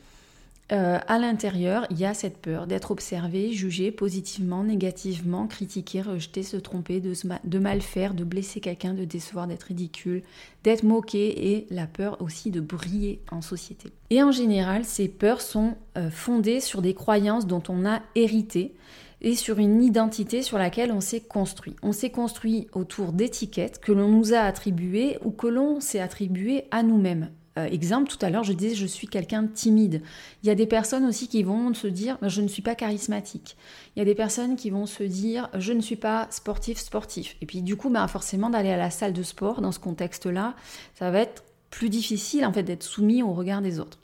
euh, 0.72 0.98
à 1.08 1.18
l'intérieur, 1.18 1.86
il 1.90 1.98
y 1.98 2.04
a 2.04 2.14
cette 2.14 2.38
peur 2.38 2.68
d'être 2.68 2.92
observé, 2.92 3.52
jugé 3.52 3.90
positivement, 3.90 4.62
négativement, 4.62 5.48
critiqué, 5.48 6.00
rejeté, 6.00 6.44
se 6.44 6.56
tromper, 6.56 7.00
de, 7.00 7.58
mal 7.58 7.80
faire, 7.80 8.14
de 8.14 8.22
blesser 8.22 8.60
quelqu'un, 8.60 8.94
de 8.94 9.04
décevoir, 9.04 9.48
d'être 9.48 9.64
ridicule, 9.64 10.22
d'être 10.62 10.84
moqué 10.84 11.52
et 11.52 11.66
la 11.70 11.86
peur 11.86 12.22
aussi 12.22 12.50
de 12.50 12.60
briller 12.60 13.20
en 13.32 13.42
société. 13.42 13.90
Et 14.10 14.22
en 14.22 14.30
général, 14.30 14.84
ces 14.84 15.08
peurs 15.08 15.40
sont 15.40 15.74
euh, 15.98 16.08
fondées 16.08 16.60
sur 16.60 16.82
des 16.82 16.94
croyances 16.94 17.46
dont 17.46 17.62
on 17.68 17.84
a 17.84 18.00
hérité 18.14 18.74
et 19.22 19.34
sur 19.34 19.58
une 19.58 19.82
identité 19.82 20.40
sur 20.40 20.56
laquelle 20.56 20.92
on 20.92 21.00
s'est 21.00 21.20
construit. 21.20 21.74
On 21.82 21.92
s'est 21.92 22.10
construit 22.10 22.68
autour 22.72 23.12
d'étiquettes 23.12 23.80
que 23.80 23.92
l'on 23.92 24.08
nous 24.08 24.34
a 24.34 24.38
attribuées 24.38 25.18
ou 25.24 25.30
que 25.30 25.48
l'on 25.48 25.80
s'est 25.80 26.00
attribuées 26.00 26.64
à 26.70 26.82
nous-mêmes. 26.82 27.28
Euh, 27.58 27.64
exemple, 27.64 28.08
tout 28.08 28.24
à 28.24 28.30
l'heure, 28.30 28.44
je 28.44 28.52
disais 28.52 28.74
je 28.74 28.86
suis 28.86 29.08
quelqu'un 29.08 29.42
de 29.42 29.48
timide. 29.48 30.02
Il 30.42 30.46
y 30.46 30.50
a 30.50 30.54
des 30.54 30.66
personnes 30.66 31.04
aussi 31.04 31.26
qui 31.26 31.42
vont 31.42 31.74
se 31.74 31.88
dire 31.88 32.16
bah, 32.20 32.28
je 32.28 32.42
ne 32.42 32.48
suis 32.48 32.62
pas 32.62 32.74
charismatique. 32.74 33.56
Il 33.94 33.98
y 33.98 34.02
a 34.02 34.04
des 34.04 34.14
personnes 34.14 34.56
qui 34.56 34.70
vont 34.70 34.86
se 34.86 35.02
dire 35.02 35.48
je 35.54 35.72
ne 35.72 35.80
suis 35.80 35.96
pas 35.96 36.28
sportif, 36.30 36.78
sportif. 36.78 37.36
Et 37.40 37.46
puis 37.46 37.62
du 37.62 37.76
coup, 37.76 37.90
bah, 37.90 38.06
forcément, 38.06 38.50
d'aller 38.50 38.70
à 38.70 38.76
la 38.76 38.90
salle 38.90 39.12
de 39.12 39.22
sport 39.22 39.60
dans 39.60 39.72
ce 39.72 39.80
contexte-là, 39.80 40.54
ça 40.94 41.10
va 41.10 41.20
être 41.20 41.44
plus 41.70 41.88
difficile 41.88 42.44
en 42.44 42.52
fait 42.52 42.62
d'être 42.62 42.82
soumis 42.82 43.22
au 43.22 43.32
regard 43.32 43.62
des 43.62 43.80
autres. 43.80 43.98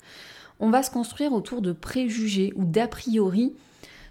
On 0.59 0.71
va 0.71 0.83
se 0.83 0.91
construire 0.91 1.33
autour 1.33 1.63
de 1.63 1.73
préjugés 1.73 2.53
ou 2.57 2.65
d'a 2.65 2.89
priori 2.89 3.55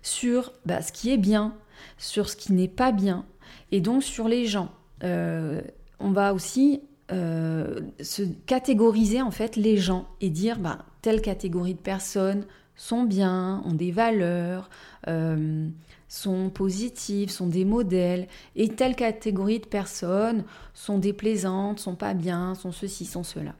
sur 0.01 0.53
bah, 0.65 0.81
ce 0.81 0.91
qui 0.91 1.11
est 1.11 1.17
bien, 1.17 1.55
sur 1.97 2.29
ce 2.29 2.35
qui 2.35 2.53
n'est 2.53 2.67
pas 2.67 2.91
bien, 2.91 3.25
et 3.71 3.81
donc 3.81 4.03
sur 4.03 4.27
les 4.27 4.45
gens. 4.45 4.71
Euh, 5.03 5.61
on 5.99 6.11
va 6.11 6.33
aussi 6.33 6.81
euh, 7.11 7.81
se 8.01 8.23
catégoriser 8.47 9.21
en 9.21 9.29
fait 9.29 9.57
les 9.57 9.77
gens 9.77 10.07
et 10.21 10.31
dire 10.31 10.57
bah, 10.57 10.79
telle 11.01 11.21
catégorie 11.21 11.75
de 11.75 11.79
personnes 11.79 12.45
sont 12.75 13.03
bien, 13.03 13.61
ont 13.63 13.73
des 13.73 13.91
valeurs, 13.91 14.69
euh, 15.07 15.67
sont 16.07 16.49
positives, 16.49 17.29
sont 17.29 17.47
des 17.47 17.63
modèles, 17.63 18.27
et 18.55 18.69
telle 18.69 18.95
catégorie 18.95 19.59
de 19.59 19.67
personnes 19.67 20.43
sont 20.73 20.97
déplaisantes, 20.97 21.79
sont 21.79 21.95
pas 21.95 22.13
bien, 22.15 22.55
sont 22.55 22.71
ceci, 22.71 23.05
sont 23.05 23.23
cela. 23.23 23.53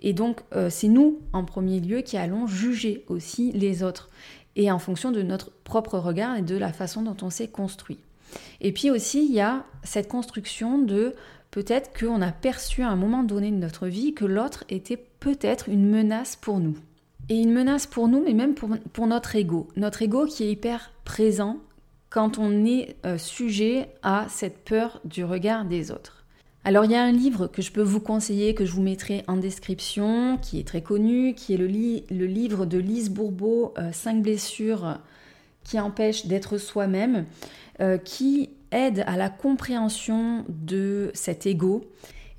Et 0.00 0.12
donc 0.14 0.40
euh, 0.54 0.70
c'est 0.70 0.88
nous 0.88 1.18
en 1.32 1.44
premier 1.44 1.80
lieu 1.80 2.00
qui 2.00 2.16
allons 2.16 2.46
juger 2.46 3.04
aussi 3.08 3.52
les 3.52 3.82
autres, 3.82 4.08
et 4.56 4.70
en 4.70 4.78
fonction 4.78 5.10
de 5.10 5.22
notre 5.22 5.50
propre 5.64 5.98
regard 5.98 6.36
et 6.36 6.42
de 6.42 6.56
la 6.56 6.72
façon 6.72 7.02
dont 7.02 7.16
on 7.22 7.30
s'est 7.30 7.48
construit. 7.48 7.98
Et 8.60 8.72
puis 8.72 8.90
aussi, 8.90 9.26
il 9.26 9.32
y 9.32 9.40
a 9.40 9.64
cette 9.82 10.08
construction 10.08 10.78
de 10.78 11.14
Peut-être 11.54 11.96
qu'on 11.96 12.20
a 12.20 12.32
perçu 12.32 12.82
à 12.82 12.88
un 12.88 12.96
moment 12.96 13.22
donné 13.22 13.52
de 13.52 13.56
notre 13.56 13.86
vie 13.86 14.12
que 14.12 14.24
l'autre 14.24 14.64
était 14.70 14.96
peut-être 14.96 15.68
une 15.68 15.88
menace 15.88 16.34
pour 16.34 16.58
nous. 16.58 16.76
Et 17.28 17.36
une 17.36 17.52
menace 17.52 17.86
pour 17.86 18.08
nous, 18.08 18.24
mais 18.24 18.32
même 18.32 18.54
pour, 18.56 19.06
notre 19.06 19.36
ego. 19.36 19.68
Notre 19.76 20.02
ego 20.02 20.26
qui 20.26 20.42
est 20.42 20.50
hyper 20.50 20.90
présent 21.04 21.58
quand 22.10 22.38
on 22.38 22.64
est 22.64 22.96
euh, 23.06 23.18
sujet 23.18 23.86
à 24.02 24.26
cette 24.28 24.64
peur 24.64 25.00
du 25.04 25.24
regard 25.24 25.64
des 25.64 25.92
autres. 25.92 26.24
Alors 26.64 26.86
il 26.86 26.90
y 26.90 26.96
a 26.96 27.04
un 27.04 27.12
livre 27.12 27.46
que 27.46 27.62
je 27.62 27.70
peux 27.70 27.82
vous 27.82 28.00
conseiller, 28.00 28.56
que 28.56 28.64
je 28.64 28.72
vous 28.72 28.82
mettrai 28.82 29.22
en 29.28 29.36
description, 29.36 30.38
qui 30.38 30.58
est 30.58 30.66
très 30.66 30.82
connu, 30.82 31.34
qui 31.34 31.54
est 31.54 31.56
le, 31.56 31.66
livre 31.66 32.66
de 32.66 32.78
Lise 32.78 33.10
Bourbeau, 33.10 33.74
5 33.92 34.16
euh, 34.16 34.20
blessures 34.22 34.98
qui 35.62 35.78
empêchent 35.78 36.26
d'être 36.26 36.58
soi-même, 36.58 37.26
euh, 37.80 37.96
qui 37.96 38.50
aide 38.74 39.04
à 39.06 39.16
la 39.16 39.30
compréhension 39.30 40.44
de 40.48 41.10
cet 41.14 41.46
ego 41.46 41.84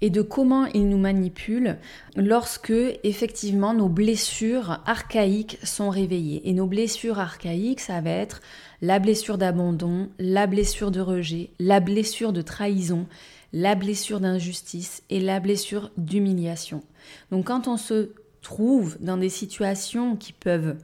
et 0.02 0.10
de 0.10 0.22
comment 0.22 0.66
il 0.68 0.90
nous 0.90 0.98
manipule 0.98 1.78
lorsque 2.16 2.74
effectivement 3.04 3.74
nos 3.74 3.90
blessures 3.90 4.82
archaïques 4.86 5.58
sont 5.64 5.90
réveillées. 5.90 6.48
Et 6.48 6.54
nos 6.54 6.68
blessures 6.68 7.20
archaïques, 7.20 7.80
ça 7.80 8.02
va 8.02 8.12
être 8.12 8.42
la 8.82 9.00
blessure 9.00 9.38
d'abandon, 9.38 10.10
la 10.20 10.48
blessure 10.48 10.92
de 10.92 11.00
rejet, 11.00 11.50
la 11.60 11.80
blessure 11.80 12.34
de 12.34 12.42
trahison, 12.42 13.08
la 13.54 13.76
blessure 13.76 14.20
d'injustice 14.20 15.02
et 15.10 15.22
la 15.22 15.40
blessure 15.40 15.92
d'humiliation. 15.98 16.84
Donc 17.32 17.46
quand 17.46 17.68
on 17.68 17.78
se 17.78 18.12
trouve 18.42 18.98
dans 19.00 19.18
des 19.18 19.30
situations 19.30 20.16
qui 20.16 20.34
peuvent 20.34 20.76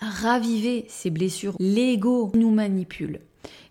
raviver 0.00 0.84
ces 0.88 1.10
blessures, 1.10 1.56
l'ego 1.58 2.32
nous 2.34 2.50
manipule. 2.50 3.20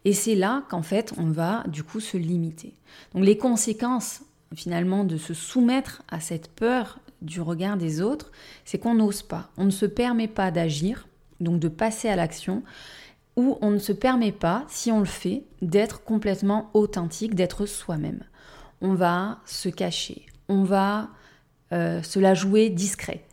Et 0.06 0.14
c'est 0.14 0.36
là 0.36 0.64
qu'en 0.70 0.84
fait, 0.84 1.14
on 1.18 1.26
va 1.26 1.64
du 1.68 1.84
coup 1.84 2.00
se 2.00 2.16
limiter. 2.16 2.74
Donc 3.14 3.26
les 3.26 3.38
conséquences 3.38 4.22
finalement 4.56 5.04
de 5.04 5.18
se 5.18 5.34
soumettre 5.34 6.04
à 6.10 6.20
cette 6.20 6.50
peur 6.50 7.00
du 7.22 7.42
regard 7.42 7.78
des 7.78 8.02
autres, 8.02 8.32
c'est 8.64 8.78
qu'on 8.78 8.96
n'ose 8.96 9.24
pas, 9.24 9.50
on 9.58 9.66
ne 9.66 9.72
se 9.72 9.86
permet 9.86 10.28
pas 10.28 10.52
d'agir, 10.52 11.08
donc 11.40 11.60
de 11.60 11.68
passer 11.68 12.08
à 12.08 12.16
l'action, 12.16 12.64
où 13.36 13.58
on 13.62 13.72
ne 13.72 13.80
se 13.80 13.92
permet 13.92 14.32
pas, 14.32 14.64
si 14.70 14.92
on 14.92 15.00
le 15.00 15.06
fait, 15.06 15.44
d'être 15.62 16.04
complètement 16.04 16.70
authentique, 16.74 17.36
d'être 17.36 17.66
soi-même. 17.66 18.24
On 18.82 18.94
va 18.94 19.40
se 19.46 19.68
cacher, 19.68 20.26
on 20.48 20.64
va 20.64 21.10
euh, 21.74 22.02
se 22.02 22.20
la 22.20 22.34
jouer 22.34 22.70
discret, 22.70 23.26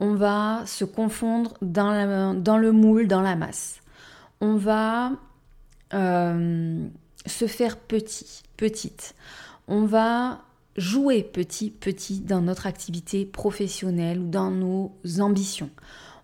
on 0.00 0.14
va 0.14 0.62
se 0.66 0.84
confondre 0.84 1.54
dans, 1.62 1.92
le 2.58 2.72
moule, 2.72 3.06
dans 3.06 3.20
la 3.20 3.36
masse, 3.36 3.80
on 4.40 4.56
va 4.56 5.12
euh, 5.92 6.86
se 7.26 7.46
faire 7.46 7.78
petit, 7.78 8.42
petite, 8.56 9.14
on 9.68 9.84
va 9.84 10.42
jouer 10.76 11.22
petit, 11.22 11.70
petit 11.70 12.20
dans 12.20 12.40
notre 12.40 12.66
activité 12.66 13.24
professionnelle 13.24 14.18
ou 14.18 14.28
dans 14.28 14.50
nos 14.50 14.92
ambitions 15.20 15.70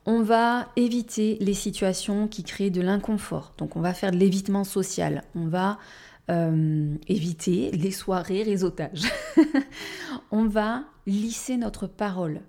on 0.07 0.23
va 0.23 0.69
éviter 0.77 1.37
les 1.41 1.55
situations 1.55 2.27
qui 2.27 2.43
créent 2.43 2.71
de 2.71 2.81
l'inconfort. 2.81 3.53
Donc 3.59 3.77
on 3.77 3.81
va 3.81 3.95
faire 3.95 4.11
de 4.11 4.17
l'évitement 4.17 4.65
social. 4.65 5.23
On 5.35 5.47
va 5.47 5.79
euh, 6.31 6.95
éviter 7.09 7.71
les 7.73 7.91
soirées 7.91 8.43
réseautage. 8.43 9.03
on 10.31 10.47
va 10.47 10.85
lisser 11.07 11.57
notre 11.57 11.87
parole 11.87 12.41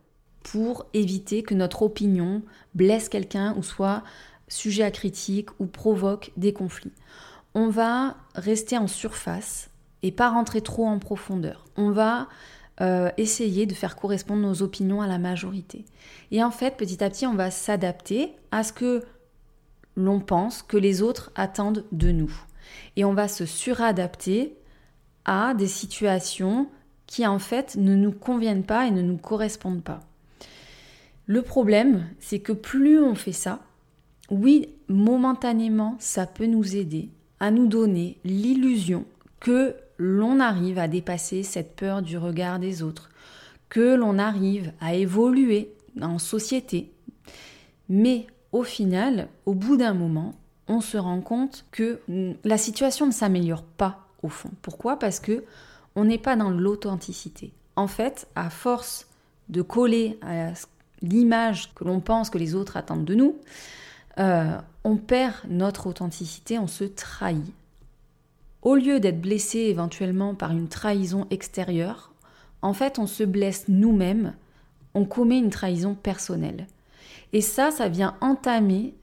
pour 0.44 0.86
éviter 0.94 1.44
que 1.44 1.54
notre 1.54 1.84
opinion 1.84 2.42
blesse 2.74 3.10
quelqu'un 3.10 3.54
ou 3.58 3.64
soit 3.64 4.04
sujet 4.52 4.84
à 4.84 4.92
critique 4.92 5.50
ou 5.60 5.66
provoque 5.66 6.32
des 6.38 6.54
conflits. 6.54 6.94
On 7.54 7.70
va 7.70 8.18
rester 8.36 8.78
en 8.78 8.88
surface 8.88 9.70
et 10.04 10.12
pas 10.12 10.30
rentrer 10.30 10.62
trop 10.62 10.86
en 10.86 11.00
profondeur. 11.00 11.66
On 11.76 11.92
va 11.92 12.28
euh, 12.82 13.10
essayer 13.18 13.66
de 13.66 13.74
faire 13.74 13.96
correspondre 13.96 14.42
nos 14.42 14.62
opinions 14.62 15.02
à 15.02 15.08
la 15.08 15.20
majorité. 15.20 15.86
Et 16.32 16.44
en 16.44 16.52
fait, 16.52 16.78
petit 16.78 17.04
à 17.04 17.10
petit, 17.10 17.28
on 17.28 17.36
va 17.36 17.52
s'adapter 17.52 18.34
à 18.52 18.64
ce 18.64 18.74
que 18.74 19.04
l'on 19.96 20.20
pense 20.20 20.64
que 20.64 20.78
les 20.78 21.02
autres 21.02 21.32
attendent 21.36 21.86
de 21.92 22.12
nous. 22.12 22.34
Et 22.96 23.06
on 23.06 23.14
va 23.14 23.28
se 23.28 23.46
suradapter 23.46 24.56
à 25.26 25.54
des 25.54 25.68
situations 25.68 26.68
qui 27.06 27.28
en 27.28 27.40
fait 27.40 27.76
ne 27.76 27.96
nous 27.96 28.14
conviennent 28.14 28.64
pas 28.64 28.88
et 28.88 28.92
ne 28.92 29.02
nous 29.02 29.18
correspondent 29.18 29.84
pas. 29.84 30.00
Le 31.26 31.42
problème, 31.42 32.08
c'est 32.20 32.40
que 32.40 32.54
plus 32.54 33.02
on 33.02 33.16
fait 33.16 33.34
ça, 33.34 33.60
oui, 34.32 34.70
momentanément, 34.88 35.96
ça 36.00 36.26
peut 36.26 36.48
nous 36.48 36.76
aider 36.76 37.10
à 37.40 37.52
nous 37.52 37.68
donner 37.68 38.18
l'illusion 38.24 39.06
que 39.40 39.76
l'on 39.98 40.40
arrive 40.40 40.80
à 40.80 40.88
dépasser 40.88 41.44
cette 41.44 41.76
peur 41.76 42.02
du 42.02 42.18
regard 42.18 42.58
des 42.58 42.82
autres, 42.82 43.10
que 43.70 43.96
l'on 43.96 44.18
arrive 44.18 44.72
à 44.80 44.96
évoluer 44.96 45.74
en 46.02 46.18
société. 46.18 46.92
Mais 47.90 48.26
au 48.52 48.64
final, 48.64 49.28
au 49.46 49.54
bout 49.54 49.78
d'un 49.78 49.94
moment, 49.94 50.34
on 50.68 50.82
se 50.82 50.98
rend 50.98 51.22
compte 51.22 51.66
que 51.72 52.00
la 52.44 52.58
situation 52.58 53.06
ne 53.06 53.12
s'améliore 53.12 53.64
pas 53.64 54.08
au 54.24 54.30
fond. 54.30 54.52
Pourquoi? 54.62 54.98
Parce 54.98 55.20
que 55.20 55.44
on 55.96 56.06
n'est 56.06 56.18
pas 56.18 56.38
dans 56.38 56.50
l'authenticité. 56.52 57.52
En 57.76 57.88
fait, 57.88 58.28
à 58.36 58.50
force 58.50 59.08
de 59.50 59.62
coller 59.62 60.18
à 60.22 60.54
l'image 61.02 61.74
que 61.74 61.84
l'on 61.84 62.00
pense 62.00 62.30
que 62.30 62.38
les 62.38 62.56
autres 62.56 62.78
attendent 62.78 63.04
de 63.04 63.16
nous, 63.16 63.36
euh, 64.22 64.58
on 64.84 64.98
perd 64.98 65.34
notre 65.50 65.88
authenticité, 65.88 66.60
on 66.60 66.68
se 66.68 66.84
trahit. 66.84 67.54
Au 68.62 68.76
lieu 68.76 69.00
d'être 69.00 69.20
blessé 69.20 69.60
éventuellement 69.60 70.36
par 70.36 70.52
une 70.52 70.68
trahison 70.68 71.26
extérieure, 71.32 72.12
en 72.62 72.74
fait 72.74 73.00
on 73.00 73.08
se 73.08 73.24
blesse 73.24 73.66
nous-mêmes, 73.68 74.34
on 74.94 75.06
commet 75.06 75.40
une 75.40 75.50
trahison 75.50 75.96
personnelle. 75.96 76.68
Et 77.34 77.42
ça, 77.42 77.72
ça 77.72 77.90
vient 77.90 78.16
entamer 78.22 78.94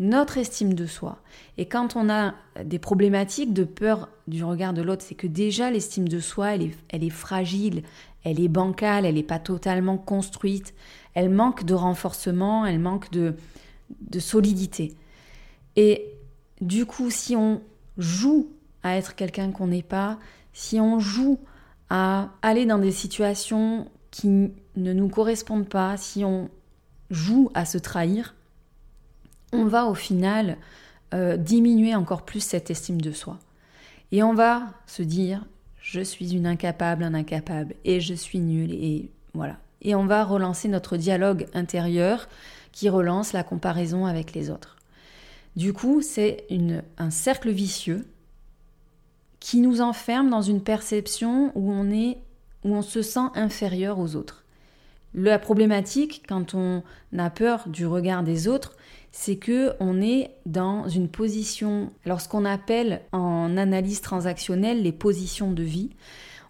notre 0.00 0.38
estime 0.38 0.74
de 0.74 0.86
soi. 0.86 1.18
Et 1.56 1.66
quand 1.66 1.94
on 1.94 2.08
a 2.10 2.34
des 2.64 2.80
problématiques 2.80 3.52
de 3.52 3.62
peur 3.62 4.08
du 4.26 4.42
regard 4.42 4.72
de 4.72 4.82
l'autre, 4.82 5.04
c'est 5.06 5.14
que 5.14 5.28
déjà 5.28 5.70
l'estime 5.70 6.08
de 6.08 6.18
soi, 6.18 6.54
elle 6.54 6.62
est, 6.62 6.76
elle 6.88 7.04
est, 7.04 7.10
fragile, 7.10 7.82
elle 8.24 8.40
est 8.40 8.48
bancale, 8.48 9.04
elle 9.04 9.14
n'est 9.14 9.22
pas 9.22 9.38
totalement 9.38 9.98
construite, 9.98 10.74
elle 11.14 11.30
manque 11.30 11.64
de 11.64 11.74
renforcement, 11.74 12.66
elle 12.66 12.80
manque 12.80 13.12
de, 13.12 13.36
de 14.00 14.18
solidité. 14.18 14.94
Et 15.76 16.06
du 16.60 16.86
coup, 16.86 17.10
si 17.10 17.36
on 17.36 17.62
joue 17.98 18.48
à 18.82 18.96
être 18.96 19.14
quelqu'un 19.14 19.50
qu'on 19.50 19.68
n'est 19.68 19.82
pas, 19.82 20.18
si 20.52 20.80
on 20.80 20.98
joue 20.98 21.38
à 21.90 22.30
aller 22.42 22.66
dans 22.66 22.78
des 22.78 22.92
situations 22.92 23.90
qui 24.10 24.28
ne 24.28 24.92
nous 24.92 25.08
correspondent 25.08 25.68
pas, 25.68 25.96
si 25.96 26.24
on 26.24 26.48
joue 27.10 27.50
à 27.54 27.64
se 27.64 27.78
trahir, 27.78 28.34
on 29.52 29.64
va 29.64 29.86
au 29.86 29.94
final 29.94 30.56
euh, 31.12 31.36
diminuer 31.36 31.94
encore 31.94 32.24
plus 32.24 32.40
cette 32.40 32.70
estime 32.70 33.00
de 33.00 33.12
soi. 33.12 33.38
Et 34.12 34.22
on 34.22 34.34
va 34.34 34.62
se 34.86 35.02
dire, 35.02 35.44
je 35.80 36.00
suis 36.00 36.34
une 36.34 36.46
incapable, 36.46 37.04
un 37.04 37.14
incapable, 37.14 37.74
et 37.84 38.00
je 38.00 38.14
suis 38.14 38.38
nulle, 38.38 38.72
et 38.72 39.10
voilà. 39.32 39.58
Et 39.82 39.94
on 39.94 40.06
va 40.06 40.24
relancer 40.24 40.68
notre 40.68 40.96
dialogue 40.96 41.46
intérieur 41.52 42.28
qui 42.74 42.88
relance 42.88 43.32
la 43.32 43.44
comparaison 43.44 44.04
avec 44.04 44.34
les 44.34 44.50
autres. 44.50 44.76
Du 45.56 45.72
coup, 45.72 46.02
c'est 46.02 46.46
un 46.98 47.10
cercle 47.10 47.50
vicieux 47.50 48.06
qui 49.38 49.60
nous 49.60 49.80
enferme 49.80 50.28
dans 50.28 50.42
une 50.42 50.62
perception 50.62 51.52
où 51.54 51.70
on 51.70 51.90
est 51.90 52.18
où 52.64 52.74
on 52.74 52.82
se 52.82 53.02
sent 53.02 53.28
inférieur 53.34 53.98
aux 53.98 54.16
autres. 54.16 54.44
La 55.14 55.38
problématique 55.38 56.24
quand 56.26 56.54
on 56.54 56.82
a 57.16 57.30
peur 57.30 57.68
du 57.68 57.86
regard 57.86 58.24
des 58.24 58.48
autres, 58.48 58.74
c'est 59.12 59.36
que 59.36 59.74
on 59.78 60.00
est 60.00 60.30
dans 60.44 60.88
une 60.88 61.08
position, 61.08 61.92
lorsqu'on 62.04 62.44
appelle 62.44 63.02
en 63.12 63.56
analyse 63.56 64.00
transactionnelle 64.00 64.82
les 64.82 64.92
positions 64.92 65.52
de 65.52 65.62
vie, 65.62 65.90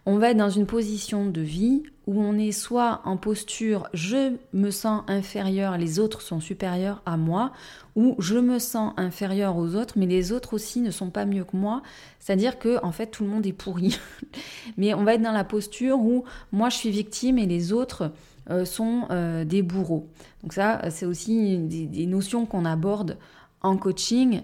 on 0.07 0.16
va 0.16 0.31
être 0.31 0.39
dans 0.39 0.51
une 0.51 0.66
position 0.66 1.27
de 1.27 1.43
vie 1.43 1.83
où 2.07 2.21
on 2.21 2.37
est 2.39 2.53
soit 2.53 3.01
en 3.05 3.17
posture 3.17 3.89
je 3.95 4.37
me 4.53 4.71
sens 4.71 5.03
inférieur, 5.09 5.79
les 5.79 5.99
autres 5.99 6.21
sont 6.21 6.41
supérieurs 6.41 7.03
à 7.07 7.17
moi, 7.17 7.53
ou 7.97 8.17
je 8.19 8.37
me 8.37 8.59
sens 8.59 8.93
inférieur 8.97 9.57
aux 9.57 9.75
autres, 9.75 9.95
mais 9.97 10.07
les 10.07 10.33
autres 10.33 10.55
aussi 10.55 10.81
ne 10.81 10.91
sont 10.91 11.11
pas 11.11 11.25
mieux 11.25 11.45
que 11.45 11.57
moi. 11.57 11.83
C'est-à-dire 12.19 12.59
que 12.59 12.83
en 12.85 12.93
fait 12.93 13.07
tout 13.07 13.25
le 13.25 13.31
monde 13.31 13.47
est 13.47 13.53
pourri. 13.53 13.99
mais 14.77 14.95
on 14.95 15.05
va 15.05 15.15
être 15.15 15.23
dans 15.23 15.33
la 15.33 15.45
posture 15.45 15.99
où 15.99 16.25
moi 16.53 16.69
je 16.69 16.77
suis 16.77 16.91
victime 16.91 17.39
et 17.39 17.47
les 17.47 17.73
autres 17.73 18.13
euh, 18.51 18.65
sont 18.65 19.07
euh, 19.11 19.45
des 19.45 19.63
bourreaux. 19.63 20.09
Donc 20.43 20.53
ça, 20.53 20.91
c'est 20.91 21.07
aussi 21.07 21.57
des, 21.59 22.07
notions 22.07 22.45
qu'on 22.45 22.67
aborde 22.67 23.17
en 23.63 23.79
coaching 23.79 24.43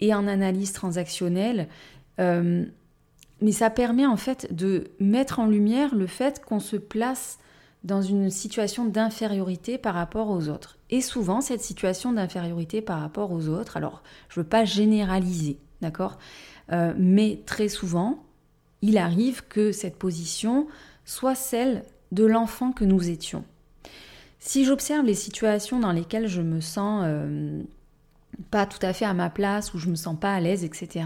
et 0.00 0.14
en 0.14 0.26
analyse 0.26 0.72
transactionnelle. 0.72 1.68
Euh, 2.18 2.64
mais 3.42 3.52
ça 3.52 3.70
permet 3.70 4.06
en 4.06 4.16
fait 4.16 4.54
de 4.54 4.84
mettre 5.00 5.40
en 5.40 5.46
lumière 5.46 5.94
le 5.94 6.06
fait 6.06 6.42
qu'on 6.44 6.60
se 6.60 6.76
place 6.76 7.38
dans 7.84 8.00
une 8.00 8.30
situation 8.30 8.84
d'infériorité 8.84 9.76
par 9.76 9.94
rapport 9.94 10.30
aux 10.30 10.48
autres. 10.48 10.78
Et 10.90 11.00
souvent, 11.00 11.40
cette 11.40 11.60
situation 11.60 12.12
d'infériorité 12.12 12.80
par 12.80 13.00
rapport 13.00 13.32
aux 13.32 13.48
autres, 13.48 13.76
alors 13.76 14.02
je 14.28 14.38
ne 14.38 14.44
veux 14.44 14.48
pas 14.48 14.64
généraliser, 14.64 15.58
d'accord 15.80 16.18
euh, 16.70 16.94
Mais 16.96 17.40
très 17.44 17.68
souvent, 17.68 18.22
il 18.82 18.98
arrive 18.98 19.46
que 19.48 19.72
cette 19.72 19.96
position 19.96 20.68
soit 21.04 21.34
celle 21.34 21.82
de 22.12 22.24
l'enfant 22.24 22.72
que 22.72 22.84
nous 22.84 23.10
étions. 23.10 23.44
Si 24.38 24.64
j'observe 24.64 25.04
les 25.04 25.14
situations 25.14 25.80
dans 25.80 25.92
lesquelles 25.92 26.28
je 26.28 26.42
me 26.42 26.60
sens 26.60 27.02
euh, 27.04 27.62
pas 28.50 28.66
tout 28.66 28.84
à 28.84 28.92
fait 28.92 29.04
à 29.04 29.14
ma 29.14 29.30
place, 29.30 29.74
ou 29.74 29.78
je 29.78 29.88
me 29.88 29.94
sens 29.94 30.16
pas 30.18 30.34
à 30.34 30.40
l'aise, 30.40 30.64
etc., 30.64 31.04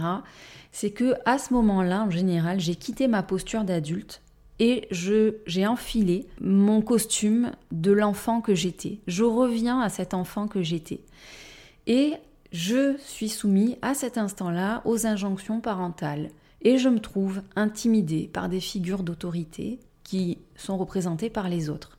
c'est 0.72 0.90
que 0.90 1.14
à 1.24 1.38
ce 1.38 1.54
moment-là, 1.54 2.02
en 2.02 2.10
général, 2.10 2.60
j'ai 2.60 2.74
quitté 2.74 3.08
ma 3.08 3.22
posture 3.22 3.64
d'adulte 3.64 4.20
et 4.58 4.86
je 4.90 5.36
j'ai 5.46 5.66
enfilé 5.66 6.26
mon 6.40 6.82
costume 6.82 7.52
de 7.72 7.92
l'enfant 7.92 8.40
que 8.40 8.54
j'étais. 8.54 8.98
Je 9.06 9.24
reviens 9.24 9.80
à 9.80 9.88
cet 9.88 10.12
enfant 10.12 10.48
que 10.48 10.62
j'étais. 10.62 11.00
Et 11.86 12.14
je 12.52 12.96
suis 12.98 13.28
soumis 13.28 13.78
à 13.82 13.94
cet 13.94 14.18
instant-là 14.18 14.82
aux 14.84 15.06
injonctions 15.06 15.60
parentales 15.60 16.30
et 16.62 16.78
je 16.78 16.88
me 16.88 17.00
trouve 17.00 17.42
intimidée 17.54 18.28
par 18.32 18.48
des 18.48 18.60
figures 18.60 19.02
d'autorité 19.02 19.78
qui 20.04 20.38
sont 20.56 20.76
représentées 20.76 21.30
par 21.30 21.48
les 21.48 21.68
autres. 21.70 21.98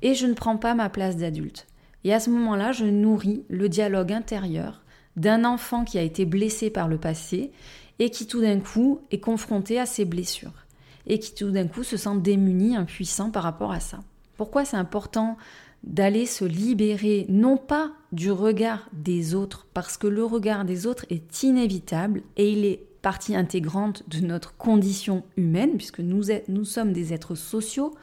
Et 0.00 0.14
je 0.14 0.26
ne 0.26 0.34
prends 0.34 0.56
pas 0.56 0.74
ma 0.74 0.88
place 0.88 1.16
d'adulte. 1.16 1.66
Et 2.04 2.12
à 2.12 2.20
ce 2.20 2.30
moment-là, 2.30 2.72
je 2.72 2.84
nourris 2.84 3.44
le 3.48 3.68
dialogue 3.68 4.12
intérieur 4.12 4.82
d'un 5.16 5.44
enfant 5.44 5.84
qui 5.84 5.98
a 5.98 6.02
été 6.02 6.24
blessé 6.24 6.70
par 6.70 6.88
le 6.88 6.98
passé 6.98 7.52
et 7.98 8.10
qui 8.10 8.26
tout 8.26 8.40
d'un 8.40 8.60
coup 8.60 9.00
est 9.10 9.20
confronté 9.20 9.78
à 9.78 9.86
ses 9.86 10.04
blessures 10.04 10.66
et 11.06 11.18
qui 11.18 11.34
tout 11.34 11.50
d'un 11.50 11.66
coup 11.66 11.82
se 11.82 11.96
sent 11.96 12.16
démuni, 12.18 12.76
impuissant 12.76 13.30
par 13.30 13.42
rapport 13.42 13.72
à 13.72 13.80
ça. 13.80 14.00
Pourquoi 14.36 14.64
c'est 14.64 14.76
important 14.76 15.36
d'aller 15.82 16.26
se 16.26 16.44
libérer 16.44 17.26
non 17.28 17.56
pas 17.56 17.92
du 18.12 18.30
regard 18.30 18.88
des 18.92 19.34
autres, 19.34 19.66
parce 19.74 19.96
que 19.96 20.06
le 20.06 20.24
regard 20.24 20.64
des 20.64 20.86
autres 20.86 21.06
est 21.10 21.42
inévitable 21.42 22.22
et 22.36 22.52
il 22.52 22.64
est 22.64 22.84
partie 23.02 23.34
intégrante 23.34 24.08
de 24.08 24.20
notre 24.20 24.56
condition 24.56 25.24
humaine, 25.36 25.72
puisque 25.76 25.98
nous, 25.98 26.64
sommes 26.64 26.92
des 26.92 27.12
êtres 27.12 27.34
sociaux, 27.34 27.94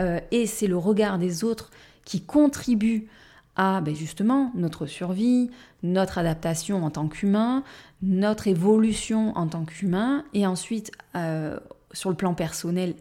euh, 0.00 0.18
et 0.30 0.46
c'est 0.46 0.66
le 0.66 0.78
regard 0.78 1.18
des 1.18 1.44
autres 1.44 1.70
qui 2.06 2.22
contribue 2.22 3.08
à 3.60 3.82
ben, 3.82 3.94
justement 3.94 4.52
notre 4.54 4.86
survie, 4.86 5.50
notre 5.82 6.16
adaptation 6.16 6.82
en 6.82 6.88
tant 6.88 7.08
qu'humain, 7.08 7.62
notre 8.00 8.48
évolution 8.48 9.36
en 9.36 9.48
tant 9.48 9.66
qu'humain, 9.66 10.24
et 10.32 10.46
ensuite 10.46 10.90
euh, 11.14 11.60
sur 11.92 12.08
le 12.08 12.16
plan 12.16 12.32
personnel 12.32 12.94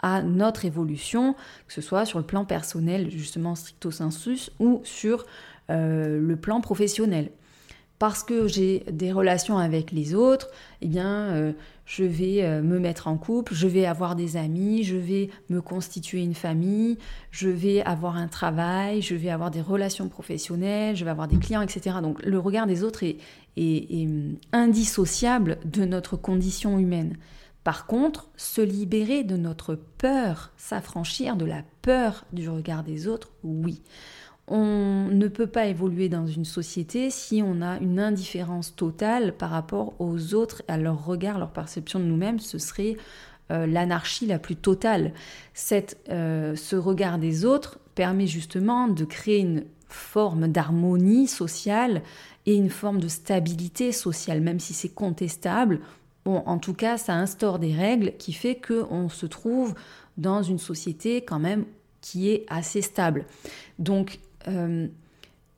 à 0.00 0.20
notre 0.20 0.66
évolution, 0.66 1.34
que 1.66 1.72
ce 1.72 1.80
soit 1.80 2.04
sur 2.04 2.18
le 2.18 2.26
plan 2.26 2.44
personnel 2.44 3.10
justement 3.10 3.54
stricto 3.54 3.90
sensus 3.90 4.50
ou 4.58 4.82
sur 4.84 5.24
euh, 5.70 6.20
le 6.20 6.36
plan 6.36 6.60
professionnel. 6.60 7.30
Parce 7.98 8.24
que 8.24 8.48
j'ai 8.48 8.80
des 8.90 9.12
relations 9.12 9.56
avec 9.56 9.92
les 9.92 10.14
autres, 10.14 10.48
eh 10.82 10.88
bien, 10.88 11.30
euh, 11.32 11.52
je 11.86 12.02
vais 12.04 12.42
euh, 12.42 12.60
me 12.60 12.80
mettre 12.80 13.06
en 13.06 13.16
couple, 13.16 13.54
je 13.54 13.68
vais 13.68 13.86
avoir 13.86 14.16
des 14.16 14.36
amis, 14.36 14.82
je 14.82 14.96
vais 14.96 15.30
me 15.48 15.62
constituer 15.62 16.20
une 16.20 16.34
famille, 16.34 16.98
je 17.30 17.48
vais 17.48 17.82
avoir 17.82 18.16
un 18.16 18.26
travail, 18.26 19.00
je 19.00 19.14
vais 19.14 19.30
avoir 19.30 19.50
des 19.50 19.60
relations 19.60 20.08
professionnelles, 20.08 20.96
je 20.96 21.04
vais 21.04 21.10
avoir 21.10 21.28
des 21.28 21.38
clients, 21.38 21.62
etc. 21.62 21.96
Donc 22.02 22.20
le 22.24 22.38
regard 22.38 22.66
des 22.66 22.82
autres 22.82 23.04
est, 23.04 23.18
est 23.56 24.08
indissociable 24.52 25.58
de 25.64 25.84
notre 25.84 26.16
condition 26.16 26.78
humaine. 26.80 27.16
Par 27.64 27.86
contre, 27.86 28.28
se 28.36 28.60
libérer 28.60 29.24
de 29.24 29.38
notre 29.38 29.74
peur, 29.74 30.52
s'affranchir 30.58 31.36
de 31.36 31.46
la 31.46 31.62
peur 31.80 32.26
du 32.32 32.50
regard 32.50 32.84
des 32.84 33.08
autres, 33.08 33.30
oui. 33.42 33.82
On 34.46 35.08
ne 35.10 35.28
peut 35.28 35.46
pas 35.46 35.66
évoluer 35.66 36.08
dans 36.08 36.26
une 36.26 36.44
société 36.44 37.08
si 37.08 37.42
on 37.42 37.62
a 37.62 37.78
une 37.78 37.98
indifférence 37.98 38.76
totale 38.76 39.32
par 39.32 39.50
rapport 39.50 39.94
aux 39.98 40.34
autres, 40.34 40.62
à 40.68 40.76
leur 40.76 41.04
regard, 41.04 41.38
leur 41.38 41.50
perception 41.50 41.98
de 41.98 42.04
nous-mêmes. 42.04 42.38
Ce 42.38 42.58
serait 42.58 42.96
euh, 43.50 43.66
l'anarchie 43.66 44.26
la 44.26 44.38
plus 44.38 44.56
totale. 44.56 45.12
Euh, 46.10 46.56
ce 46.56 46.76
regard 46.76 47.18
des 47.18 47.44
autres 47.46 47.78
permet 47.94 48.26
justement 48.26 48.88
de 48.88 49.04
créer 49.04 49.38
une 49.38 49.64
forme 49.88 50.48
d'harmonie 50.48 51.26
sociale 51.26 52.02
et 52.46 52.54
une 52.54 52.70
forme 52.70 53.00
de 53.00 53.08
stabilité 53.08 53.92
sociale, 53.92 54.40
même 54.42 54.60
si 54.60 54.74
c'est 54.74 54.88
contestable. 54.88 55.80
Bon, 56.24 56.42
en 56.46 56.58
tout 56.58 56.74
cas, 56.74 56.98
ça 56.98 57.14
instaure 57.14 57.58
des 57.58 57.72
règles 57.72 58.12
qui 58.18 58.32
fait 58.32 58.56
qu'on 58.56 59.08
se 59.08 59.26
trouve 59.26 59.74
dans 60.18 60.42
une 60.42 60.58
société 60.58 61.22
quand 61.22 61.38
même 61.38 61.64
qui 62.00 62.30
est 62.30 62.44
assez 62.48 62.82
stable. 62.82 63.24
Donc, 63.78 64.18
euh, 64.48 64.88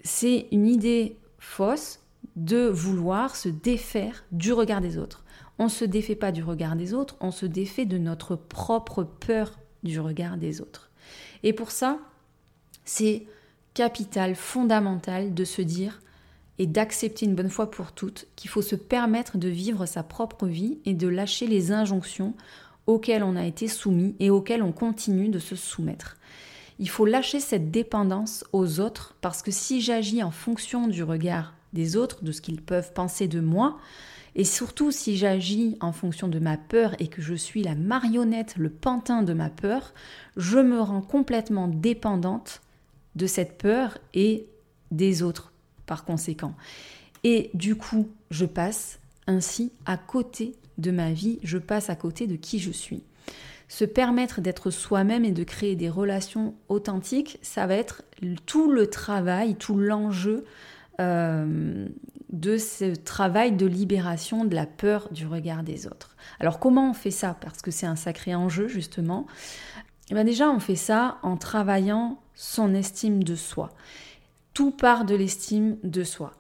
c'est 0.03 0.49
une 0.53 0.67
idée 0.67 1.17
fausse 1.39 2.01
de 2.37 2.67
vouloir 2.67 3.37
se 3.37 3.49
défaire 3.49 4.25
du 4.33 4.53
regard 4.53 4.81
des 4.81 4.99
autres. 4.99 5.25
On 5.59 5.65
ne 5.65 5.71
se 5.71 5.85
défait 5.85 6.17
pas 6.17 6.33
du 6.33 6.43
regard 6.43 6.77
des 6.77 6.93
autres, 6.93 7.17
on 7.21 7.31
se 7.31 7.47
défait 7.47 7.87
de 7.87 7.99
notre 7.99 8.37
propre 8.37 9.05
peur 9.05 9.59
du 9.83 10.01
regard 10.01 10.37
des 10.37 10.61
autres. 10.61 10.91
Et 11.43 11.53
pour 11.53 11.71
ça, 11.71 11.99
c'est 12.85 13.27
capital, 13.75 14.35
fondamental 14.35 15.35
de 15.35 15.45
se 15.45 15.63
dire 15.63 16.01
et 16.59 16.67
d'accepter 16.67 17.27
une 17.27 17.35
bonne 17.35 17.51
fois 17.51 17.71
pour 17.71 17.93
toutes 17.93 18.27
qu'il 18.37 18.51
faut 18.51 18.63
se 18.63 18.77
permettre 18.77 19.39
de 19.39 19.49
vivre 19.49 19.87
sa 19.87 20.03
propre 20.03 20.47
vie 20.47 20.79
et 20.85 20.95
de 20.95 21.09
lâcher 21.09 21.47
les 21.47 21.73
injonctions 21.73 22.35
auxquelles 22.87 23.23
on 23.23 23.37
a 23.37 23.45
été 23.45 23.69
soumis 23.69 24.15
et 24.21 24.31
auxquelles 24.31 24.63
on 24.63 24.73
continue 24.73 25.29
de 25.29 25.39
se 25.39 25.57
soumettre. 25.57 26.16
Il 26.79 26.89
faut 26.89 27.07
lâcher 27.07 27.41
cette 27.41 27.71
dépendance 27.71 28.45
aux 28.53 28.81
autres 28.81 29.17
parce 29.21 29.43
que 29.43 29.51
si 29.51 29.81
j'agis 29.81 30.23
en 30.23 30.31
fonction 30.31 30.89
du 30.89 31.03
regard 31.03 31.55
des 31.73 31.97
autres, 31.97 32.23
de 32.23 32.33
ce 32.33 32.41
qu'ils 32.41 32.61
peuvent 32.61 32.93
penser 32.93 33.29
de 33.29 33.41
moi, 33.41 33.79
et 34.35 34.45
surtout 34.45 34.91
si 34.91 35.17
j'agis 35.17 35.77
en 35.81 35.93
fonction 35.93 36.29
de 36.29 36.39
ma 36.39 36.59
peur 36.59 36.95
et 36.99 37.09
que 37.09 37.23
je 37.23 37.35
suis 37.35 37.63
la 37.63 37.75
marionnette, 37.75 38.57
le 38.59 38.69
pantin 38.69 39.23
de 39.23 39.33
ma 39.33 39.49
peur, 39.49 39.95
je 40.37 40.59
me 40.59 40.81
rends 40.81 41.01
complètement 41.01 41.69
dépendante 41.69 42.61
de 43.15 43.27
cette 43.27 43.57
peur 43.57 43.97
et 44.13 44.47
des 44.91 45.23
autres 45.23 45.53
par 45.87 46.05
conséquent. 46.05 46.55
Et 47.25 47.51
du 47.55 47.77
coup, 47.77 48.09
je 48.31 48.45
passe 48.45 48.99
ainsi 49.27 49.73
à 49.87 49.97
côté 49.97 50.55
de 50.77 50.91
ma 50.91 51.13
vie, 51.13 51.39
je 51.43 51.57
passe 51.57 51.89
à 51.89 51.97
côté 51.97 52.27
de 52.27 52.37
qui 52.37 52.59
je 52.59 52.71
suis 52.71 53.03
se 53.69 53.85
permettre 53.85 54.41
d'être 54.41 54.71
soi-même 54.71 55.25
et 55.25 55.33
de 55.33 55.45
créer 55.45 55.77
des 55.77 55.91
relations 55.91 56.55
authentiques, 56.69 57.39
ça 57.43 57.67
va 57.67 57.75
être 57.75 58.03
tout 58.47 58.71
le 58.71 58.89
travail, 58.89 59.57
tout 59.57 59.77
l'enjeu 59.77 60.45
euh, 61.01 61.89
de 62.31 62.59
ce 62.59 62.95
travail 62.95 63.53
de 63.53 63.67
libération 63.67 64.45
de 64.45 64.55
la 64.55 64.67
peur 64.67 65.09
du 65.11 65.27
regard 65.27 65.63
des 65.63 65.87
autres. 65.87 66.17
Alors 66.41 66.59
comment 66.59 66.91
on 66.91 66.95
fait 66.95 67.11
ça? 67.11 67.37
Parce 67.41 67.63
que 67.63 67.71
c'est 67.71 67.87
un 67.87 67.97
sacré 67.97 68.35
enjeu 68.35 68.69
justement. 68.69 69.27
Et 70.09 70.13
eh 70.13 70.15
bien 70.15 70.25
déjà, 70.25 70.49
on 70.51 70.61
fait 70.61 70.77
ça 70.77 71.19
en 71.23 71.37
travaillant 71.37 72.21
son 72.35 72.75
estime 72.75 73.25
de 73.25 73.35
soi. 73.35 73.71
Tout 74.55 74.71
part 74.71 75.05
de 75.05 75.17
l'estime 75.17 75.79
de 75.83 76.05
soi 76.05 76.33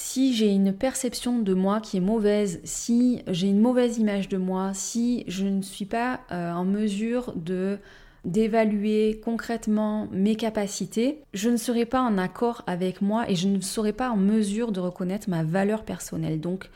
si 0.00 0.34
j'ai 0.34 0.48
une 0.48 0.72
perception 0.72 1.40
de 1.40 1.52
moi 1.52 1.78
qui 1.78 1.98
est 1.98 2.00
mauvaise, 2.00 2.60
si 2.64 3.22
j'ai 3.28 3.48
une 3.48 3.60
mauvaise 3.60 3.98
image 3.98 4.30
de 4.30 4.38
moi, 4.38 4.70
si 4.72 5.24
je 5.28 5.44
ne 5.44 5.60
suis 5.60 5.84
pas 5.84 6.20
euh, 6.32 6.52
en 6.52 6.64
mesure 6.64 7.34
de 7.36 7.78
d'évaluer 8.24 9.20
concrètement 9.22 10.08
mes 10.10 10.36
capacités, 10.36 11.22
je 11.34 11.50
ne 11.50 11.56
serai 11.56 11.84
pas 11.84 12.00
en 12.00 12.16
accord 12.16 12.62
avec 12.66 13.02
moi 13.02 13.30
et 13.30 13.34
je 13.34 13.48
ne 13.48 13.60
serai 13.60 13.92
pas 13.92 14.10
en 14.10 14.16
mesure 14.16 14.72
de 14.72 14.80
reconnaître 14.80 15.28
ma 15.28 15.42
valeur 15.42 15.84
personnelle. 15.84 16.40
Donc, 16.40 16.70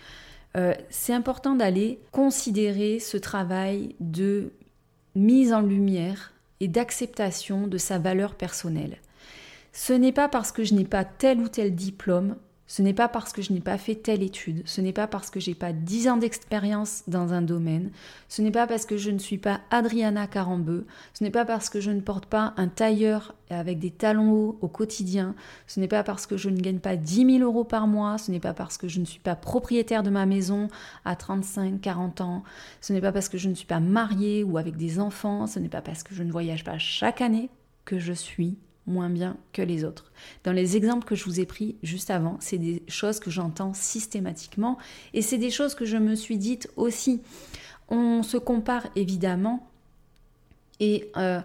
euh, 0.57 0.75
c'est 0.91 1.13
important 1.13 1.55
d'aller 1.55 2.01
considérer 2.13 2.99
ce 2.99 3.17
travail 3.17 3.95
de 4.01 4.53
mise 5.15 5.53
en 5.53 5.61
lumière 5.61 6.35
et 6.61 6.69
d'acceptation 6.69 7.67
de 7.69 7.79
sa 7.79 7.99
valeur 7.99 8.35
personnelle. 8.35 8.99
Ce 9.73 9.93
n'est 9.95 10.13
pas 10.13 10.29
parce 10.29 10.53
que 10.53 10.63
je 10.63 10.75
n'ai 10.75 10.85
pas 10.85 11.05
tel 11.05 11.41
ou 11.41 11.49
tel 11.49 11.75
diplôme 11.75 12.37
ce 12.67 12.81
n'est 12.81 12.95
pas 12.95 13.09
parce 13.09 13.33
que 13.33 13.43
je 13.43 13.53
n'ai 13.53 13.61
pas 13.61 13.77
fait 13.77 13.95
telle 13.95 14.23
étude, 14.23 14.63
ce 14.65 14.81
n'est 14.81 14.93
pas 14.93 15.07
parce 15.07 15.29
que 15.29 15.39
j'ai 15.39 15.55
pas 15.55 15.73
10 15.73 16.09
ans 16.09 16.17
d'expérience 16.17 17.03
dans 17.07 17.33
un 17.35 17.43
domaine, 17.43 17.91
ce 18.29 18.41
n'est 18.41 18.51
pas 18.51 18.67
parce 18.67 18.87
que 18.87 18.97
je 18.97 19.11
ne 19.11 19.19
suis 19.19 19.37
pas 19.37 19.61
Adriana 19.71 20.27
Carambeu, 20.27 20.87
ce 21.13 21.25
n'est 21.25 21.31
pas 21.31 21.45
parce 21.45 21.69
que 21.69 21.81
je 21.81 21.91
ne 21.91 22.01
porte 22.01 22.27
pas 22.27 22.55
un 22.57 22.69
tailleur 22.69 23.35
avec 23.51 23.79
des 23.79 23.91
talons 23.91 24.33
hauts 24.33 24.59
au 24.63 24.69
quotidien, 24.69 25.35
ce 25.67 25.79
n'est 25.79 25.89
pas 25.89 26.03
parce 26.03 26.27
que 26.27 26.39
je 26.39 26.49
ne 26.49 26.59
gagne 26.59 26.79
pas 26.79 26.97
10 26.97 27.39
000 27.39 27.45
euros 27.45 27.65
par 27.65 27.87
mois, 27.87 28.17
ce 28.17 28.31
n'est 28.31 28.41
pas 28.41 28.55
parce 28.55 28.79
que 28.79 28.89
je 28.89 28.99
ne 28.99 29.05
suis 29.05 29.21
pas 29.21 29.37
propriétaire 29.37 30.03
de 30.03 30.11
ma 30.11 30.25
maison 30.25 30.69
à 31.05 31.17
35, 31.17 31.81
40 31.83 32.23
ans, 32.23 32.45
ce 32.81 32.95
n'est 32.95 33.03
pas 33.03 33.13
parce 33.13 33.29
que 33.29 33.39
je 33.39 33.51
ne 33.51 33.55
suis 33.55 33.67
pas 33.67 33.81
mariée 33.81 34.43
ou 34.43 34.57
avec 34.57 34.77
des 34.77 34.99
enfants, 35.01 35.47
ce 35.47 35.59
n'est 35.59 35.69
pas 35.69 35.83
parce 35.83 36.03
que 36.03 36.15
je 36.15 36.23
ne 36.23 36.33
voyage 36.33 36.65
pas 36.65 36.79
chaque 36.79 37.21
année 37.21 37.51
que 37.85 37.99
je 37.99 38.15
suis 38.15 38.57
moins 38.87 39.11
bien 39.11 39.37
que 39.53 39.63
les 39.63 39.85
autres. 39.85 40.13
Dans 40.45 40.53
les 40.53 40.77
exemples 40.77 41.07
que 41.07 41.15
je 41.15 41.25
vous 41.25 41.41
ai 41.41 41.47
pris 41.47 41.77
juste 41.83 42.11
avant, 42.11 42.37
c'est 42.41 42.59
des 42.59 42.83
choses 42.89 43.21
que 43.21 43.31
j'entends 43.31 43.75
systématiquement 43.75 44.79
et 45.13 45.23
c'est 45.23 45.39
des 45.39 45.51
choses 45.51 45.75
que 45.75 45.85
je 45.85 45.97
me 45.97 46.15
suis 46.15 46.39
dites 46.39 46.69
aussi. 46.77 47.23
On 47.89 48.23
se 48.23 48.37
compare 48.37 48.87
évidemment 48.97 49.69
et 50.81 51.11
euh, 51.17 51.41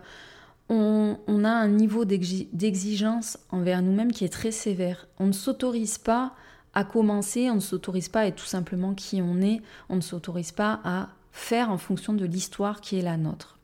on, 0.70 1.18
on, 1.28 1.44
a 1.44 1.50
un 1.50 1.68
niveau 1.68 2.06
d'exigence 2.06 3.38
envers 3.50 3.82
nous-mêmes 3.82 4.12
qui 4.12 4.26
est 4.26 4.30
très 4.30 4.52
sévère. 4.52 5.08
On 5.20 5.28
ne 5.28 5.32
s'autorise 5.32 5.98
pas 5.98 6.34
à 6.74 6.84
commencer, 6.84 7.50
on 7.50 7.56
ne 7.56 7.60
s'autorise 7.60 8.10
pas 8.10 8.22
à 8.22 8.26
être 8.26 8.36
tout 8.36 8.46
simplement 8.46 8.94
qui 8.94 9.22
on 9.22 9.42
est, 9.42 9.62
on 9.90 9.96
ne 9.96 10.02
s'autorise 10.02 10.52
pas 10.52 10.80
à 10.84 11.10
faire 11.32 11.70
en 11.70 11.78
fonction 11.78 12.14
de 12.14 12.26
l'histoire 12.26 12.82
qui 12.82 12.98
est 12.98 13.02
la 13.02 13.18
nôtre. 13.18 13.59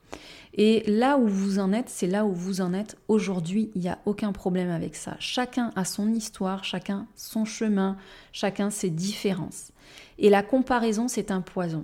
Et 0.58 0.84
là 0.88 1.18
où 1.18 1.28
vous 1.28 1.60
en 1.60 1.74
êtes, 1.74 1.90
c'est 1.90 2.08
là 2.08 2.26
où 2.26 2.32
vous 2.32 2.62
en 2.62 2.74
êtes 2.74 2.98
aujourd'hui. 3.10 3.72
Il 3.76 3.82
n'y 3.82 3.90
a 3.90 4.00
aucun 4.06 4.32
problème 4.32 4.70
avec 4.70 4.96
ça. 4.96 5.18
Chacun 5.20 5.72
a 5.76 5.84
son 5.84 6.14
histoire, 6.14 6.64
chacun 6.64 7.08
son 7.16 7.44
chemin, 7.44 7.98
chacun 8.32 8.70
ses 8.70 8.90
différences. 8.90 9.72
Et 10.18 10.30
la 10.30 10.44
comparaison, 10.44 11.10
c'est 11.10 11.30
un 11.30 11.42
poison. 11.42 11.84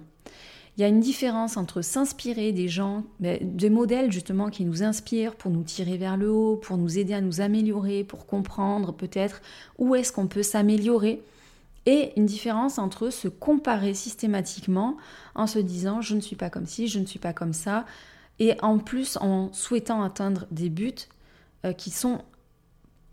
Il 0.78 0.82
y 0.82 0.84
a 0.86 0.88
une 0.88 1.01
différence 1.01 1.57
entre 1.57 1.82
s'inspirer 1.82 2.53
des 2.53 2.69
gens, 2.69 3.03
des 3.19 3.69
modèles 3.69 4.09
justement 4.09 4.49
qui 4.49 4.63
nous 4.63 4.84
inspirent 4.84 5.36
pour 5.36 5.51
nous 5.51 5.63
tirer 5.63 5.97
vers 5.97 6.15
le 6.15 6.32
haut, 6.32 6.55
pour 6.55 6.78
nous 6.78 6.97
aider 6.97 7.13
à 7.13 7.19
nous 7.19 7.41
améliorer, 7.41 8.05
pour 8.05 8.26
comprendre 8.26 8.93
peut-être 8.93 9.41
où 9.78 9.95
est-ce 9.95 10.13
qu'on 10.13 10.28
peut 10.28 10.43
s'améliorer, 10.43 11.22
et 11.86 12.13
une 12.15 12.26
différence 12.26 12.78
entre 12.78 13.09
se 13.09 13.28
comparer 13.28 13.93
systématiquement 13.93 14.97
en 15.36 15.47
se 15.47 15.59
disant 15.59 15.99
je 15.99 16.15
ne 16.15 16.22
suis 16.22 16.36
pas 16.36 16.49
comme 16.49 16.67
ci, 16.67 16.88
je 16.88 16.99
ne 16.99 17.05
suis 17.05 17.19
pas 17.19 17.34
comme 17.34 17.53
ça, 17.53 17.86
et 18.42 18.56
en 18.64 18.80
plus 18.80 19.18
en 19.22 19.54
souhaitant 19.54 20.02
atteindre 20.02 20.48
des 20.50 20.70
buts 20.70 21.08
euh, 21.64 21.74
qui 21.74 21.92
sont 21.92 22.22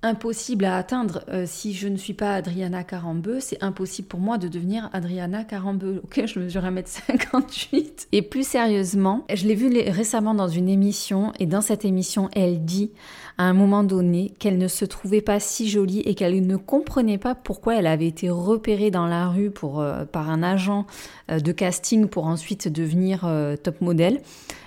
impossibles 0.03 0.65
à 0.65 0.77
atteindre 0.77 1.23
euh, 1.29 1.45
si 1.45 1.75
je 1.75 1.87
ne 1.87 1.97
suis 1.97 2.15
pas 2.15 2.33
Adriana 2.35 2.83
Carambeu, 2.83 3.39
c'est 3.41 3.63
impossible 3.63 4.09
pour 4.09 4.21
moi 4.21 4.39
de 4.39 4.49
devenir 4.49 4.89
Adriana 4.95 5.45
Carambeu. 5.45 6.01
Ok, 6.05 6.23
je 6.25 6.41
mesure 6.41 6.63
1m58. 6.63 8.07
Et 8.13 8.23
plus 8.23 8.47
sérieusement, 8.47 9.27
je 9.35 9.47
l'ai 9.47 9.55
vu 9.55 9.69
récemment 9.91 10.35
dans 10.35 10.49
une 10.49 10.71
émission 10.71 11.35
et 11.39 11.45
dans 11.45 11.61
cette 11.61 11.85
émission, 11.85 12.31
elle 12.33 12.65
dit 12.65 12.93
à 13.37 13.45
un 13.45 13.53
moment 13.53 13.85
donné 13.85 14.33
qu'elle 14.39 14.57
ne 14.57 14.69
se 14.69 14.87
trouvait 14.87 15.21
pas 15.21 15.41
si 15.41 15.69
jolie 15.69 16.01
et 16.01 16.15
qu'elle 16.15 16.47
ne 16.47 16.57
comprenait 16.57 17.19
pas 17.19 17.35
pourquoi 17.35 17.77
elle 17.77 17.87
avait 17.87 18.07
été 18.07 18.31
repérée 18.31 18.91
dans 18.91 19.07
la 19.07 19.29
rue 19.29 19.51
pour, 19.51 19.81
euh, 19.81 20.07
par 20.07 20.31
un 20.31 20.43
agent 20.43 20.87
de 21.29 21.53
casting 21.53 22.09
pour 22.09 22.27
ensuite 22.27 22.69
devenir 22.69 23.31
top 23.63 23.83
modèle. 23.83 24.23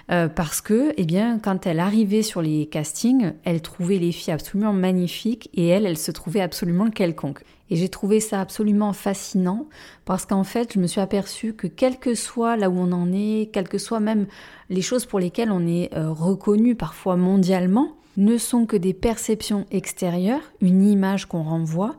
Euh, 0.10 0.28
parce 0.28 0.62
que, 0.62 0.94
eh 0.98 1.06
bien, 1.06 1.40
quand 1.40 1.66
elle 1.68 1.80
arrivait 1.80 2.24
sur 2.24 2.42
les 2.42 2.66
castings, 2.66 3.34
elle 3.44 3.62
trouvait 3.62 4.00
les 4.00 4.12
filles 4.12 4.34
absolument 4.34 4.74
magnifiques 4.74 5.50
et 5.54 5.68
elle, 5.68 5.86
elle 5.86 5.98
se 5.98 6.12
trouvait 6.12 6.42
absolument 6.42 6.90
quelconque. 6.90 7.44
Et 7.70 7.78
j'ai 7.78 7.88
trouvé 7.88 8.20
ça 8.20 8.42
absolument 8.42 8.92
fascinant 8.92 9.68
parce 10.04 10.26
qu'en 10.26 10.44
fait, 10.44 10.74
je 10.74 10.80
me 10.80 10.88
suis 10.88 11.00
aperçue 11.00 11.54
que 11.54 11.68
quel 11.68 11.98
que 12.00 12.16
soit 12.16 12.58
là 12.58 12.70
où 12.70 12.78
on 12.78 12.92
en 12.92 13.14
est, 13.14 13.50
quelles 13.54 13.70
que 13.70 13.78
soient 13.78 14.02
même 14.02 14.28
les 14.70 14.82
choses 14.82 15.06
pour 15.06 15.20
lesquelles 15.20 15.52
on 15.52 15.66
est 15.66 15.94
euh, 15.96 16.10
reconnu 16.10 16.76
parfois 16.76 17.16
mondialement, 17.16 17.96
ne 18.18 18.38
sont 18.38 18.66
que 18.66 18.76
des 18.76 18.94
perceptions 18.94 19.66
extérieures, 19.72 20.52
une 20.60 20.84
image 20.84 21.28
qu'on 21.28 21.44
renvoie, 21.44 21.96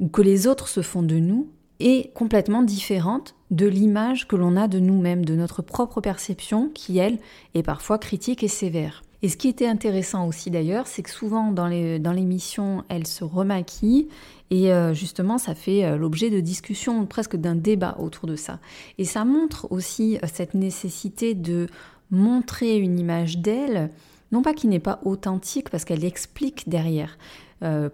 ou 0.00 0.08
que 0.08 0.20
les 0.20 0.48
autres 0.48 0.66
se 0.66 0.82
font 0.82 1.02
de 1.02 1.20
nous, 1.20 1.48
est 1.78 2.12
complètement 2.14 2.62
différente 2.62 3.36
de 3.54 3.66
l'image 3.66 4.26
que 4.26 4.34
l'on 4.34 4.56
a 4.56 4.66
de 4.66 4.80
nous-mêmes, 4.80 5.24
de 5.24 5.36
notre 5.36 5.62
propre 5.62 6.00
perception, 6.00 6.70
qui, 6.74 6.98
elle, 6.98 7.18
est 7.54 7.62
parfois 7.62 7.98
critique 7.98 8.42
et 8.42 8.48
sévère. 8.48 9.04
Et 9.22 9.28
ce 9.28 9.38
qui 9.38 9.48
était 9.48 9.66
intéressant 9.66 10.26
aussi 10.26 10.50
d'ailleurs, 10.50 10.86
c'est 10.86 11.02
que 11.02 11.08
souvent 11.08 11.50
dans 11.50 11.66
l'émission, 11.66 12.76
dans 12.76 12.84
elle 12.90 13.06
se 13.06 13.24
remaquille 13.24 14.08
et 14.50 14.70
euh, 14.70 14.92
justement 14.92 15.38
ça 15.38 15.54
fait 15.54 15.84
euh, 15.84 15.96
l'objet 15.96 16.28
de 16.28 16.40
discussions, 16.40 17.06
presque 17.06 17.36
d'un 17.36 17.54
débat 17.54 17.96
autour 17.98 18.28
de 18.28 18.36
ça. 18.36 18.58
Et 18.98 19.06
ça 19.06 19.24
montre 19.24 19.66
aussi 19.70 20.18
euh, 20.18 20.26
cette 20.30 20.52
nécessité 20.52 21.32
de 21.32 21.68
montrer 22.10 22.76
une 22.76 22.98
image 22.98 23.38
d'elle, 23.38 23.88
non 24.30 24.42
pas 24.42 24.52
qui 24.52 24.66
n'est 24.66 24.78
pas 24.78 25.00
authentique 25.04 25.70
parce 25.70 25.86
qu'elle 25.86 26.04
explique 26.04 26.68
derrière 26.68 27.16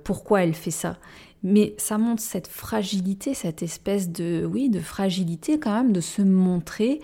pourquoi 0.03 0.43
elle 0.43 0.55
fait 0.55 0.73
ça, 0.73 0.97
mais 1.43 1.74
ça 1.78 1.99
montre 1.99 2.22
cette 2.22 2.49
fragilité, 2.49 3.34
cette 3.34 3.62
espèce 3.62 4.11
de, 4.11 4.45
oui, 4.45 4.68
de 4.68 4.80
fragilité 4.80 5.59
quand 5.59 5.72
même, 5.72 5.93
de 5.93 6.01
se 6.01 6.22
montrer 6.22 7.01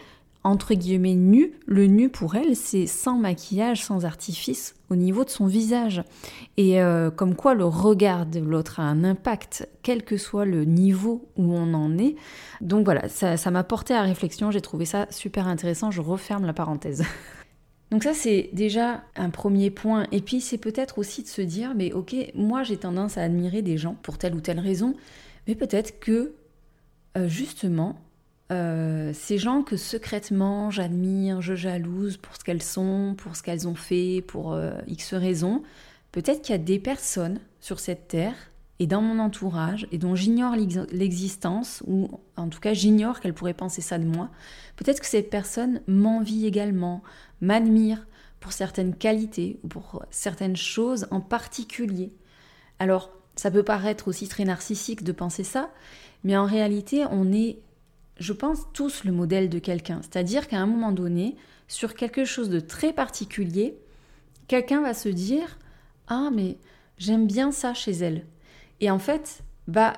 entre 0.47 0.75
guillemets 0.75 1.15
nu. 1.15 1.53
Le 1.67 1.87
nu 1.87 2.09
pour 2.09 2.37
elle, 2.37 2.55
c'est 2.55 2.87
sans 2.87 3.19
maquillage, 3.19 3.85
sans 3.85 4.05
artifice 4.05 4.75
au 4.91 4.97
niveau 4.97 5.25
de 5.25 5.31
son 5.31 5.47
visage. 5.47 6.03
Et 6.57 6.81
euh, 6.81 7.11
comme 7.11 7.35
quoi 7.35 7.55
le 7.55 7.65
regard 7.65 8.27
de 8.27 8.39
l'autre 8.39 8.79
a 8.79 8.85
un 8.85 9.03
impact, 9.03 9.69
quel 9.83 10.05
que 10.05 10.17
soit 10.17 10.45
le 10.45 10.65
niveau 10.65 11.27
où 11.37 11.53
on 11.53 11.75
en 11.75 11.99
est. 11.99 12.15
Donc 12.61 12.85
voilà, 12.85 13.09
ça 13.09 13.51
m'a 13.51 13.65
porté 13.65 13.95
à 13.95 14.03
réflexion, 14.03 14.51
j'ai 14.53 14.61
trouvé 14.61 14.85
ça 14.85 15.07
super 15.11 15.49
intéressant, 15.49 15.91
je 15.91 16.01
referme 16.01 16.47
la 16.47 16.53
parenthèse. 16.53 17.05
Donc 17.91 18.03
ça 18.03 18.15
c'est 18.15 18.51
déjà 18.53 19.05
un 19.15 19.31
premier 19.31 19.71
point. 19.71 20.07
Et 20.13 20.21
puis 20.21 20.41
c'est 20.41 20.59
peut-être 20.59 20.99
aussi 20.99 21.23
de 21.23 21.29
se 21.29 21.43
dire, 21.43 21.75
mais 21.75 21.93
ok, 21.93 22.15
moi 22.35 22.63
j'ai 22.63 22.77
tendance 22.77 23.17
à 23.19 23.23
admirer 23.23 23.63
des 23.63 23.79
gens 23.79 23.95
pour 24.03 24.19
telle 24.19 24.35
ou 24.35 24.41
telle 24.41 24.61
raison, 24.61 24.95
mais 25.47 25.55
peut-être 25.55 26.01
que 26.01 26.35
euh, 27.17 27.29
justement 27.29 27.97
euh, 28.53 29.13
ces 29.13 29.39
gens 29.39 29.63
que 29.63 29.77
secrètement 29.77 30.71
j'admire, 30.71 31.41
je 31.43 31.55
jalouse 31.55 32.17
pour 32.17 32.37
ce 32.37 32.45
qu'elles 32.45 32.63
sont, 32.63 33.15
pour 33.17 33.37
ce 33.37 33.43
qu'elles 33.43 33.67
ont 33.69 33.75
fait, 33.75 34.23
pour 34.27 34.53
euh, 34.53 34.73
X 34.89 35.15
raisons, 35.15 35.63
peut-être 36.13 36.43
qu'il 36.43 36.53
y 36.53 36.59
a 36.59 36.63
des 36.63 36.79
personnes 36.79 37.39
sur 37.61 37.81
cette 37.81 38.09
terre 38.09 38.35
et 38.79 38.87
dans 38.87 39.01
mon 39.01 39.19
entourage 39.19 39.87
et 39.91 39.99
dont 39.99 40.15
j'ignore 40.15 40.55
l'existence, 40.93 41.83
ou 41.87 42.09
en 42.37 42.49
tout 42.49 42.61
cas 42.61 42.75
j'ignore 42.75 43.21
qu'elles 43.21 43.35
pourraient 43.35 43.55
penser 43.55 43.81
ça 43.81 43.99
de 43.99 44.05
moi, 44.05 44.29
peut-être 44.77 45.01
que 45.01 45.07
cette 45.07 45.31
personne 45.31 45.81
m'envie 45.87 46.47
également, 46.47 47.03
m'admire 47.41 48.07
pour 48.41 48.53
certaines 48.53 48.95
qualités 48.95 49.59
ou 49.63 49.69
pour 49.69 50.05
certaines 50.11 50.57
choses 50.57 51.07
en 51.11 51.21
particulier. 51.21 52.13
Alors, 52.79 53.11
ça 53.35 53.51
peut 53.51 53.63
paraître 53.63 54.09
aussi 54.09 54.29
très 54.29 54.45
narcissique 54.45 55.05
de 55.05 55.13
penser 55.13 55.45
ça, 55.45 55.71
mais 56.25 56.37
en 56.37 56.45
réalité, 56.45 57.05
on 57.11 57.33
est, 57.33 57.59
je 58.19 58.33
pense, 58.33 58.61
tous 58.73 59.05
le 59.05 59.13
modèle 59.13 59.49
de 59.49 59.59
quelqu'un. 59.59 60.01
C'est-à-dire 60.03 60.49
qu'à 60.49 60.59
un 60.59 60.67
moment 60.67 60.93
donné, 60.93 61.37
sur 61.69 61.95
quelque 61.95 62.25
chose 62.25 62.49
de 62.49 62.61
très 62.61 62.93
particulier, 62.93 63.77
quelqu'un 64.49 64.81
va 64.83 64.95
se 64.95 65.09
dire 65.09 65.59
Ah, 66.09 66.31
mais 66.33 66.57
j'aime 66.99 67.27
bien 67.27 67.53
ça 67.53 67.75
chez 67.75 67.93
elle. 67.93 68.25
Et 68.81 68.91
en 68.91 68.99
fait, 68.99 69.43
bah, 69.69 69.95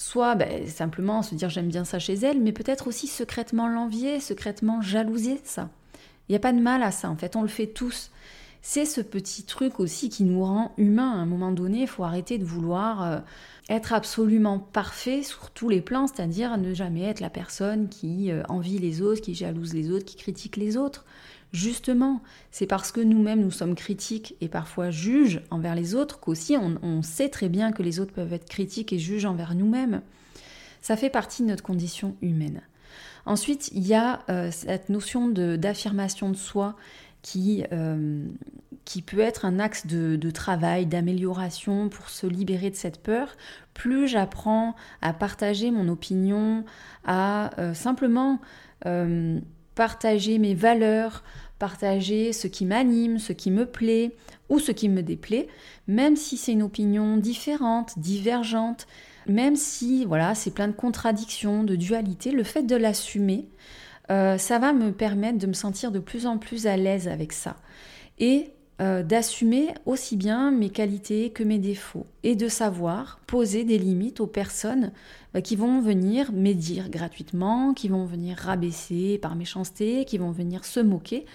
soit 0.00 0.34
bah, 0.34 0.46
simplement 0.66 1.22
se 1.22 1.34
dire 1.34 1.50
j'aime 1.50 1.68
bien 1.68 1.84
ça 1.84 1.98
chez 1.98 2.14
elle, 2.14 2.40
mais 2.40 2.52
peut-être 2.52 2.88
aussi 2.88 3.06
secrètement 3.06 3.68
l'envier, 3.68 4.18
secrètement 4.18 4.80
jalouser 4.80 5.38
ça. 5.44 5.68
Il 6.28 6.32
n'y 6.32 6.36
a 6.36 6.40
pas 6.40 6.54
de 6.54 6.60
mal 6.60 6.82
à 6.82 6.90
ça, 6.90 7.10
en 7.10 7.16
fait, 7.16 7.36
on 7.36 7.42
le 7.42 7.48
fait 7.48 7.66
tous. 7.66 8.10
C'est 8.62 8.86
ce 8.86 9.02
petit 9.02 9.42
truc 9.42 9.78
aussi 9.78 10.08
qui 10.08 10.24
nous 10.24 10.42
rend 10.42 10.72
humains. 10.78 11.12
À 11.12 11.16
un 11.16 11.26
moment 11.26 11.52
donné, 11.52 11.82
il 11.82 11.86
faut 11.86 12.04
arrêter 12.04 12.38
de 12.38 12.44
vouloir 12.44 13.02
euh, 13.02 13.18
être 13.68 13.92
absolument 13.92 14.58
parfait 14.58 15.22
sur 15.22 15.50
tous 15.50 15.68
les 15.68 15.82
plans, 15.82 16.06
c'est-à-dire 16.06 16.56
ne 16.56 16.72
jamais 16.72 17.02
être 17.02 17.20
la 17.20 17.30
personne 17.30 17.90
qui 17.90 18.30
euh, 18.30 18.42
envie 18.48 18.78
les 18.78 19.02
autres, 19.02 19.20
qui 19.20 19.34
jalouse 19.34 19.74
les 19.74 19.90
autres, 19.90 20.06
qui 20.06 20.16
critique 20.16 20.56
les 20.56 20.78
autres. 20.78 21.04
Justement, 21.52 22.22
c'est 22.52 22.66
parce 22.66 22.92
que 22.92 23.00
nous-mêmes 23.00 23.40
nous 23.40 23.50
sommes 23.50 23.74
critiques 23.74 24.36
et 24.40 24.48
parfois 24.48 24.90
juges 24.90 25.42
envers 25.50 25.74
les 25.74 25.96
autres 25.96 26.20
qu'aussi 26.20 26.56
on, 26.56 27.02
sait 27.02 27.28
très 27.28 27.48
bien 27.48 27.72
que 27.72 27.82
les 27.82 27.98
autres 27.98 28.12
peuvent 28.12 28.32
être 28.32 28.48
critiques 28.48 28.92
et 28.92 28.98
juges 28.98 29.24
envers 29.24 29.56
nous-mêmes. 29.56 30.00
Ça 30.80 30.96
fait 30.96 31.10
partie 31.10 31.42
de 31.42 31.48
notre 31.48 31.64
condition 31.64 32.16
humaine. 32.22 32.62
Ensuite, 33.26 33.70
il 33.74 33.86
y 33.86 33.94
a 33.94 34.20
euh, 34.30 34.50
cette 34.50 34.88
notion 34.90 35.28
d'affirmation 35.28 36.30
de, 36.30 36.36
soi 36.36 36.76
qui, 37.20 37.64
euh, 37.72 38.24
qui 38.84 39.02
peut 39.02 39.18
être 39.18 39.44
un 39.44 39.58
axe 39.58 39.86
de, 39.86 40.30
travail, 40.30 40.86
d'amélioration 40.86 41.88
pour 41.88 42.08
se 42.08 42.28
libérer 42.28 42.70
de 42.70 42.76
cette 42.76 43.02
peur. 43.02 43.36
Plus 43.74 44.06
j'apprends 44.06 44.76
à 45.02 45.12
partager 45.12 45.72
mon 45.72 45.88
opinion, 45.88 46.64
à 47.04 47.50
euh, 47.60 47.74
simplement 47.74 48.40
partager 49.80 50.38
mes 50.38 50.52
valeurs, 50.52 51.24
partager 51.58 52.34
ce 52.34 52.48
qui 52.48 52.66
m'anime, 52.66 53.18
ce 53.18 53.32
qui 53.32 53.50
me 53.50 53.64
plaît 53.64 54.14
ou 54.50 54.58
ce 54.58 54.72
qui 54.72 54.90
me 54.90 55.02
déplaît, 55.02 55.48
même 55.88 56.16
si 56.16 56.36
c'est 56.36 56.52
une 56.52 56.62
opinion 56.62 57.16
différente, 57.16 57.98
divergente, 57.98 58.86
même 59.26 59.56
si 59.56 60.04
voilà, 60.04 60.34
c'est 60.34 60.50
plein 60.50 60.68
de 60.68 60.74
contradictions, 60.74 61.64
de 61.64 61.76
dualité, 61.76 62.30
le 62.30 62.42
fait 62.42 62.64
de 62.64 62.76
l'assumer, 62.76 63.46
euh, 64.10 64.36
ça 64.36 64.58
va 64.58 64.74
me 64.74 64.92
permettre 64.92 65.38
de 65.38 65.46
me 65.46 65.54
sentir 65.54 65.90
de 65.92 65.98
plus 65.98 66.26
en 66.26 66.36
plus 66.36 66.66
à 66.66 66.76
l'aise 66.76 67.08
avec 67.08 67.32
ça. 67.32 67.56
Et 68.18 68.50
euh, 68.80 69.02
d'assumer 69.02 69.68
aussi 69.84 70.16
bien 70.16 70.50
mes 70.50 70.70
qualités 70.70 71.30
que 71.30 71.44
mes 71.44 71.58
défauts. 71.58 72.06
Et 72.22 72.34
de 72.34 72.48
savoir 72.48 73.20
poser 73.26 73.64
des 73.64 73.76
limites 73.76 74.20
aux 74.20 74.26
personnes 74.26 74.92
bah, 75.34 75.42
qui 75.42 75.54
vont 75.54 75.82
venir 75.82 76.32
médire 76.32 76.88
gratuitement, 76.88 77.74
qui 77.74 77.88
vont 77.88 78.06
venir 78.06 78.38
rabaisser 78.38 79.18
par 79.18 79.36
méchanceté, 79.36 80.06
qui 80.06 80.16
vont 80.16 80.30
venir 80.30 80.64
se 80.64 80.80
moquer. 80.80 81.26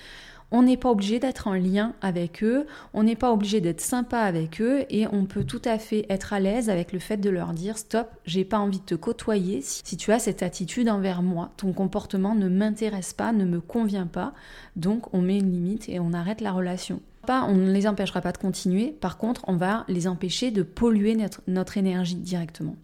On 0.52 0.64
n'est 0.64 0.78
pas 0.78 0.90
obligé 0.90 1.20
d'être 1.20 1.48
en 1.48 1.54
lien 1.54 1.94
avec 2.02 2.44
eux, 2.44 2.66
on 2.94 3.04
n'est 3.04 3.16
pas 3.16 3.32
obligé 3.32 3.62
d'être 3.62 3.82
sympa 3.82 4.20
avec 4.20 4.62
eux 4.62 4.86
et 4.90 5.06
on 5.08 5.26
peut 5.26 5.44
tout 5.44 5.62
à 5.66 5.80
fait 5.80 6.06
être 6.10 6.34
à 6.34 6.40
l'aise 6.40 6.70
avec 6.70 6.94
le 6.94 7.00
fait 7.00 7.18
de 7.18 7.30
leur 7.30 7.52
dire 7.52 7.78
stop, 7.78 8.08
j'ai 8.26 8.46
pas 8.46 8.60
envie 8.60 8.80
de 8.80 8.86
te 8.86 8.96
côtoyer 8.96 9.62
si 9.62 9.98
tu 9.98 10.12
as 10.12 10.20
cette 10.20 10.44
attitude 10.44 10.88
envers 10.88 11.24
moi, 11.24 11.52
ton 11.58 11.74
comportement 11.74 12.36
ne 12.36 12.48
m'intéresse 12.48 13.14
pas, 13.14 13.34
ne 13.34 13.44
me 13.44 13.60
convient 13.60 14.08
pas, 14.08 14.34
donc 14.76 15.14
on 15.14 15.22
met 15.22 15.40
une 15.40 15.52
limite 15.52 15.90
et 15.90 16.00
on 16.00 16.14
arrête 16.14 16.42
la 16.42 16.52
relation. 16.52 17.02
Pas, 17.26 17.44
on 17.44 17.56
ne 17.56 17.72
les 17.72 17.88
empêchera 17.88 18.22
pas 18.22 18.32
de 18.32 18.38
continuer, 18.38 18.92
par 18.92 19.18
contre 19.18 19.44
on 19.48 19.56
va 19.56 19.86
les 19.88 20.08
empêcher 20.08 20.52
de 20.52 20.64
polluer 20.64 21.18
notre 21.48 21.78
énergie 21.78 22.16
directement. 22.16 22.76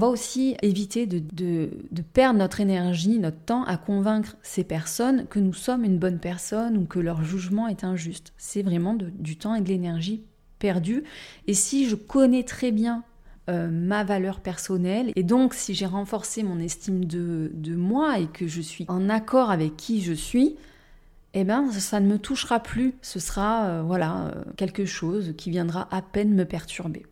On 0.00 0.06
va 0.06 0.10
aussi 0.10 0.56
éviter 0.62 1.06
de, 1.06 1.70
perdre 2.12 2.38
notre 2.38 2.60
énergie, 2.60 3.18
notre 3.18 3.38
temps 3.38 3.64
à 3.64 3.76
convaincre 3.76 4.36
ces 4.42 4.64
personnes 4.64 5.26
que 5.28 5.38
nous 5.38 5.52
sommes 5.52 5.84
une 5.84 5.98
bonne 5.98 6.18
personne 6.18 6.76
ou 6.76 6.86
que 6.86 6.98
leur 6.98 7.22
jugement 7.22 7.68
est 7.68 7.84
injuste. 7.84 8.32
C'est 8.36 8.62
vraiment 8.62 8.96
du 8.96 9.36
temps 9.36 9.54
et 9.54 9.60
de 9.60 9.68
l'énergie 9.68 10.24
perdue. 10.58 11.04
Et 11.46 11.54
si 11.54 11.88
je 11.88 11.94
connais 11.94 12.42
très 12.42 12.72
bien 12.72 13.04
euh, 13.50 13.68
ma 13.72 14.04
valeur 14.04 14.38
personnelle. 14.38 15.10
Et 15.16 15.24
donc, 15.24 15.54
si 15.54 15.74
j'ai 15.74 15.86
renforcé 15.86 16.44
mon 16.44 16.60
estime 16.60 17.04
de, 17.04 17.50
moi 17.74 18.20
et 18.20 18.28
que 18.28 18.46
je 18.46 18.60
suis 18.60 18.84
en 18.86 19.08
accord 19.08 19.50
avec 19.50 19.76
qui 19.76 20.00
je 20.00 20.12
suis, 20.12 20.54
eh 21.34 21.44
ben, 21.44 21.70
ça 21.72 22.00
ne 22.00 22.06
me 22.06 22.18
touchera 22.18 22.60
plus. 22.60 22.94
Ce 23.00 23.18
sera, 23.18 23.64
euh, 23.64 23.82
voilà, 23.82 24.26
euh, 24.26 24.44
quelque 24.56 24.84
chose 24.84 25.34
qui 25.36 25.50
viendra 25.50 25.88
à 25.90 26.02
peine 26.02 26.34
me 26.34 26.44
perturber. 26.44 27.06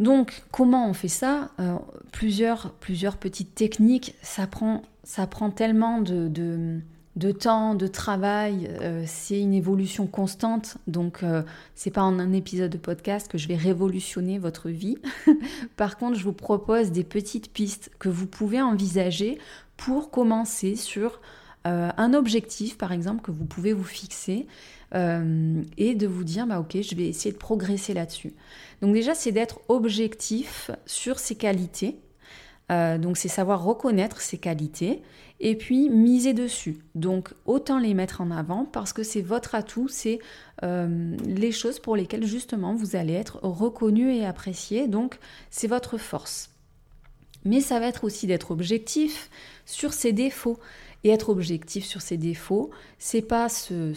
Donc, 0.00 0.44
comment 0.52 0.88
on 0.88 0.92
fait 0.92 1.08
ça? 1.08 1.50
Euh, 1.60 1.76
plusieurs, 2.12 2.72
plusieurs 2.72 3.16
petites 3.16 3.54
techniques. 3.54 4.14
Ça 4.22 4.46
prend, 4.46 4.82
ça 5.02 5.26
prend 5.26 5.50
tellement 5.50 6.00
de, 6.00 6.82
temps, 7.32 7.74
de 7.74 7.86
travail. 7.86 8.68
C'est 9.06 9.40
une 9.40 9.54
évolution 9.54 10.08
constante. 10.08 10.78
Donc, 10.88 11.24
c'est 11.76 11.92
pas 11.92 12.02
en 12.02 12.18
un 12.18 12.32
épisode 12.32 12.72
de 12.72 12.78
podcast 12.78 13.28
que 13.28 13.38
je 13.38 13.46
vais 13.46 13.54
révolutionner 13.54 14.38
votre 14.40 14.68
vie. 14.68 14.98
Par 15.76 15.96
contre, 15.96 16.18
je 16.18 16.24
vous 16.24 16.32
propose 16.32 16.90
des 16.90 17.04
petites 17.04 17.52
pistes 17.52 17.92
que 18.00 18.08
vous 18.08 18.26
pouvez 18.26 18.60
envisager 18.60 19.38
pour 19.76 20.10
commencer 20.10 20.74
sur 20.74 21.20
un 21.64 22.14
objectif, 22.14 22.76
par 22.76 22.92
exemple, 22.92 23.22
que 23.22 23.30
vous 23.30 23.46
pouvez 23.46 23.72
vous 23.72 23.84
fixer 23.84 24.46
euh, 24.94 25.62
et 25.76 25.94
de 25.94 26.06
vous 26.06 26.24
dire, 26.24 26.46
bah 26.46 26.60
ok, 26.60 26.80
je 26.80 26.94
vais 26.94 27.08
essayer 27.08 27.32
de 27.32 27.38
progresser 27.38 27.94
là-dessus. 27.94 28.32
Donc 28.80 28.94
déjà, 28.94 29.14
c'est 29.14 29.32
d'être 29.32 29.60
objectif 29.68 30.70
sur 30.86 31.18
ses 31.18 31.34
qualités. 31.34 31.96
Euh, 32.72 32.96
donc 32.96 33.18
c'est 33.18 33.28
savoir 33.28 33.62
reconnaître 33.62 34.22
ses 34.22 34.38
qualités 34.38 35.02
et 35.38 35.54
puis 35.54 35.90
miser 35.90 36.32
dessus. 36.32 36.78
Donc 36.94 37.34
autant 37.44 37.78
les 37.78 37.92
mettre 37.92 38.22
en 38.22 38.30
avant 38.30 38.64
parce 38.64 38.94
que 38.94 39.02
c'est 39.02 39.20
votre 39.20 39.54
atout, 39.54 39.88
c'est 39.88 40.18
euh, 40.62 41.14
les 41.26 41.52
choses 41.52 41.78
pour 41.78 41.94
lesquelles 41.94 42.24
justement 42.24 42.74
vous 42.74 42.96
allez 42.96 43.12
être 43.12 43.38
reconnu 43.42 44.14
et 44.14 44.24
apprécié. 44.24 44.88
Donc 44.88 45.18
c'est 45.50 45.66
votre 45.66 45.98
force. 45.98 46.50
Mais 47.44 47.60
ça 47.60 47.80
va 47.80 47.88
être 47.88 48.04
aussi 48.04 48.26
d'être 48.26 48.52
objectif 48.52 49.28
sur 49.66 49.92
ses 49.92 50.12
défauts. 50.12 50.58
Et 51.04 51.10
être 51.10 51.28
objectif 51.28 51.84
sur 51.84 52.00
ses 52.00 52.16
défauts, 52.16 52.70
c'est 52.98 53.22
pas 53.22 53.48
se, 53.48 53.92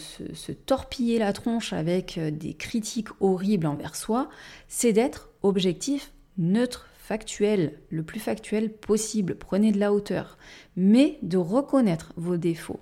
torpiller 0.66 1.18
la 1.18 1.32
tronche 1.32 1.72
avec 1.72 2.18
euh, 2.18 2.30
des 2.30 2.54
critiques 2.54 3.08
horribles 3.20 3.66
envers 3.66 3.96
soi, 3.96 4.28
c'est 4.68 4.92
d'être 4.92 5.30
objectif, 5.42 6.12
neutre, 6.36 6.86
factuel, 6.98 7.80
le 7.88 8.02
plus 8.02 8.20
factuel 8.20 8.70
possible. 8.70 9.36
Prenez 9.36 9.72
de 9.72 9.78
la 9.78 9.94
hauteur, 9.94 10.36
mais 10.76 11.18
de 11.22 11.38
reconnaître 11.38 12.12
vos 12.16 12.36
défauts. 12.36 12.80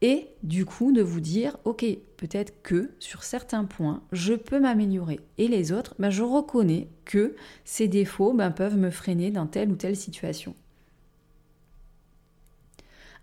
Et 0.00 0.28
du 0.42 0.64
coup 0.64 0.92
de 0.92 1.02
vous 1.02 1.20
dire 1.20 1.56
ok 1.64 1.84
peut-être 2.16 2.62
que 2.62 2.90
sur 2.98 3.22
certains 3.24 3.64
points 3.64 4.02
je 4.12 4.34
peux 4.34 4.60
m'améliorer. 4.60 5.18
Et 5.38 5.48
les 5.48 5.72
autres 5.72 5.94
ben, 5.98 6.10
je 6.10 6.22
reconnais 6.22 6.88
que 7.04 7.34
ces 7.64 7.88
défauts 7.88 8.32
ben, 8.32 8.50
peuvent 8.50 8.76
me 8.76 8.90
freiner 8.90 9.30
dans 9.30 9.46
telle 9.46 9.70
ou 9.70 9.76
telle 9.76 9.96
situation. 9.96 10.54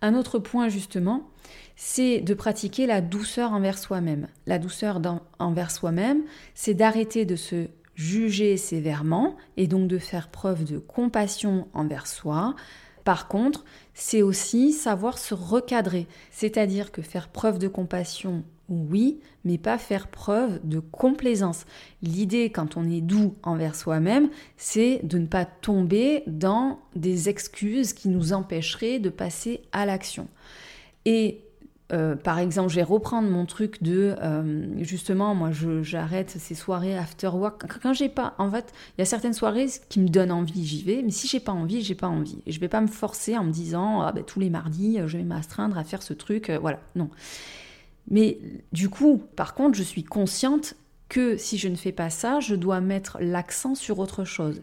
Un 0.01 0.15
autre 0.15 0.39
point 0.39 0.69
justement, 0.69 1.29
c'est 1.75 2.21
de 2.21 2.33
pratiquer 2.33 2.85
la 2.85 3.01
douceur 3.01 3.53
envers 3.53 3.77
soi-même. 3.77 4.27
La 4.45 4.59
douceur 4.59 5.01
envers 5.39 5.71
soi-même, 5.71 6.23
c'est 6.53 6.73
d'arrêter 6.73 7.25
de 7.25 7.35
se 7.35 7.67
juger 7.95 8.57
sévèrement 8.57 9.35
et 9.57 9.67
donc 9.67 9.87
de 9.87 9.97
faire 9.97 10.29
preuve 10.29 10.63
de 10.63 10.79
compassion 10.79 11.67
envers 11.73 12.07
soi. 12.07 12.55
Par 13.03 13.27
contre, 13.27 13.65
c'est 13.93 14.21
aussi 14.21 14.71
savoir 14.71 15.17
se 15.17 15.33
recadrer, 15.33 16.07
c'est-à-dire 16.31 16.91
que 16.91 17.01
faire 17.01 17.29
preuve 17.29 17.57
de 17.59 17.67
compassion, 17.67 18.43
oui, 18.69 19.19
mais 19.43 19.57
pas 19.57 19.77
faire 19.77 20.07
preuve 20.07 20.59
de 20.63 20.79
complaisance. 20.79 21.65
L'idée, 22.01 22.51
quand 22.51 22.77
on 22.77 22.89
est 22.89 23.01
doux 23.01 23.35
envers 23.43 23.75
soi-même, 23.75 24.29
c'est 24.55 25.01
de 25.03 25.17
ne 25.17 25.27
pas 25.27 25.45
tomber 25.45 26.23
dans 26.27 26.79
des 26.95 27.27
excuses 27.27 27.93
qui 27.93 28.07
nous 28.07 28.33
empêcheraient 28.33 28.99
de 28.99 29.09
passer 29.09 29.61
à 29.71 29.85
l'action. 29.85 30.27
Et 31.05 31.41
euh, 31.91 32.15
par 32.15 32.39
exemple, 32.39 32.69
je 32.69 32.75
vais 32.75 32.83
reprendre 32.83 33.29
mon 33.29 33.45
truc 33.45 33.83
de 33.83 34.15
euh, 34.21 34.83
justement, 34.83 35.35
moi, 35.35 35.49
j'arrête 35.81 36.29
ces 36.29 36.55
soirées 36.55 36.97
after 36.97 37.27
work. 37.27 37.65
Quand 37.81 37.93
j'ai 37.93 38.09
pas, 38.09 38.33
en 38.37 38.49
fait, 38.49 38.71
il 38.97 38.99
y 38.99 39.03
a 39.03 39.05
certaines 39.05 39.33
soirées 39.33 39.67
qui 39.89 39.99
me 39.99 40.07
donnent 40.07 40.31
envie, 40.31 40.65
j'y 40.65 40.83
vais. 40.83 41.01
Mais 41.03 41.11
si 41.11 41.27
j'ai 41.27 41.39
pas 41.39 41.51
envie, 41.51 41.81
j'ai 41.81 41.95
pas 41.95 42.07
envie. 42.07 42.37
Et 42.45 42.51
je 42.51 42.59
vais 42.59 42.69
pas 42.69 42.81
me 42.81 42.87
forcer 42.87 43.37
en 43.37 43.43
me 43.43 43.51
disant, 43.51 44.01
ah, 44.01 44.11
ben, 44.11 44.23
tous 44.23 44.39
les 44.39 44.49
mardis, 44.49 44.99
je 45.05 45.17
vais 45.17 45.23
m'astreindre 45.23 45.77
à 45.77 45.83
faire 45.83 46.01
ce 46.01 46.13
truc. 46.13 46.49
Euh, 46.49 46.59
voilà, 46.59 46.79
non. 46.95 47.09
Mais 48.09 48.39
du 48.71 48.89
coup, 48.89 49.21
par 49.35 49.53
contre, 49.53 49.77
je 49.77 49.83
suis 49.83 50.03
consciente 50.03 50.75
que 51.09 51.35
si 51.35 51.57
je 51.57 51.67
ne 51.67 51.75
fais 51.75 51.91
pas 51.91 52.09
ça, 52.09 52.39
je 52.39 52.55
dois 52.55 52.79
mettre 52.79 53.17
l'accent 53.19 53.75
sur 53.75 53.99
autre 53.99 54.23
chose 54.23 54.61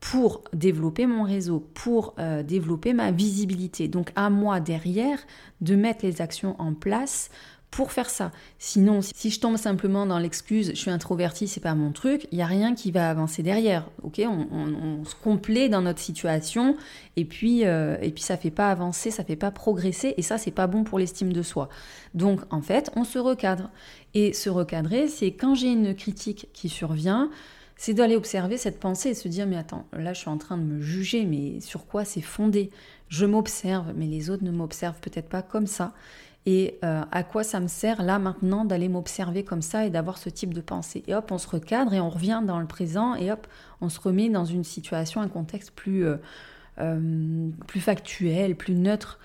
pour 0.00 0.42
développer 0.54 1.06
mon 1.06 1.22
réseau, 1.22 1.60
pour 1.74 2.14
euh, 2.18 2.42
développer 2.42 2.94
ma 2.94 3.12
visibilité. 3.12 3.86
Donc 3.86 4.12
à 4.16 4.30
moi 4.30 4.58
derrière 4.58 5.18
de 5.60 5.76
mettre 5.76 6.04
les 6.04 6.22
actions 6.22 6.56
en 6.58 6.74
place 6.74 7.30
pour 7.70 7.92
faire 7.92 8.10
ça. 8.10 8.32
Sinon, 8.58 9.00
si 9.00 9.30
je 9.30 9.38
tombe 9.38 9.56
simplement 9.56 10.04
dans 10.04 10.18
l'excuse, 10.18 10.70
je 10.70 10.80
suis 10.80 10.90
introverti, 10.90 11.46
c'est 11.46 11.60
pas 11.60 11.74
mon 11.74 11.92
truc, 11.92 12.26
il 12.32 12.38
y 12.38 12.42
a 12.42 12.46
rien 12.46 12.74
qui 12.74 12.90
va 12.90 13.08
avancer 13.08 13.44
derrière. 13.44 13.88
Ok, 14.02 14.20
on, 14.24 15.04
se 15.04 15.14
complaît 15.14 15.68
dans 15.68 15.82
notre 15.82 16.00
situation 16.00 16.76
et 17.16 17.24
puis 17.24 17.64
euh, 17.64 17.96
et 18.02 18.10
puis 18.10 18.22
ça 18.22 18.36
fait 18.36 18.50
pas 18.50 18.70
avancer, 18.70 19.10
ça 19.10 19.24
fait 19.24 19.36
pas 19.36 19.50
progresser 19.50 20.14
et 20.16 20.22
ça 20.22 20.36
c'est 20.36 20.50
pas 20.50 20.66
bon 20.66 20.82
pour 20.82 20.98
l'estime 20.98 21.32
de 21.32 21.42
soi. 21.42 21.68
Donc 22.14 22.40
en 22.50 22.60
fait, 22.60 22.90
on 22.96 23.04
se 23.04 23.18
recadre 23.18 23.70
et 24.14 24.32
se 24.32 24.50
recadrer, 24.50 25.06
c'est 25.06 25.32
quand 25.32 25.54
j'ai 25.54 25.68
une 25.68 25.94
critique 25.94 26.48
qui 26.52 26.68
survient 26.68 27.30
c'est 27.80 27.94
d'aller 27.94 28.14
observer 28.14 28.58
cette 28.58 28.78
pensée 28.78 29.08
et 29.08 29.14
se 29.14 29.26
dire 29.26 29.46
mais 29.46 29.56
attends, 29.56 29.86
là 29.94 30.12
je 30.12 30.18
suis 30.18 30.28
en 30.28 30.36
train 30.36 30.58
de 30.58 30.62
me 30.62 30.82
juger, 30.82 31.24
mais 31.24 31.60
sur 31.60 31.86
quoi 31.86 32.04
c'est 32.04 32.20
fondé? 32.20 32.68
Je 33.08 33.24
m'observe, 33.24 33.94
mais 33.96 34.04
les 34.04 34.28
autres 34.28 34.44
ne 34.44 34.50
m'observent 34.50 35.00
peut-être 35.00 35.30
pas 35.30 35.40
comme 35.40 35.66
ça. 35.66 35.94
Et 36.44 36.78
euh, 36.84 37.00
à 37.10 37.22
quoi 37.22 37.42
ça 37.42 37.58
me 37.58 37.68
sert 37.68 38.02
là 38.02 38.18
maintenant 38.18 38.66
d'aller 38.66 38.90
m'observer 38.90 39.44
comme 39.44 39.62
ça 39.62 39.86
et 39.86 39.90
d'avoir 39.90 40.18
ce 40.18 40.28
type 40.28 40.52
de 40.52 40.60
pensée? 40.60 41.04
Et 41.06 41.14
hop, 41.14 41.32
on 41.32 41.38
se 41.38 41.48
recadre 41.48 41.94
et 41.94 42.00
on 42.00 42.10
revient 42.10 42.42
dans 42.46 42.60
le 42.60 42.66
présent 42.66 43.14
et 43.14 43.32
hop, 43.32 43.46
on 43.80 43.88
se 43.88 43.98
remet 43.98 44.28
dans 44.28 44.44
une 44.44 44.62
situation, 44.62 45.22
un 45.22 45.28
contexte 45.28 45.70
plus, 45.70 46.04
euh, 46.04 46.16
euh, 46.80 47.48
plus 47.66 47.80
factuel, 47.80 48.56
plus 48.56 48.74
neutre. 48.74 49.18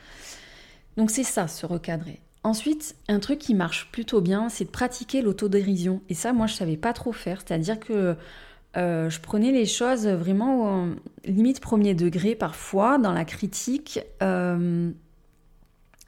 Donc 0.95 1.12
c'est 1.12 1.24
ça, 1.24 1.49
se 1.49 1.66
recadrer. 1.66 2.22
Ensuite, 2.45 2.95
un 3.10 3.20
truc 3.20 3.39
qui 3.39 3.53
marche 3.53 3.89
plutôt 3.91 4.22
bien, 4.22 4.47
c'est 4.47 4.66
de 4.66 4.70
pratiquer 4.70 5.24
l'autodérision. 5.24 6.01
Et 6.10 6.14
ça, 6.14 6.32
moi, 6.32 6.45
je 6.45 6.53
savais 6.53 6.78
pas 6.78 6.93
trop 6.93 7.12
faire. 7.12 7.41
C'est-à-dire 7.41 7.80
que 7.80 8.16
euh, 8.78 9.09
je 9.09 9.19
prenais 9.19 9.51
les 9.51 9.65
choses 9.65 10.07
vraiment 10.07 10.89
limite 11.23 11.59
premier 11.59 11.93
degré 11.93 12.36
parfois 12.36 12.97
dans 12.97 13.13
la 13.13 13.26
critique. 13.26 13.99
Euh, 14.21 14.91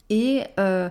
et 0.09 0.43
euh, 0.59 0.89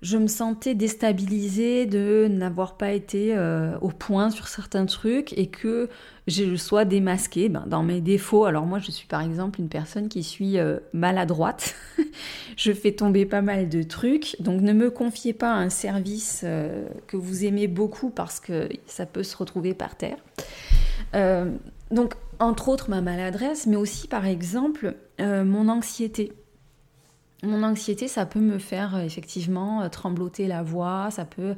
je 0.00 0.16
me 0.16 0.28
sentais 0.28 0.74
déstabilisée 0.74 1.86
de 1.86 2.28
n'avoir 2.30 2.76
pas 2.76 2.92
été 2.92 3.36
au 3.80 3.88
point 3.88 4.30
sur 4.30 4.46
certains 4.46 4.86
trucs 4.86 5.36
et 5.36 5.48
que 5.48 5.88
je 6.28 6.54
sois 6.54 6.84
démasquée 6.84 7.48
ben, 7.48 7.64
dans 7.66 7.82
mes 7.82 8.00
défauts. 8.00 8.44
Alors 8.44 8.64
moi, 8.64 8.78
je 8.78 8.92
suis 8.92 9.08
par 9.08 9.22
exemple 9.22 9.60
une 9.60 9.68
personne 9.68 10.08
qui 10.08 10.22
suis 10.22 10.56
maladroite. 10.92 11.74
je 12.56 12.72
fais 12.72 12.92
tomber 12.92 13.26
pas 13.26 13.42
mal 13.42 13.68
de 13.68 13.82
trucs. 13.82 14.36
Donc 14.38 14.60
ne 14.60 14.72
me 14.72 14.88
confiez 14.88 15.32
pas 15.32 15.52
un 15.52 15.68
service 15.68 16.44
que 17.08 17.16
vous 17.16 17.44
aimez 17.44 17.66
beaucoup 17.66 18.10
parce 18.10 18.38
que 18.38 18.68
ça 18.86 19.04
peut 19.04 19.24
se 19.24 19.36
retrouver 19.36 19.74
par 19.74 19.96
terre. 19.96 20.18
Donc 21.90 22.14
entre 22.38 22.68
autres 22.68 22.90
ma 22.90 23.00
maladresse, 23.00 23.66
mais 23.66 23.76
aussi 23.76 24.08
par 24.08 24.26
exemple 24.26 24.94
mon 25.18 25.68
anxiété. 25.68 26.32
Mon 27.44 27.62
anxiété, 27.62 28.08
ça 28.08 28.26
peut 28.26 28.40
me 28.40 28.58
faire 28.58 28.96
euh, 28.96 29.02
effectivement 29.02 29.82
euh, 29.82 29.88
trembloter 29.88 30.48
la 30.48 30.64
voix, 30.64 31.08
ça 31.12 31.24
peut 31.24 31.54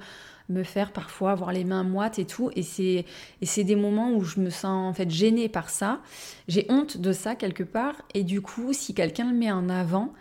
me 0.51 0.63
faire 0.63 0.93
parfois 0.93 1.31
avoir 1.31 1.53
les 1.53 1.65
mains 1.65 1.85
moites 1.85 2.19
et 2.19 2.27
tout. 2.27 2.51
Et 2.55 2.63
c'est, 2.63 3.07
et 3.41 3.47
c'est 3.47 3.65
des 3.65 3.77
moments 3.77 4.13
où 4.13 4.23
je 4.23 4.41
me 4.41 4.51
sens 4.51 4.91
en 4.91 4.93
fait 4.93 5.11
gênée 5.11 5.49
par 5.49 5.71
ça. 5.71 6.01
J'ai 6.49 6.67
honte 6.69 6.99
de 6.99 7.13
ça 7.13 7.35
quelque 7.35 7.63
part. 7.63 7.95
Et 8.13 8.25
du 8.25 8.43
coup, 8.43 8.75
si 8.75 8.93
quelqu'un 8.93 9.31
le 9.31 9.37
met 9.37 9.51
en 9.51 9.71
avant, 9.71 10.13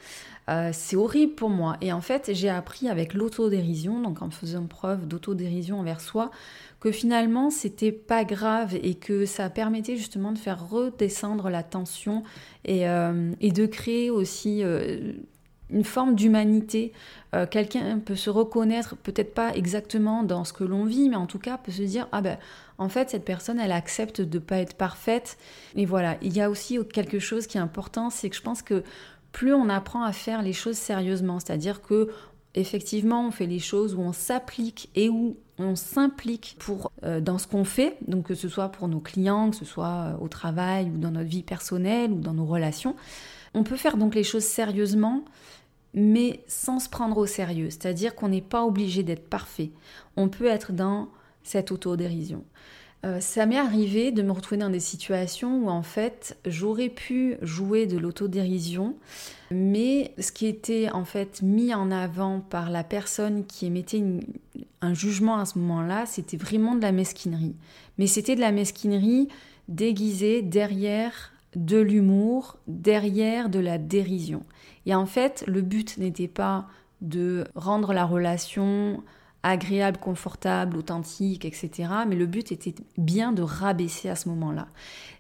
euh, 0.49 0.70
c'est 0.72 0.95
horrible 0.95 1.34
pour 1.34 1.49
moi. 1.49 1.76
Et 1.82 1.91
en 1.91 2.01
fait, 2.01 2.32
j'ai 2.34 2.49
appris 2.49 2.88
avec 2.88 3.13
l'autodérision, 3.13 4.01
donc 4.01 4.22
en 4.22 4.30
faisant 4.30 4.65
preuve 4.65 5.07
d'autodérision 5.07 5.80
envers 5.80 5.99
soi, 5.99 6.32
que 6.80 6.91
finalement 6.91 7.49
c'était 7.49 7.91
pas 7.91 8.23
grave 8.23 8.77
et 8.82 8.95
que 8.95 9.25
ça 9.25 9.49
permettait 9.49 9.97
justement 9.97 10.32
de 10.32 10.38
faire 10.38 10.69
redescendre 10.69 11.49
la 11.49 11.63
tension 11.63 12.23
et, 12.65 12.84
et 13.41 13.51
de 13.51 13.65
créer 13.65 14.09
aussi 14.09 14.63
une 15.69 15.84
forme 15.84 16.15
d'humanité. 16.15 16.93
Euh, 17.36 17.45
quelqu'un 17.45 17.99
peut 17.99 18.15
se 18.15 18.30
reconnaître, 18.30 18.95
peut-être 18.97 19.34
pas 19.34 19.53
exactement 19.55 20.23
dans 20.23 20.43
ce 20.43 20.53
que 20.53 20.63
l'on 20.63 20.86
vit, 20.86 21.09
mais 21.09 21.15
en 21.15 21.27
tout 21.27 21.39
cas 21.39 21.57
peut 21.57 21.71
se 21.71 21.84
dire 21.84 22.07
ah 22.11 22.21
ben 22.21 22.38
en 22.77 22.89
fait 22.89 23.11
cette 23.11 23.25
personne 23.25 23.59
elle 23.59 23.71
accepte 23.71 24.21
de 24.21 24.39
pas 24.39 24.57
être 24.57 24.75
parfaite. 24.75 25.38
Et 25.75 25.86
voilà, 25.86 26.17
il 26.21 26.36
y 26.36 26.41
a 26.41 26.49
aussi 26.49 26.80
quelque 26.91 27.19
chose 27.19 27.47
qui 27.47 27.57
est 27.57 27.61
important, 27.61 28.09
c'est 28.09 28.30
que 28.30 28.36
je 28.36 28.41
pense 28.41 28.61
que 28.61 28.84
plus 29.32 29.53
on 29.53 29.69
apprend 29.69 30.03
à 30.03 30.11
faire 30.11 30.41
les 30.41 30.53
choses 30.53 30.77
sérieusement, 30.77 31.39
c'est-à-dire 31.39 31.82
que 31.82 32.09
effectivement 32.55 33.27
on 33.27 33.32
fait 33.32 33.45
les 33.45 33.59
choses 33.59 33.93
où 33.93 34.01
on 34.01 34.13
s'applique 34.13 34.89
et 34.95 35.09
où 35.09 35.38
on 35.60 35.76
s'implique 35.76 36.55
pour 36.57 36.91
euh, 37.03 37.22
dans 37.22 37.38
ce 37.38 37.47
qu'on 37.47 37.66
fait, 37.66 37.97
donc 38.07 38.26
que 38.26 38.36
ce 38.36 38.49
soit 38.49 38.70
pour 38.70 38.88
nos 38.88 38.99
clients, 38.99 39.51
que 39.51 39.57
ce 39.57 39.66
soit 39.66 40.14
euh, 40.14 40.18
au 40.24 40.28
travail 40.28 40.89
ou 40.89 40.97
dans 40.97 41.12
notre 41.12 41.30
vie 41.30 41.43
personnelle 41.43 42.12
ou 42.12 42.20
dans 42.20 42.34
nos 42.34 42.45
relations. 42.45 42.95
On 43.53 43.64
peut 43.64 43.78
faire 43.78 43.97
donc 43.97 44.16
les 44.16 44.24
choses 44.24 44.43
sérieusement 44.43 45.24
mais 45.93 46.43
sans 46.47 46.80
se 46.80 46.89
prendre 46.89 47.18
au 47.18 47.26
sérieux. 47.26 47.70
C'est-à-dire 47.70 48.16
qu'on 48.16 48.30
n'est 48.30 48.41
pas 48.41 48.64
obligé 48.64 49.03
d'être 49.03 49.28
parfait. 49.28 49.72
On 50.18 50.30
peut 50.30 50.45
être 50.45 50.72
dans 50.72 51.10
cette 51.43 51.72
autodérision. 51.72 52.43
Euh, 53.05 53.21
ça 53.21 53.45
m'est 53.45 53.57
arrivé 53.57 54.11
de 54.11 54.21
me 54.21 54.31
retrouver 54.31 54.59
dans 54.59 54.69
des 54.69 54.81
situations 54.81 55.63
où 55.63 55.69
en 55.69 55.83
fait 55.83 56.37
j'aurais 56.45 56.89
pu 56.89 57.37
jouer 57.41 57.85
de 57.85 57.97
l'autodérision, 57.97 58.95
mais 59.51 60.13
ce 60.19 60.33
qui 60.33 60.47
était 60.47 60.89
en 60.91 61.05
fait 61.05 61.41
mis 61.41 61.73
en 61.73 61.91
avant 61.91 62.41
par 62.41 62.69
la 62.69 62.83
personne 62.83 63.45
qui 63.45 63.67
émettait 63.67 64.03
un 64.81 64.93
jugement 64.93 65.37
à 65.37 65.45
ce 65.45 65.59
moment-là, 65.59 66.05
c'était 66.05 66.35
vraiment 66.35 66.75
de 66.75 66.81
la 66.81 66.91
mesquinerie. 66.91 67.55
Mais 67.97 68.07
c'était 68.07 68.35
de 68.35 68.41
la 68.41 68.51
mesquinerie 68.51 69.29
déguisée 69.69 70.41
derrière 70.41 71.31
de 71.55 71.77
l'humour, 71.77 72.57
derrière 72.67 73.49
de 73.49 73.59
la 73.59 73.77
dérision. 73.77 74.43
Et 74.85 74.93
en 74.93 75.05
fait, 75.05 75.43
le 75.47 75.61
but 75.61 75.97
n'était 75.97 76.27
pas 76.27 76.67
de 77.01 77.45
rendre 77.55 77.93
la 77.93 78.05
relation 78.05 79.03
agréable, 79.43 79.97
confortable, 79.97 80.77
authentique, 80.77 81.45
etc. 81.45 81.89
Mais 82.07 82.15
le 82.15 82.25
but 82.25 82.51
était 82.51 82.75
bien 82.97 83.31
de 83.31 83.41
rabaisser 83.41 84.09
à 84.09 84.15
ce 84.15 84.29
moment-là. 84.29 84.67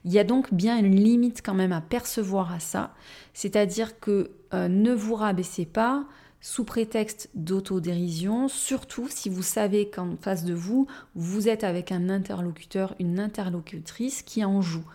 Il 0.05 0.11
y 0.11 0.19
a 0.19 0.23
donc 0.23 0.53
bien 0.53 0.77
une 0.77 0.95
limite 0.95 1.41
quand 1.43 1.53
même 1.53 1.71
à 1.71 1.81
percevoir 1.81 2.51
à 2.53 2.59
ça, 2.59 2.93
c'est-à-dire 3.33 3.99
que 3.99 4.31
euh, 4.53 4.67
ne 4.67 4.93
vous 4.93 5.15
rabaissez 5.15 5.65
pas 5.65 6.05
sous 6.41 6.63
prétexte 6.63 7.29
d'autodérision, 7.35 8.47
surtout 8.47 9.07
si 9.09 9.29
vous 9.29 9.43
savez 9.43 9.89
qu'en 9.89 10.15
face 10.21 10.45
de 10.45 10.53
vous, 10.53 10.87
vous 11.15 11.49
êtes 11.49 11.65
avec 11.65 11.91
un 11.91 12.09
interlocuteur, 12.09 12.95
une 12.99 13.19
interlocutrice 13.19 14.21
qui 14.21 14.45
en 14.45 14.61
joue. 14.61 14.85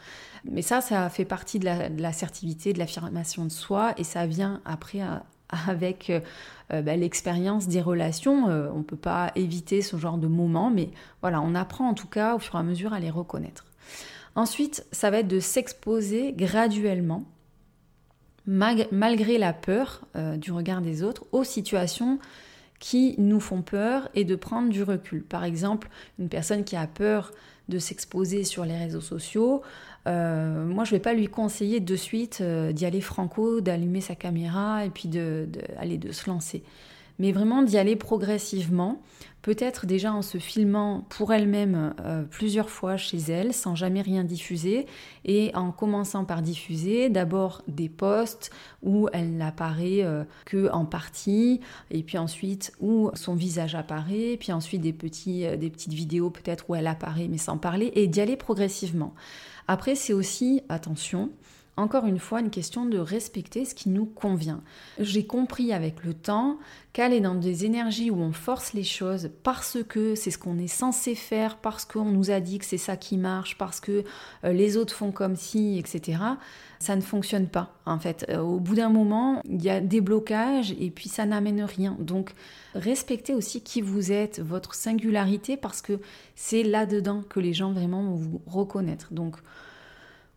Mais 0.46 0.62
ça, 0.62 0.80
ça 0.80 1.08
fait 1.10 1.24
partie 1.24 1.58
de 1.58 1.66
l'assertivité, 2.00 2.72
de 2.72 2.78
l'affirmation 2.78 3.44
de 3.44 3.50
soi, 3.50 3.94
et 3.98 4.04
ça 4.04 4.26
vient 4.26 4.62
après 4.64 5.00
avec 5.68 6.10
euh, 6.72 6.82
bah, 6.82 6.96
l'expérience 6.96 7.68
des 7.68 7.80
relations. 7.80 8.48
Euh, 8.48 8.70
on 8.72 8.78
ne 8.78 8.82
peut 8.82 8.96
pas 8.96 9.32
éviter 9.34 9.82
ce 9.82 9.96
genre 9.96 10.18
de 10.18 10.26
moments, 10.26 10.70
mais 10.70 10.90
voilà, 11.20 11.40
on 11.40 11.54
apprend 11.54 11.88
en 11.88 11.94
tout 11.94 12.08
cas 12.08 12.34
au 12.34 12.38
fur 12.38 12.56
et 12.56 12.58
à 12.58 12.62
mesure 12.62 12.92
à 12.92 13.00
les 13.00 13.10
reconnaître. 13.10 13.66
Ensuite, 14.34 14.84
ça 14.90 15.10
va 15.10 15.18
être 15.18 15.28
de 15.28 15.40
s'exposer 15.40 16.32
graduellement, 16.32 17.24
malgré 18.46 19.38
la 19.38 19.52
peur 19.52 20.02
euh, 20.16 20.36
du 20.36 20.52
regard 20.52 20.80
des 20.80 21.02
autres, 21.02 21.24
aux 21.32 21.44
situations 21.44 22.18
qui 22.80 23.14
nous 23.18 23.40
font 23.40 23.62
peur 23.62 24.08
et 24.14 24.24
de 24.24 24.36
prendre 24.36 24.70
du 24.70 24.82
recul. 24.82 25.22
Par 25.22 25.44
exemple, 25.44 25.88
une 26.18 26.28
personne 26.28 26.64
qui 26.64 26.76
a 26.76 26.86
peur 26.86 27.32
de 27.68 27.78
s'exposer 27.78 28.44
sur 28.44 28.64
les 28.64 28.76
réseaux 28.76 29.00
sociaux, 29.00 29.62
euh, 30.06 30.64
moi 30.64 30.84
je 30.84 30.90
ne 30.90 30.96
vais 30.96 31.02
pas 31.02 31.14
lui 31.14 31.28
conseiller 31.28 31.80
de 31.80 31.96
suite 31.96 32.38
euh, 32.40 32.72
d'y 32.72 32.84
aller 32.84 33.00
franco, 33.00 33.60
d'allumer 33.60 34.00
sa 34.00 34.14
caméra 34.14 34.84
et 34.84 34.90
puis 34.90 35.08
de, 35.08 35.48
de 35.48 36.12
se 36.12 36.28
lancer. 36.28 36.62
Mais 37.18 37.32
vraiment 37.32 37.62
d'y 37.62 37.78
aller 37.78 37.96
progressivement, 37.96 39.00
peut-être 39.44 39.84
déjà 39.84 40.10
en 40.10 40.22
se 40.22 40.38
filmant 40.38 41.06
pour 41.10 41.34
elle-même 41.34 41.94
euh, 42.00 42.22
plusieurs 42.22 42.70
fois 42.70 42.96
chez 42.96 43.18
elle 43.18 43.52
sans 43.52 43.74
jamais 43.74 44.00
rien 44.00 44.24
diffuser 44.24 44.86
et 45.26 45.52
en 45.54 45.70
commençant 45.70 46.24
par 46.24 46.40
diffuser 46.40 47.10
d'abord 47.10 47.62
des 47.68 47.90
posts 47.90 48.50
où 48.82 49.08
elle 49.12 49.36
n'apparaît 49.36 50.02
que 50.46 50.70
en 50.72 50.86
partie 50.86 51.60
et 51.90 52.02
puis 52.02 52.16
ensuite 52.16 52.72
où 52.80 53.10
son 53.12 53.34
visage 53.34 53.74
apparaît, 53.74 54.36
puis 54.40 54.52
ensuite 54.52 54.80
des, 54.80 54.94
petits, 54.94 55.46
des 55.58 55.70
petites 55.70 55.92
vidéos 55.92 56.30
peut-être 56.30 56.64
où 56.70 56.74
elle 56.74 56.86
apparaît 56.86 57.28
mais 57.28 57.38
sans 57.38 57.58
parler 57.58 57.92
et 57.94 58.06
d'y 58.06 58.22
aller 58.22 58.36
progressivement. 58.36 59.14
Après, 59.68 59.94
c'est 59.94 60.12
aussi, 60.12 60.62
attention, 60.68 61.30
encore 61.76 62.06
une 62.06 62.18
fois, 62.18 62.40
une 62.40 62.50
question 62.50 62.86
de 62.86 62.98
respecter 62.98 63.64
ce 63.64 63.74
qui 63.74 63.88
nous 63.88 64.06
convient. 64.06 64.62
J'ai 64.98 65.26
compris 65.26 65.72
avec 65.72 66.04
le 66.04 66.14
temps 66.14 66.58
qu'aller 66.92 67.20
dans 67.20 67.34
des 67.34 67.64
énergies 67.64 68.10
où 68.10 68.16
on 68.20 68.32
force 68.32 68.74
les 68.74 68.84
choses 68.84 69.30
parce 69.42 69.78
que 69.88 70.14
c'est 70.14 70.30
ce 70.30 70.38
qu'on 70.38 70.58
est 70.58 70.68
censé 70.68 71.16
faire, 71.16 71.56
parce 71.56 71.84
qu'on 71.84 72.04
nous 72.04 72.30
a 72.30 72.38
dit 72.38 72.58
que 72.58 72.64
c'est 72.64 72.78
ça 72.78 72.96
qui 72.96 73.16
marche, 73.16 73.58
parce 73.58 73.80
que 73.80 74.04
euh, 74.44 74.52
les 74.52 74.76
autres 74.76 74.94
font 74.94 75.10
comme 75.10 75.34
si, 75.34 75.76
etc., 75.78 76.18
ça 76.78 76.94
ne 76.94 77.00
fonctionne 77.00 77.48
pas. 77.48 77.74
En 77.86 77.98
fait, 77.98 78.26
euh, 78.28 78.38
au 78.38 78.60
bout 78.60 78.76
d'un 78.76 78.90
moment, 78.90 79.40
il 79.48 79.62
y 79.62 79.70
a 79.70 79.80
des 79.80 80.00
blocages 80.00 80.74
et 80.78 80.90
puis 80.90 81.08
ça 81.08 81.26
n'amène 81.26 81.62
rien. 81.62 81.96
Donc, 81.98 82.34
respectez 82.74 83.34
aussi 83.34 83.62
qui 83.62 83.80
vous 83.80 84.12
êtes, 84.12 84.40
votre 84.40 84.74
singularité, 84.74 85.56
parce 85.56 85.82
que 85.82 85.98
c'est 86.36 86.62
là-dedans 86.62 87.22
que 87.28 87.40
les 87.40 87.52
gens 87.52 87.72
vraiment 87.72 88.02
vont 88.02 88.16
vous 88.16 88.42
reconnaître. 88.46 89.12
Donc, 89.12 89.36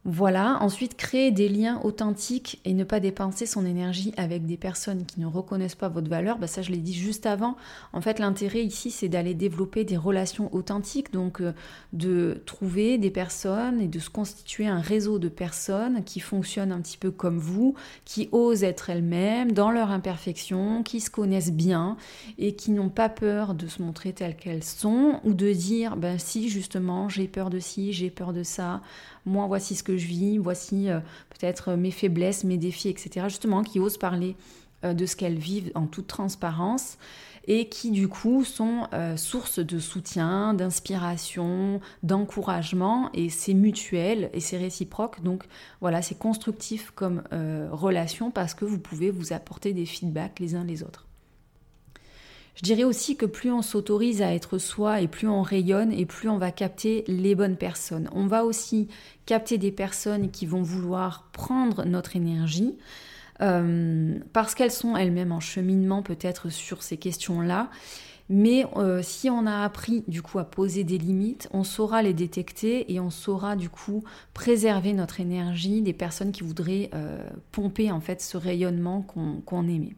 voilà, 0.10 0.58
ensuite 0.62 0.96
créer 0.96 1.32
des 1.32 1.50
liens 1.50 1.82
authentiques 1.84 2.62
et 2.64 2.74
ne 2.74 2.86
pas 2.86 3.02
dépenser 3.02 3.46
son 3.46 3.66
énergie 3.66 4.14
avec 4.16 4.46
des 4.46 4.56
personnes 4.56 5.06
qui 5.06 5.20
ne 5.20 5.26
reconnaissent 5.26 5.76
pas 5.76 5.90
votre 5.90 6.10
valeur, 6.10 6.38
bah 6.38 6.48
ça 6.48 6.62
je 6.62 6.72
l'ai 6.72 6.78
dit 6.78 6.94
juste 6.94 7.26
avant. 7.26 7.58
En 7.92 8.00
fait, 8.00 8.20
l'intérêt 8.20 8.64
ici, 8.64 8.90
c'est 8.90 9.10
d'aller 9.10 9.34
développer 9.34 9.84
des 9.84 9.98
relations 9.98 10.50
authentiques, 10.56 11.12
donc 11.12 11.42
euh, 11.42 11.52
de 11.92 12.42
trouver 12.46 12.98
des 12.98 13.12
personnes 13.12 13.82
et 13.82 13.90
de 13.90 14.00
se 14.00 14.10
constituer 14.10 14.66
un 14.66 14.80
réseau 14.80 15.20
de 15.20 15.28
personnes 15.28 16.06
qui 16.06 16.22
fonctionnent 16.22 16.72
un 16.72 16.80
petit 16.80 16.98
peu 16.98 17.12
comme 17.12 17.38
vous, 17.38 17.76
qui 18.06 18.30
osent 18.32 18.64
être 18.64 18.90
elles-mêmes 18.90 19.52
dans 19.52 19.72
leur 19.72 19.92
imperfection, 19.92 20.84
qui 20.84 21.02
se 21.02 21.10
connaissent 21.10 21.52
bien 21.52 21.98
et 22.38 22.56
qui 22.56 22.72
n'ont 22.72 22.88
pas 22.88 23.10
peur 23.10 23.56
de 23.56 23.68
se 23.68 23.82
montrer 23.82 24.14
telles 24.14 24.38
qu'elles 24.38 24.64
sont 24.64 25.20
ou 25.26 25.34
de 25.34 25.52
dire, 25.52 25.98
ben 25.98 26.18
si 26.18 26.48
justement 26.48 27.10
j'ai 27.10 27.28
peur 27.28 27.50
de 27.50 27.60
ci, 27.60 27.92
j'ai 27.92 28.10
peur 28.10 28.32
de 28.32 28.44
ça 28.44 28.80
moi 29.28 29.46
voici 29.48 29.76
ce 29.76 29.84
que 29.84 29.98
je 29.98 30.08
vis, 30.08 30.38
voici 30.38 30.90
euh, 30.90 31.00
peut-être 31.30 31.74
mes 31.74 31.92
faiblesses, 31.92 32.44
mes 32.44 32.58
défis, 32.58 32.90
etc. 32.90 33.28
Justement, 33.30 33.64
qui 33.64 33.80
osent 33.80 33.98
parler 33.98 34.36
euh, 34.84 34.94
de 34.94 35.06
ce 35.06 35.16
qu'elles 35.16 35.38
vivent 35.38 35.72
en 35.76 35.86
toute 35.86 36.08
transparence 36.08 36.98
et 37.50 37.70
qui 37.70 37.92
du 37.92 38.10
coup 38.10 38.44
sont 38.44 38.88
euh, 38.94 39.16
source 39.16 39.60
de 39.60 39.80
soutien, 39.80 40.54
d'inspiration, 40.54 41.80
d'encouragement 42.04 43.10
et 43.14 43.30
c'est 43.30 43.54
mutuel 43.54 44.30
et 44.34 44.40
c'est 44.40 44.58
réciproque. 44.58 45.24
Donc 45.24 45.44
voilà, 45.80 46.02
c'est 46.02 46.18
constructif 46.18 46.92
comme 46.92 47.24
relation 47.72 48.32
parce 48.32 48.54
que 48.54 48.66
vous 48.66 48.80
pouvez 48.80 49.12
vous 49.12 49.32
apporter 49.32 49.74
des 49.74 49.86
feedbacks 49.86 50.40
les 50.40 50.56
uns 50.56 50.66
les 50.66 50.84
autres. 50.84 51.07
Je 52.58 52.64
dirais 52.64 52.84
aussi 52.84 53.16
que 53.16 53.28
plus 53.28 53.52
on 53.52 53.62
s'autorise 53.62 54.24
à 54.24 54.34
être 54.34 54.58
soi 54.58 55.00
et 55.02 55.08
plus 55.08 55.28
on 55.28 55.44
rayonne 55.44 55.92
et 55.92 56.08
plus 56.08 56.28
on 56.28 56.40
va 56.40 56.52
capter 56.52 57.04
les 57.08 57.36
bonnes 57.36 57.56
personnes. 57.56 58.10
On 58.14 58.26
va 58.26 58.46
aussi 58.46 58.88
capter 59.28 59.60
des 59.60 59.72
personnes 59.72 60.32
qui 60.32 60.48
vont 60.48 60.64
vouloir 60.64 61.30
prendre 61.34 61.86
notre 61.86 62.16
énergie 62.16 62.76
euh, 63.42 64.18
parce 64.34 64.56
qu'elles 64.56 64.72
sont 64.72 64.98
elles-mêmes 64.98 65.32
en 65.32 65.40
cheminement 65.40 66.02
peut-être 66.02 66.50
sur 66.50 66.82
ces 66.82 66.98
questions-là. 66.98 67.70
Mais 68.30 68.66
euh, 68.76 69.02
si 69.04 69.30
on 69.30 69.46
a 69.46 69.64
appris 69.64 70.04
du 70.08 70.24
coup 70.24 70.40
à 70.40 70.44
poser 70.44 70.84
des 70.84 70.98
limites, 70.98 71.48
on 71.54 71.64
saura 71.64 72.02
les 72.02 72.14
détecter 72.16 72.92
et 72.92 73.00
on 73.00 73.12
saura 73.12 73.56
du 73.56 73.70
coup 73.70 74.04
préserver 74.34 74.94
notre 74.94 75.20
énergie 75.20 75.84
des 75.84 75.94
personnes 75.94 76.32
qui 76.32 76.44
voudraient 76.44 76.90
euh, 76.96 77.24
pomper 77.52 77.92
en 77.92 78.02
fait 78.02 78.20
ce 78.20 78.36
rayonnement 78.36 79.04
qu'on 79.04 79.68
aimait. 79.68 79.96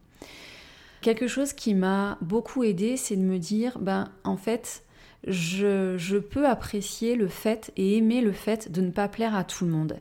Quelque 1.01 1.27
chose 1.27 1.53
qui 1.53 1.73
m'a 1.75 2.17
beaucoup 2.21 2.63
aidé, 2.63 2.97
c'est 2.97 3.15
de 3.15 3.21
me 3.21 3.39
dire, 3.39 3.79
ben 3.79 4.09
en 4.25 4.35
fait, 4.35 4.83
je, 5.27 6.17
peux 6.17 6.47
apprécier 6.47 7.15
le 7.15 7.27
fait 7.27 7.71
et 7.77 7.97
aimer 7.97 8.21
le 8.21 8.31
fait 8.31 8.71
de 8.71 8.81
ne 8.81 8.91
pas 8.91 9.07
plaire 9.07 9.35
à 9.35 9.43
tout 9.43 9.65
le 9.65 9.71
monde. 9.71 9.99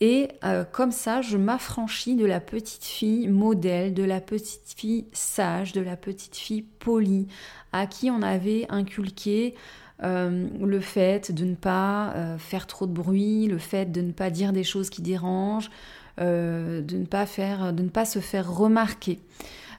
Et 0.00 0.28
euh, 0.44 0.64
comme 0.64 0.92
ça, 0.92 1.22
je 1.22 1.36
m'affranchis 1.38 2.16
de 2.16 2.26
la 2.26 2.40
petite 2.40 2.84
fille 2.84 3.28
modèle, 3.28 3.94
de 3.94 4.02
la 4.02 4.20
petite 4.20 4.74
fille 4.76 5.06
sage, 5.12 5.72
de 5.72 5.80
la 5.80 5.96
petite 5.96 6.36
fille 6.36 6.62
polie, 6.62 7.28
à 7.72 7.86
qui 7.86 8.10
on 8.10 8.20
avait 8.20 8.66
inculqué 8.68 9.54
euh, 10.02 10.48
le 10.60 10.80
fait 10.80 11.32
de 11.32 11.44
ne 11.44 11.54
pas 11.54 12.12
euh, 12.16 12.38
faire 12.38 12.66
trop 12.66 12.86
de 12.86 12.92
bruit, 12.92 13.46
le 13.46 13.58
fait 13.58 13.90
de 13.90 14.00
ne 14.00 14.12
pas 14.12 14.30
dire 14.30 14.52
des 14.52 14.64
choses 14.64 14.90
qui 14.90 15.00
dérangent, 15.00 15.70
de 16.18 16.84
ne 16.92 17.06
pas 17.06 17.26
faire, 17.26 17.72
de 17.72 17.82
ne 17.82 17.88
pas 17.88 18.04
se 18.04 18.20
faire 18.20 18.52
remarquer. 18.52 19.18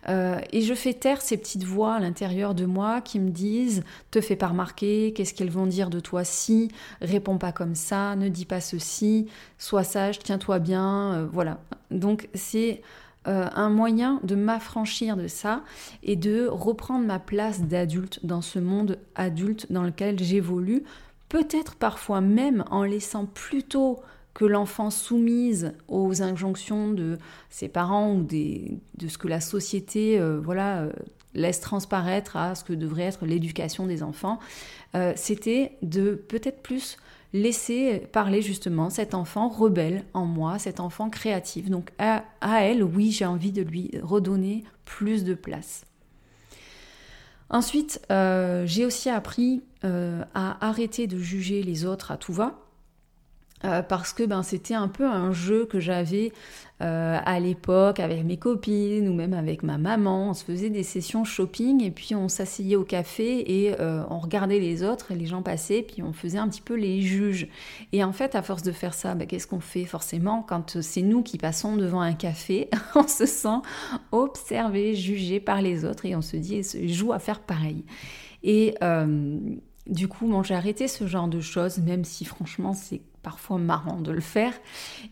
Euh, 0.07 0.39
et 0.51 0.61
je 0.61 0.73
fais 0.73 0.93
taire 0.93 1.21
ces 1.21 1.37
petites 1.37 1.63
voix 1.63 1.95
à 1.95 1.99
l'intérieur 1.99 2.53
de 2.53 2.65
moi 2.65 3.01
qui 3.01 3.19
me 3.19 3.29
disent 3.31 3.83
te 4.11 4.21
fais 4.21 4.35
pas 4.35 4.47
remarquer, 4.47 5.13
qu'est-ce 5.13 5.33
qu'elles 5.33 5.49
vont 5.49 5.65
dire 5.65 5.89
de 5.89 5.99
toi 5.99 6.23
si, 6.23 6.69
réponds 7.01 7.37
pas 7.37 7.51
comme 7.51 7.75
ça, 7.75 8.15
ne 8.15 8.29
dis 8.29 8.45
pas 8.45 8.61
ceci, 8.61 9.27
sois 9.57 9.83
sage, 9.83 10.19
tiens-toi 10.19 10.59
bien, 10.59 11.13
euh, 11.13 11.27
voilà. 11.31 11.59
Donc 11.91 12.29
c'est 12.33 12.81
euh, 13.27 13.47
un 13.55 13.69
moyen 13.69 14.19
de 14.23 14.35
m'affranchir 14.35 15.17
de 15.17 15.27
ça 15.27 15.63
et 16.03 16.15
de 16.15 16.47
reprendre 16.47 17.05
ma 17.05 17.17
place 17.17 17.61
d'adulte 17.61 18.19
dans 18.23 18.41
ce 18.41 18.59
monde 18.59 18.99
adulte 19.15 19.71
dans 19.71 19.83
lequel 19.83 20.19
j'évolue, 20.19 20.83
peut-être 21.29 21.75
parfois 21.75 22.21
même 22.21 22.63
en 22.69 22.83
laissant 22.83 23.25
plutôt 23.25 23.99
que 24.35 24.45
l'enfant 24.45 24.91
soumise 24.91 25.73
aux 25.87 26.21
injonctions 26.21 26.91
de 26.91 27.17
ses 27.49 27.69
parents 27.69 28.13
ou 28.13 28.21
de 28.21 29.07
ce 29.07 29.17
que 29.17 29.29
la 29.29 29.39
société 29.39 30.19
euh, 30.19 30.39
voilà, 30.43 30.81
euh, 30.81 30.91
laisse 31.33 31.61
transparaître 31.61 32.35
à 32.35 32.53
ce 32.53 32.65
que 32.65 32.73
devrait 32.73 33.03
être 33.03 33.25
l'éducation 33.25 33.87
des 33.87 34.03
enfants, 34.03 34.39
euh, 34.93 35.13
c'était 35.15 35.77
de 35.81 36.15
peut-être 36.15 36.61
plus 36.61 36.97
laisser 37.31 38.07
parler 38.11 38.41
justement 38.41 38.89
cet 38.89 39.13
enfant 39.13 39.47
rebelle 39.47 40.03
en 40.13 40.25
moi, 40.25 40.59
cet 40.59 40.81
enfant 40.81 41.09
créatif. 41.09 41.69
Donc 41.69 41.91
à, 41.97 42.25
elle, 42.41 42.83
oui, 42.83 43.11
j'ai 43.11 43.25
envie 43.25 43.53
de 43.53 43.61
lui 43.61 43.91
redonner 44.03 44.65
plus 44.83 45.23
de 45.23 45.33
place. 45.33 45.85
Ensuite, 47.49 48.01
j'ai 48.09 48.85
aussi 48.85 49.09
appris 49.09 49.63
à 49.83 50.65
arrêter 50.65 51.07
de 51.07 51.17
juger 51.17 51.61
les 51.61 51.85
autres 51.85 52.11
à 52.11 52.17
tout 52.17 52.33
va 52.33 52.64
euh, 53.65 53.81
parce 53.81 54.13
que 54.13 54.23
ben, 54.23 54.43
c'était 54.43 54.75
un 54.75 54.87
peu 54.87 55.05
un 55.05 55.31
jeu 55.31 55.65
que 55.65 55.79
j'avais 55.79 56.31
euh, 56.81 57.17
à 57.23 57.39
l'époque 57.39 57.99
avec 57.99 58.23
mes 58.23 58.37
copines 58.37 59.07
ou 59.07 59.13
même 59.13 59.33
avec 59.33 59.63
ma 59.63 59.77
maman. 59.77 60.29
On 60.29 60.33
se 60.33 60.43
faisait 60.43 60.69
des 60.69 60.83
sessions 60.83 61.23
shopping 61.23 61.83
et 61.83 61.89
puis 61.89 62.13
on 62.13 62.27
s'asseyait 62.27 62.75
au 62.75 62.83
café 62.83 63.63
et 63.63 63.79
euh, 63.79 64.03
on 64.09 64.19
regardait 64.19 64.59
les 64.59 64.83
autres 64.83 65.11
et 65.11 65.15
les 65.15 65.25
gens 65.25 65.41
passaient 65.41 65.81
puis 65.81 66.03
on 66.03 66.13
faisait 66.13 66.37
un 66.37 66.47
petit 66.47 66.61
peu 66.61 66.75
les 66.75 67.01
juges. 67.01 67.47
Et 67.91 68.03
en 68.03 68.11
fait, 68.11 68.35
à 68.35 68.41
force 68.41 68.61
de 68.61 68.71
faire 68.71 68.93
ça, 68.93 69.15
ben, 69.15 69.25
qu'est-ce 69.25 69.47
qu'on 69.47 69.61
fait 69.61 69.85
forcément? 69.85 70.43
Quand 70.47 70.81
c'est 70.81 71.01
nous 71.01 71.23
qui 71.23 71.37
passons 71.37 71.75
devant 71.75 72.01
un 72.01 72.13
café 72.13 72.69
On 72.95 73.07
se 73.07 73.25
sent 73.25 73.61
observé, 74.11 74.95
jugé 74.95 75.39
par 75.39 75.61
les 75.61 75.85
autres 75.85 76.05
et 76.05 76.15
on 76.15 76.21
se 76.21 76.37
dit, 76.37 76.61
je 76.63 76.93
joue 76.93 77.13
à 77.13 77.19
faire 77.19 77.39
pareil. 77.39 77.83
Et 78.43 78.75
du 79.87 80.07
coup, 80.07 80.31
j'ai 80.43 80.55
arrêté 80.55 80.87
ce 80.87 81.07
genre 81.07 81.27
de 81.27 81.39
choses, 81.39 81.77
même 81.77 82.03
si 82.03 82.25
franchement 82.25 82.73
c'est 82.73 83.01
parfois 83.21 83.57
marrant 83.57 84.01
de 84.01 84.11
le 84.11 84.21
faire. 84.21 84.53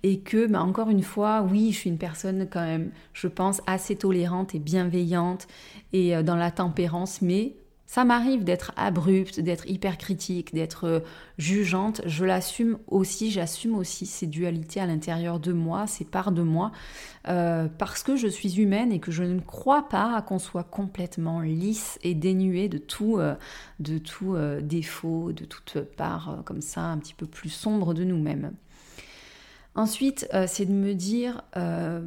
Et 0.04 0.20
que, 0.20 0.46
bah, 0.48 0.62
encore 0.62 0.90
une 0.90 1.02
fois, 1.02 1.42
oui, 1.42 1.72
je 1.72 1.80
suis 1.80 1.90
une 1.90 1.98
personne 1.98 2.48
quand 2.50 2.64
même, 2.64 2.92
je 3.14 3.28
pense, 3.28 3.62
assez 3.66 3.96
tolérante 3.96 4.54
et 4.54 4.60
bienveillante 4.60 5.48
et 5.94 6.16
euh, 6.16 6.24
dans 6.24 6.36
la 6.36 6.52
tempérance, 6.52 7.22
mais 7.22 7.56
ça 7.94 8.06
m'arrive 8.06 8.44
d'être 8.44 8.72
abrupte, 8.76 9.40
d'être 9.40 9.70
hyper 9.70 10.00
critique, 10.00 10.52
d'être 10.52 10.86
euh, 10.86 11.00
jugeante. 11.38 12.02
Je 12.08 12.26
l'assume 12.26 12.80
aussi, 12.88 13.30
j'assume 13.30 13.76
aussi 13.76 14.08
ces 14.08 14.26
dualités 14.26 14.80
à 14.80 14.88
l'intérieur 14.88 15.40
de 15.40 15.54
moi, 15.54 15.86
ces 15.86 16.04
parts 16.04 16.32
de 16.32 16.42
moi, 16.42 16.72
euh, 17.28 17.68
parce 17.78 18.02
que 18.02 18.16
je 18.16 18.28
suis 18.28 18.60
humaine 18.60 18.92
et 18.92 19.00
que 19.00 19.12
je 19.12 19.22
ne 19.22 19.40
crois 19.40 19.90
pas 19.90 20.20
qu'on 20.24 20.40
soit 20.40 20.64
complètement 20.64 21.42
lisse 21.42 22.00
et 22.02 22.16
dénué 22.16 22.68
de 22.68 22.80
tout, 22.80 23.20
euh, 23.20 23.36
de 23.80 24.00
tout 24.00 24.36
défaut, 24.64 25.32
de 25.32 25.46
toute 25.46 25.78
part 25.96 26.42
comme 26.46 26.62
ça, 26.62 26.82
un 26.82 26.98
petit 26.98 27.14
peu 27.14 27.28
plus 27.28 27.50
sombre 27.50 27.94
de 27.94 28.04
nous-mêmes. 28.04 28.54
Ensuite, 29.76 30.28
euh, 30.36 30.46
c'est 30.48 30.66
de 30.66 30.72
me 30.72 30.94
dire, 30.94 31.42
euh, 31.58 32.02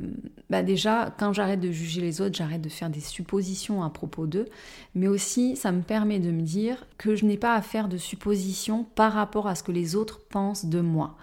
bah 0.50 0.62
déjà, 0.62 1.12
quand 1.18 1.32
j'arrête 1.32 1.58
de 1.58 1.72
juger 1.72 2.00
les 2.00 2.20
autres, 2.20 2.36
j'arrête 2.36 2.62
de 2.62 2.68
faire 2.68 2.90
des 2.90 3.00
suppositions 3.00 3.82
à 3.82 3.90
propos 3.90 4.26
d'eux, 4.26 4.46
mais 4.94 5.08
aussi 5.08 5.56
ça 5.56 5.72
me 5.72 5.82
permet 5.82 6.20
de 6.20 6.30
me 6.30 6.42
dire 6.42 6.86
que 6.96 7.16
je 7.16 7.24
n'ai 7.24 7.36
pas 7.36 7.54
à 7.54 7.62
faire 7.62 7.88
de 7.88 7.96
suppositions 7.96 8.84
par 8.84 9.12
rapport 9.12 9.48
à 9.48 9.56
ce 9.56 9.64
que 9.64 9.72
les 9.72 9.96
autres 9.96 10.20
pensent 10.28 10.66
de 10.66 10.80
moi. 10.80 11.16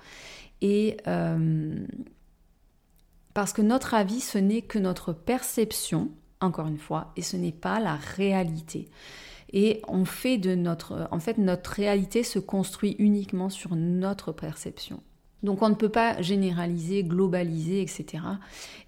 Et 0.60 0.98
euh, 1.08 1.76
parce 3.34 3.54
que 3.54 3.62
notre 3.62 3.94
avis, 3.94 4.20
ce 4.20 4.38
n'est 4.38 4.64
que 4.64 4.80
notre 4.80 5.14
perception, 5.14 6.12
encore 6.42 6.68
une 6.68 6.78
fois, 6.78 7.14
et 7.16 7.22
ce 7.22 7.38
n'est 7.38 7.54
pas 7.54 7.80
la 7.80 7.96
réalité. 7.96 8.90
Et 9.54 9.82
on 9.88 10.04
fait 10.04 10.38
de 10.38 10.56
notre, 10.56 11.08
en 11.12 11.20
fait, 11.20 11.38
notre 11.38 11.72
réalité 11.72 12.24
se 12.24 12.40
construit 12.40 12.98
uniquement 13.00 13.50
sur 13.50 13.78
notre 13.78 14.34
perception. 14.34 15.02
Donc 15.44 15.62
on 15.62 15.70
ne 15.70 15.76
peut 15.76 15.90
pas 15.90 16.22
généraliser, 16.22 17.04
globaliser, 17.04 17.82
etc. 17.82 18.24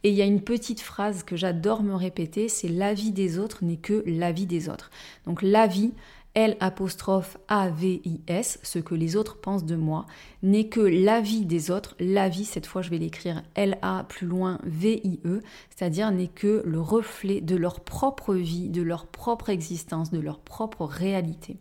Et 0.03 0.10
il 0.10 0.16
y 0.16 0.22
a 0.22 0.26
une 0.26 0.41
petite 0.41 0.82
phrase 0.82 1.24
que 1.24 1.36
j'adore 1.36 1.84
me 1.84 1.93
répéter, 1.93 2.47
c'est 2.47 2.70
l'avis 2.70 3.12
des 3.12 3.38
autres 3.38 3.64
n'est 3.64 3.78
que 3.78 4.03
l'avis 4.06 4.45
des 4.45 4.70
autres. 4.70 4.89
Donc 5.26 5.41
l'avis, 5.41 5.91
L 6.34 6.58
apostrophe 6.60 7.38
A-V-I-S, 7.47 8.60
ce 8.62 8.80
que 8.80 8.93
les 8.93 9.16
autres 9.16 9.38
pensent 9.38 9.66
de 9.66 9.78
moi, 9.78 10.06
n'est 10.43 10.68
que 10.68 10.82
l'avis 10.82 11.45
des 11.45 11.72
autres. 11.72 11.95
L'avis, 11.99 12.45
cette 12.45 12.66
fois 12.66 12.82
je 12.82 12.89
vais 12.89 12.97
l'écrire 12.97 13.41
L-A 13.56 14.03
plus 14.03 14.28
loin 14.28 14.60
V-I-E, 14.64 15.41
c'est-à-dire 15.70 16.12
n'est 16.12 16.28
que 16.28 16.62
le 16.66 16.80
reflet 16.80 17.39
de 17.39 17.56
leur 17.56 17.80
propre 17.80 18.34
vie, 18.34 18.70
de 18.70 18.82
leur 18.82 19.08
propre 19.08 19.49
existence, 19.49 20.12
de 20.12 20.20
leur 20.20 20.39
propre 20.39 20.86
réalité. 20.86 21.58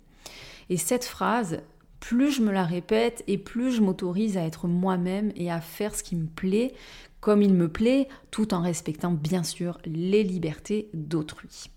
Et 0.71 0.77
cette 0.77 1.05
phrase, 1.05 1.61
plus 2.07 2.33
je 2.33 2.43
me 2.43 2.53
la 2.53 2.65
répète 2.65 3.25
et 3.29 3.39
plus 3.39 3.73
je 3.73 3.81
m'autorise 3.81 4.37
à 4.37 4.43
être 4.45 4.69
moi-même 4.69 5.33
et 5.37 5.51
à 5.51 5.63
faire 5.63 5.95
ce 5.95 6.03
qui 6.03 6.17
me 6.17 6.27
plaît 6.27 6.75
comme 7.21 7.41
il 7.41 7.55
me 7.55 7.69
plaît, 7.69 8.09
tout 8.31 8.53
en 8.53 8.61
respectant 8.61 9.13
bien 9.13 9.43
sûr 9.43 9.79
les 9.87 10.23
libertés 10.23 10.91
d'autrui. 10.93 11.71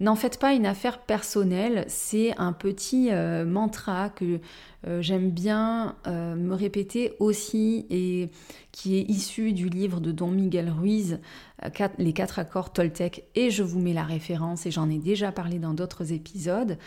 N'en 0.00 0.14
faites 0.14 0.38
pas 0.38 0.52
une 0.52 0.66
affaire 0.66 0.98
personnelle, 0.98 1.84
c'est 1.88 2.34
un 2.38 2.52
petit 2.52 3.08
euh, 3.10 3.46
mantra 3.46 4.10
que 4.10 4.40
euh, 4.86 5.00
j'aime 5.00 5.30
bien 5.30 5.96
euh, 6.06 6.34
me 6.36 6.54
répéter 6.54 7.14
aussi 7.18 7.86
et 7.88 8.28
qui 8.72 8.98
est 8.98 9.10
issu 9.10 9.52
du 9.52 9.68
livre 9.68 10.00
de 10.00 10.12
Don 10.12 10.30
Miguel 10.30 10.70
Ruiz, 10.70 11.20
euh, 11.64 11.88
Les 11.98 12.12
quatre 12.12 12.38
accords 12.38 12.72
Toltec, 12.72 13.24
et 13.34 13.50
je 13.50 13.62
vous 13.62 13.80
mets 13.80 13.92
la 13.92 14.04
référence 14.04 14.66
et 14.66 14.70
j'en 14.70 14.88
ai 14.90 14.98
déjà 14.98 15.32
parlé 15.32 15.58
dans 15.58 15.74
d'autres 15.74 16.12
épisodes. 16.12 16.78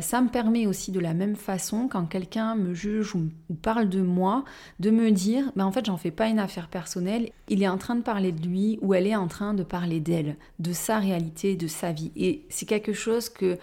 ça 0.00 0.20
me 0.20 0.28
permet 0.28 0.66
aussi 0.66 0.92
de 0.92 1.00
la 1.00 1.14
même 1.14 1.36
façon, 1.36 1.88
quand 1.88 2.06
quelqu'un 2.06 2.54
me 2.54 2.74
juge 2.74 3.14
ou, 3.14 3.28
parle 3.62 3.88
de 3.88 4.00
moi, 4.00 4.44
de 4.80 4.90
me 4.90 5.10
dire, 5.10 5.50
ben 5.56 5.64
en 5.64 5.72
fait 5.72 5.86
j'en 5.86 5.96
fais 5.96 6.10
pas 6.10 6.28
une 6.28 6.38
affaire 6.38 6.68
personnelle, 6.68 7.30
il 7.48 7.62
est 7.62 7.68
en 7.68 7.78
train 7.78 7.94
de 7.94 8.02
parler 8.02 8.32
de 8.32 8.46
lui 8.46 8.78
ou 8.82 8.94
elle 8.94 9.06
est 9.06 9.16
en 9.16 9.28
train 9.28 9.54
de 9.54 9.62
parler 9.62 10.00
d'elle, 10.00 10.36
de 10.58 10.72
sa 10.72 10.98
réalité, 10.98 11.56
de 11.56 11.66
sa 11.66 11.92
vie. 11.92 12.12
Et 12.16 12.44
c'est 12.48 12.66
quelque 12.66 12.92
chose 12.92 13.28
que 13.28 13.58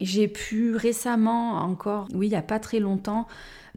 j'ai 0.00 0.28
pu 0.28 0.74
récemment 0.76 1.56
encore, 1.56 2.08
oui, 2.14 2.26
il 2.26 2.30
n'y 2.30 2.36
a 2.36 2.42
pas 2.42 2.58
très 2.58 2.80
longtemps, 2.80 3.26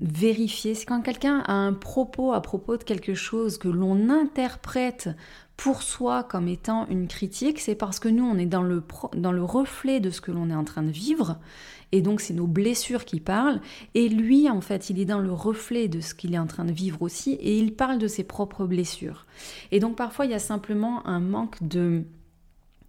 vérifier. 0.01 0.73
C'est 0.73 0.85
quand 0.85 1.01
quelqu'un 1.01 1.43
a 1.45 1.53
un 1.53 1.73
propos 1.73 2.33
à 2.33 2.41
propos 2.41 2.77
de 2.77 2.83
quelque 2.83 3.13
chose 3.13 3.57
que 3.57 3.67
l'on 3.67 4.09
interprète 4.09 5.09
pour 5.57 5.83
soi 5.83 6.23
comme 6.23 6.47
étant 6.47 6.87
une 6.87 7.07
critique, 7.07 7.59
c'est 7.59 7.75
parce 7.75 7.99
que 7.99 8.09
nous, 8.09 8.25
on 8.25 8.37
est 8.37 8.45
dans 8.45 8.63
le, 8.63 8.83
dans 9.15 9.31
le 9.31 9.43
reflet 9.43 9.99
de 9.99 10.09
ce 10.09 10.21
que 10.21 10.31
l'on 10.31 10.49
est 10.49 10.55
en 10.55 10.63
train 10.63 10.83
de 10.83 10.91
vivre, 10.91 11.37
et 11.91 12.01
donc 12.01 12.21
c'est 12.21 12.33
nos 12.33 12.47
blessures 12.47 13.05
qui 13.05 13.19
parlent, 13.19 13.61
et 13.93 14.09
lui, 14.09 14.49
en 14.49 14.61
fait, 14.61 14.89
il 14.89 14.99
est 14.99 15.05
dans 15.05 15.19
le 15.19 15.31
reflet 15.31 15.87
de 15.87 16.01
ce 16.01 16.15
qu'il 16.15 16.33
est 16.33 16.39
en 16.39 16.47
train 16.47 16.65
de 16.65 16.71
vivre 16.71 17.01
aussi, 17.01 17.33
et 17.33 17.57
il 17.57 17.73
parle 17.73 17.99
de 17.99 18.07
ses 18.07 18.23
propres 18.23 18.65
blessures. 18.65 19.27
Et 19.71 19.79
donc 19.79 19.95
parfois, 19.95 20.25
il 20.25 20.31
y 20.31 20.35
a 20.35 20.39
simplement 20.39 21.05
un 21.07 21.19
manque 21.19 21.61
de 21.61 22.03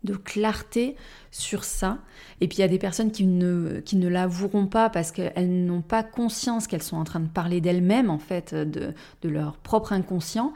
de 0.04 0.14
clarté 0.14 0.96
sur 1.30 1.64
ça. 1.64 1.98
Et 2.40 2.46
puis 2.46 2.58
il 2.58 2.60
y 2.60 2.64
a 2.64 2.68
des 2.68 2.78
personnes 2.78 3.10
qui 3.10 3.26
ne, 3.26 3.80
qui 3.80 3.96
ne 3.96 4.08
l'avoueront 4.08 4.66
pas 4.66 4.90
parce 4.90 5.10
qu'elles 5.10 5.64
n'ont 5.64 5.80
pas 5.82 6.02
conscience 6.02 6.66
qu'elles 6.66 6.82
sont 6.82 6.98
en 6.98 7.04
train 7.04 7.20
de 7.20 7.28
parler 7.28 7.60
d'elles-mêmes, 7.60 8.10
en 8.10 8.18
fait, 8.18 8.54
de, 8.54 8.94
de, 9.22 9.28
leur 9.28 9.56
propre 9.56 9.92
inconscient. 9.92 10.52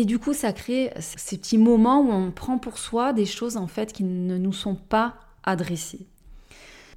Et 0.00 0.06
du 0.06 0.18
coup, 0.18 0.32
ça 0.32 0.54
crée 0.54 0.94
ces 0.98 1.36
petits 1.36 1.58
moments 1.58 2.00
où 2.00 2.10
on 2.10 2.30
prend 2.30 2.56
pour 2.56 2.78
soi 2.78 3.12
des 3.12 3.26
choses, 3.26 3.58
en 3.58 3.66
fait, 3.66 3.92
qui 3.92 4.02
ne 4.02 4.38
nous 4.38 4.54
sont 4.54 4.74
pas 4.74 5.16
adressées. 5.42 6.06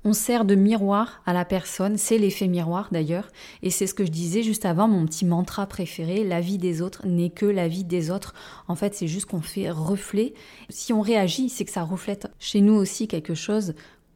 On 0.06 0.14
sert 0.14 0.46
de 0.46 0.56
miroir 0.56 1.22
à 1.26 1.34
la 1.34 1.44
personne, 1.44 1.98
c'est 1.98 2.18
l'effet 2.18 2.48
miroir 2.48 2.88
d'ailleurs, 2.94 3.28
et 3.62 3.72
c'est 3.72 3.88
ce 3.88 3.94
que 3.94 4.06
je 4.06 4.10
disais 4.10 4.42
juste 4.42 4.64
avant, 4.64 4.88
mon 4.88 5.06
petit 5.06 5.26
mantra 5.26 5.68
préféré, 5.68 6.24
la 6.24 6.40
vie 6.40 6.58
des 6.58 6.82
autres 6.82 7.06
n'est 7.06 7.30
que 7.30 7.46
la 7.46 7.68
vie 7.68 7.84
des 7.84 8.10
autres. 8.10 8.34
En 8.70 8.76
fait, 8.76 8.96
c'est 8.96 9.10
juste 9.10 9.26
qu'on 9.26 9.42
fait 9.42 9.70
reflet. 9.70 10.34
Si 10.70 10.94
on 10.94 11.02
réagit, 11.02 11.50
c'est 11.50 11.66
que 11.66 11.72
ça 11.72 11.84
reflète 11.84 12.32
chez 12.40 12.62
nous 12.62 12.74
aussi 12.74 13.10
quelque 13.10 13.36
chose 13.36 13.74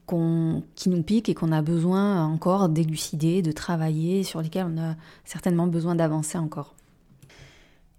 qui 0.07 0.89
nous 0.89 1.03
pique 1.03 1.27
et 1.27 1.33
qu'on 1.33 1.51
a 1.51 1.61
besoin 1.61 2.23
encore 2.23 2.69
d'élucider, 2.69 3.41
de 3.41 3.51
travailler, 3.51 4.23
sur 4.23 4.41
lesquels 4.41 4.67
on 4.73 4.81
a 4.81 4.95
certainement 5.25 5.67
besoin 5.67 5.93
d'avancer 5.93 6.37
encore. 6.37 6.76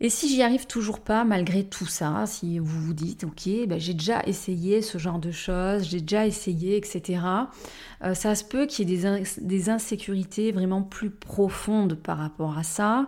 Et 0.00 0.10
si 0.10 0.28
j'y 0.28 0.42
arrive 0.42 0.66
toujours 0.66 1.00
pas, 1.00 1.24
malgré 1.24 1.64
tout 1.64 1.86
ça, 1.86 2.24
si 2.26 2.60
vous 2.60 2.80
vous 2.80 2.94
dites, 2.94 3.24
ok, 3.24 3.48
ben 3.66 3.80
j'ai 3.80 3.94
déjà 3.94 4.22
essayé 4.26 4.80
ce 4.80 4.96
genre 4.96 5.18
de 5.18 5.32
choses, 5.32 5.82
j'ai 5.82 6.00
déjà 6.00 6.24
essayé, 6.26 6.76
etc., 6.76 7.20
euh, 8.04 8.14
ça 8.14 8.36
se 8.36 8.44
peut 8.44 8.66
qu'il 8.66 8.88
y 8.88 8.94
ait 8.94 9.22
des, 9.40 9.70
insécurités 9.70 10.52
vraiment 10.52 10.82
plus 10.82 11.10
profondes 11.10 11.94
par 11.96 12.18
rapport 12.18 12.56
à 12.56 12.62
ça. 12.62 13.06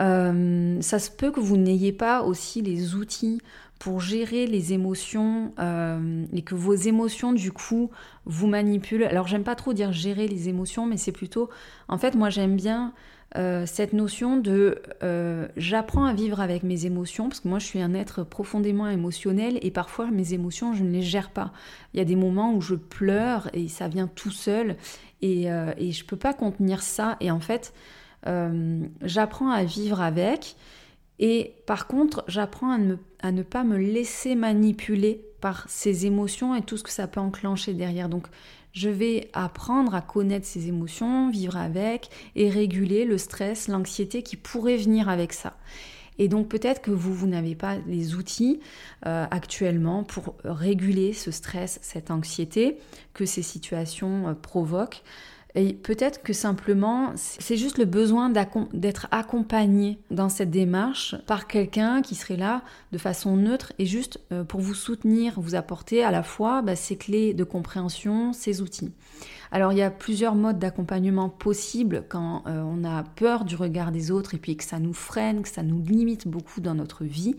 Euh, 0.00 0.80
ça 0.80 1.00
se 1.00 1.10
peut 1.10 1.32
que 1.32 1.40
vous 1.40 1.56
n'ayez 1.56 1.92
pas 1.92 2.22
aussi 2.22 2.62
les 2.62 2.94
outils 2.94 3.40
pour 3.80 3.98
gérer 3.98 4.46
les 4.46 4.74
émotions 4.74 5.54
euh, 5.58 6.26
et 6.34 6.42
que 6.42 6.54
vos 6.54 6.74
émotions 6.74 7.32
du 7.32 7.50
coup 7.50 7.90
vous 8.26 8.46
manipulent. 8.46 9.04
Alors 9.04 9.26
j'aime 9.26 9.42
pas 9.42 9.56
trop 9.56 9.72
dire 9.72 9.90
gérer 9.90 10.28
les 10.28 10.50
émotions, 10.50 10.84
mais 10.84 10.98
c'est 10.98 11.12
plutôt, 11.12 11.48
en 11.88 11.96
fait 11.96 12.14
moi 12.14 12.28
j'aime 12.28 12.56
bien 12.56 12.92
euh, 13.36 13.64
cette 13.64 13.94
notion 13.94 14.36
de 14.36 14.82
euh, 15.02 15.48
j'apprends 15.56 16.04
à 16.04 16.12
vivre 16.12 16.42
avec 16.42 16.62
mes 16.62 16.84
émotions, 16.84 17.30
parce 17.30 17.40
que 17.40 17.48
moi 17.48 17.58
je 17.58 17.64
suis 17.64 17.80
un 17.80 17.94
être 17.94 18.22
profondément 18.22 18.86
émotionnel 18.86 19.58
et 19.62 19.70
parfois 19.70 20.10
mes 20.10 20.34
émotions 20.34 20.74
je 20.74 20.84
ne 20.84 20.90
les 20.90 21.02
gère 21.02 21.30
pas. 21.30 21.50
Il 21.94 21.96
y 21.96 22.00
a 22.02 22.04
des 22.06 22.16
moments 22.16 22.52
où 22.52 22.60
je 22.60 22.74
pleure 22.74 23.48
et 23.54 23.68
ça 23.68 23.88
vient 23.88 24.08
tout 24.08 24.30
seul 24.30 24.76
et, 25.22 25.44
et 25.44 25.92
je 25.92 26.04
peux 26.04 26.16
pas 26.16 26.34
contenir 26.34 26.82
ça 26.82 27.16
et 27.20 27.30
en 27.30 27.40
fait 27.40 27.72
j'apprends 29.02 29.50
à 29.50 29.64
vivre 29.64 30.02
avec 30.02 30.56
et 31.20 31.54
par 31.66 31.86
contre 31.86 32.24
j'apprends 32.26 32.72
à 32.72 33.30
ne, 33.30 33.42
pas 33.42 33.62
me 33.62 33.76
laisser 33.76 34.34
manipuler 34.34 35.22
par 35.40 35.66
ces 35.68 36.06
émotions 36.06 36.56
et 36.56 36.62
tout 36.62 36.76
ce 36.76 36.82
que 36.82 36.90
ça 36.90 37.06
peut 37.06 37.20
enclencher 37.20 37.74
derrière. 37.74 38.08
Donc 38.08 38.26
je 38.72 38.88
vais 38.88 39.30
apprendre 39.32 39.94
à 39.94 40.00
connaître 40.00 40.46
ces 40.46 40.68
émotions, 40.68 41.30
vivre 41.30 41.56
avec 41.56 42.08
et 42.36 42.48
réguler 42.48 43.04
le 43.04 43.18
stress, 43.18 43.68
l'anxiété 43.68 44.22
qui 44.22 44.36
pourrait 44.36 44.76
venir 44.76 45.08
avec 45.08 45.32
ça. 45.32 45.56
Et 46.18 46.28
donc 46.28 46.48
peut-être 46.48 46.82
que 46.82 46.90
vous, 46.90 47.14
vous 47.14 47.26
n'avez 47.26 47.54
pas 47.54 47.76
les 47.86 48.14
outils 48.14 48.60
euh, 49.06 49.26
actuellement 49.30 50.04
pour 50.04 50.36
réguler 50.44 51.12
ce 51.12 51.30
stress, 51.30 51.78
cette 51.82 52.10
anxiété 52.10 52.78
que 53.14 53.26
ces 53.26 53.42
situations 53.42 54.28
euh, 54.28 54.34
provoquent. 54.34 55.02
Et 55.54 55.74
peut-être 55.74 56.22
que 56.22 56.32
simplement, 56.32 57.12
c'est 57.16 57.56
juste 57.56 57.78
le 57.78 57.84
besoin 57.84 58.30
d'être 58.72 59.08
accompagné 59.10 59.98
dans 60.10 60.28
cette 60.28 60.50
démarche 60.50 61.16
par 61.26 61.46
quelqu'un 61.46 62.02
qui 62.02 62.14
serait 62.14 62.36
là 62.36 62.62
de 62.92 62.98
façon 62.98 63.36
neutre 63.36 63.72
et 63.78 63.86
juste 63.86 64.20
euh, 64.32 64.44
pour 64.44 64.60
vous 64.60 64.74
soutenir, 64.74 65.40
vous 65.40 65.54
apporter 65.54 66.04
à 66.04 66.10
la 66.10 66.22
fois 66.22 66.62
bah, 66.62 66.76
ces 66.76 66.96
clés 66.96 67.34
de 67.34 67.44
compréhension, 67.44 68.32
ces 68.32 68.62
outils. 68.62 68.92
Alors 69.52 69.72
il 69.72 69.78
y 69.78 69.82
a 69.82 69.90
plusieurs 69.90 70.36
modes 70.36 70.60
d'accompagnement 70.60 71.28
possibles 71.28 72.04
quand 72.08 72.44
euh, 72.46 72.62
on 72.62 72.84
a 72.84 73.02
peur 73.02 73.44
du 73.44 73.56
regard 73.56 73.90
des 73.90 74.12
autres 74.12 74.34
et 74.34 74.38
puis 74.38 74.56
que 74.56 74.62
ça 74.62 74.78
nous 74.78 74.92
freine, 74.92 75.42
que 75.42 75.48
ça 75.48 75.64
nous 75.64 75.82
limite 75.82 76.28
beaucoup 76.28 76.60
dans 76.60 76.74
notre 76.74 77.04
vie. 77.04 77.36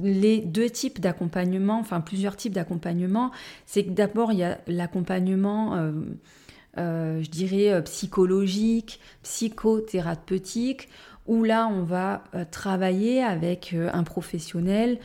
Les 0.00 0.38
deux 0.38 0.70
types 0.70 1.00
d'accompagnement, 1.00 1.80
enfin 1.80 2.00
plusieurs 2.00 2.36
types 2.36 2.52
d'accompagnement, 2.52 3.32
c'est 3.66 3.84
que 3.84 3.90
d'abord 3.90 4.30
il 4.32 4.38
y 4.38 4.44
a 4.44 4.60
l'accompagnement... 4.68 5.74
Euh, 5.74 5.92
euh, 6.78 7.22
je 7.22 7.30
dirais, 7.30 7.72
euh, 7.72 7.82
psychologique, 7.82 9.00
psychothérapeutique, 9.22 10.88
où 11.26 11.44
là, 11.44 11.68
on 11.68 11.82
va 11.82 12.24
euh, 12.34 12.44
travailler 12.50 13.22
avec 13.22 13.74
un 13.74 14.02
professionnel 14.04 14.98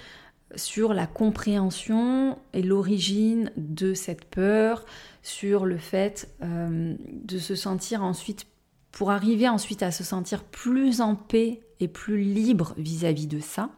sur 0.55 0.93
la 0.93 1.07
compréhension 1.07 2.37
et 2.53 2.61
l'origine 2.61 3.51
de 3.57 3.93
cette 3.93 4.25
peur, 4.25 4.85
sur 5.23 5.65
le 5.65 5.77
fait 5.77 6.29
de 6.41 7.37
se 7.39 7.55
sentir 7.55 8.03
ensuite, 8.03 8.45
pour 8.91 9.09
arriver 9.09 9.49
ensuite 9.49 9.81
à 9.81 9.89
se 9.89 10.03
sentir 10.03 10.43
plus 10.43 11.01
en 11.01 11.15
paix 11.15 11.61
et 11.79 11.87
plus 11.87 12.21
libre 12.21 12.75
vis-à-vis 12.77 13.25
de 13.25 13.39
ça. 13.39 13.71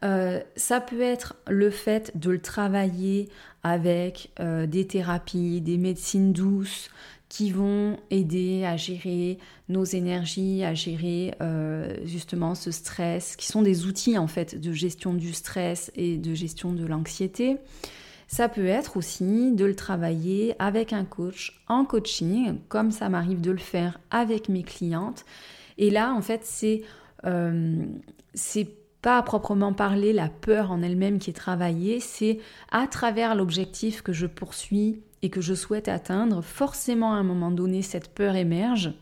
ça 0.00 0.80
peut 0.80 1.02
être 1.02 1.36
le 1.46 1.70
fait 1.70 2.16
de 2.16 2.30
le 2.30 2.40
travailler 2.40 3.28
avec 3.62 4.30
euh, 4.40 4.66
des 4.66 4.86
thérapies, 4.86 5.60
des 5.60 5.78
médecines 5.78 6.32
douces 6.32 6.90
qui 7.28 7.50
vont 7.50 7.96
aider 8.10 8.64
à 8.64 8.76
gérer 8.76 9.38
nos 9.68 9.84
énergies, 9.84 10.64
à 10.64 10.74
gérer 10.74 11.32
euh, 11.40 11.96
justement 12.04 12.54
ce 12.54 12.70
stress, 12.70 13.36
qui 13.36 13.46
sont 13.46 13.62
des 13.62 13.86
outils 13.86 14.18
en 14.18 14.26
fait 14.26 14.60
de 14.60 14.72
gestion 14.72 15.14
du 15.14 15.32
stress 15.32 15.90
et 15.94 16.18
de 16.18 16.34
gestion 16.34 16.72
de 16.72 16.84
l'anxiété. 16.84 17.56
Ça 18.28 18.48
peut 18.48 18.66
être 18.66 18.96
aussi 18.96 19.52
de 19.52 19.64
le 19.64 19.74
travailler 19.74 20.54
avec 20.58 20.92
un 20.92 21.04
coach 21.04 21.62
en 21.68 21.84
coaching, 21.84 22.58
comme 22.68 22.90
ça 22.90 23.08
m'arrive 23.08 23.40
de 23.40 23.50
le 23.50 23.58
faire 23.58 23.98
avec 24.10 24.48
mes 24.48 24.62
clientes. 24.62 25.24
Et 25.78 25.90
là, 25.90 26.12
en 26.12 26.22
fait, 26.22 26.40
c'est 26.44 26.82
euh, 27.24 27.84
pas 29.02 29.18
à 29.18 29.22
proprement 29.22 29.72
parler 29.72 30.12
la 30.12 30.28
peur 30.28 30.70
en 30.70 30.80
elle-même 30.80 31.18
qui 31.18 31.30
est 31.30 31.34
travaillée, 31.34 31.98
c'est 32.00 32.38
à 32.70 32.86
travers 32.86 33.34
l'objectif 33.34 34.00
que 34.00 34.12
je 34.12 34.26
poursuis 34.26 35.02
et 35.22 35.28
que 35.28 35.40
je 35.40 35.54
souhaite 35.54 35.88
atteindre, 35.88 36.42
forcément 36.42 37.12
à 37.12 37.16
un 37.16 37.22
moment 37.24 37.50
donné 37.50 37.82
cette 37.82 38.14
peur 38.14 38.36
émerge, 38.36 38.92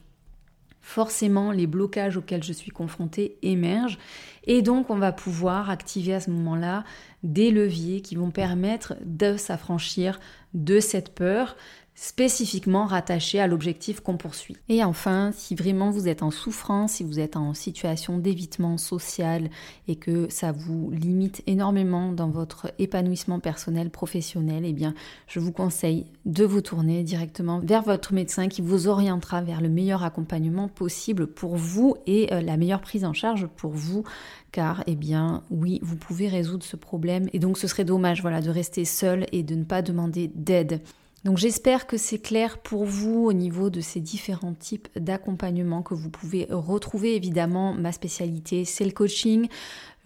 forcément 0.80 1.52
les 1.52 1.66
blocages 1.66 2.16
auxquels 2.16 2.42
je 2.42 2.52
suis 2.52 2.70
confrontée 2.70 3.36
émergent, 3.42 3.98
et 4.44 4.62
donc 4.62 4.88
on 4.88 4.96
va 4.96 5.12
pouvoir 5.12 5.68
activer 5.68 6.14
à 6.14 6.20
ce 6.20 6.30
moment-là 6.30 6.84
des 7.22 7.50
leviers 7.50 8.00
qui 8.00 8.16
vont 8.16 8.30
permettre 8.30 8.94
de 9.04 9.36
s'affranchir 9.36 10.18
de 10.54 10.80
cette 10.80 11.14
peur, 11.14 11.56
spécifiquement 12.00 12.86
rattaché 12.86 13.40
à 13.40 13.46
l'objectif 13.46 14.00
qu'on 14.00 14.16
poursuit. 14.16 14.56
Et 14.70 14.82
enfin, 14.82 15.32
si 15.34 15.54
vraiment 15.54 15.90
vous 15.90 16.08
êtes 16.08 16.22
en 16.22 16.30
souffrance, 16.30 16.92
si 16.92 17.04
vous 17.04 17.20
êtes 17.20 17.36
en 17.36 17.52
situation 17.52 18.16
d'évitement 18.16 18.78
social 18.78 19.50
et 19.86 19.96
que 19.96 20.26
ça 20.30 20.50
vous 20.50 20.90
limite 20.92 21.42
énormément 21.46 22.12
dans 22.12 22.30
votre 22.30 22.72
épanouissement 22.78 23.38
personnel, 23.38 23.90
professionnel, 23.90 24.62
eh 24.64 24.72
bien, 24.72 24.94
je 25.26 25.40
vous 25.40 25.52
conseille 25.52 26.06
de 26.24 26.46
vous 26.46 26.62
tourner 26.62 27.02
directement 27.02 27.60
vers 27.62 27.82
votre 27.82 28.14
médecin 28.14 28.48
qui 28.48 28.62
vous 28.62 28.88
orientera 28.88 29.42
vers 29.42 29.60
le 29.60 29.68
meilleur 29.68 30.02
accompagnement 30.02 30.68
possible 30.68 31.26
pour 31.26 31.56
vous 31.56 31.96
et 32.06 32.32
euh, 32.32 32.40
la 32.40 32.56
meilleure 32.56 32.80
prise 32.80 33.04
en 33.04 33.12
charge 33.12 33.46
pour 33.46 33.72
vous 33.72 34.04
car 34.52 34.82
eh 34.86 34.96
bien 34.96 35.42
oui, 35.50 35.80
vous 35.82 35.96
pouvez 35.96 36.28
résoudre 36.28 36.64
ce 36.64 36.76
problème 36.76 37.28
et 37.34 37.38
donc 37.38 37.58
ce 37.58 37.66
serait 37.66 37.84
dommage 37.84 38.22
voilà 38.22 38.40
de 38.40 38.48
rester 38.48 38.86
seul 38.86 39.26
et 39.32 39.42
de 39.42 39.54
ne 39.54 39.64
pas 39.64 39.82
demander 39.82 40.30
d'aide. 40.34 40.80
Donc 41.24 41.36
j'espère 41.36 41.86
que 41.86 41.98
c'est 41.98 42.18
clair 42.18 42.58
pour 42.58 42.86
vous 42.86 43.26
au 43.26 43.34
niveau 43.34 43.68
de 43.68 43.82
ces 43.82 44.00
différents 44.00 44.54
types 44.54 44.88
d'accompagnement 44.96 45.82
que 45.82 45.92
vous 45.92 46.08
pouvez 46.08 46.46
retrouver. 46.50 47.14
Évidemment, 47.14 47.74
ma 47.74 47.92
spécialité, 47.92 48.64
c'est 48.64 48.86
le 48.86 48.92
coaching. 48.92 49.48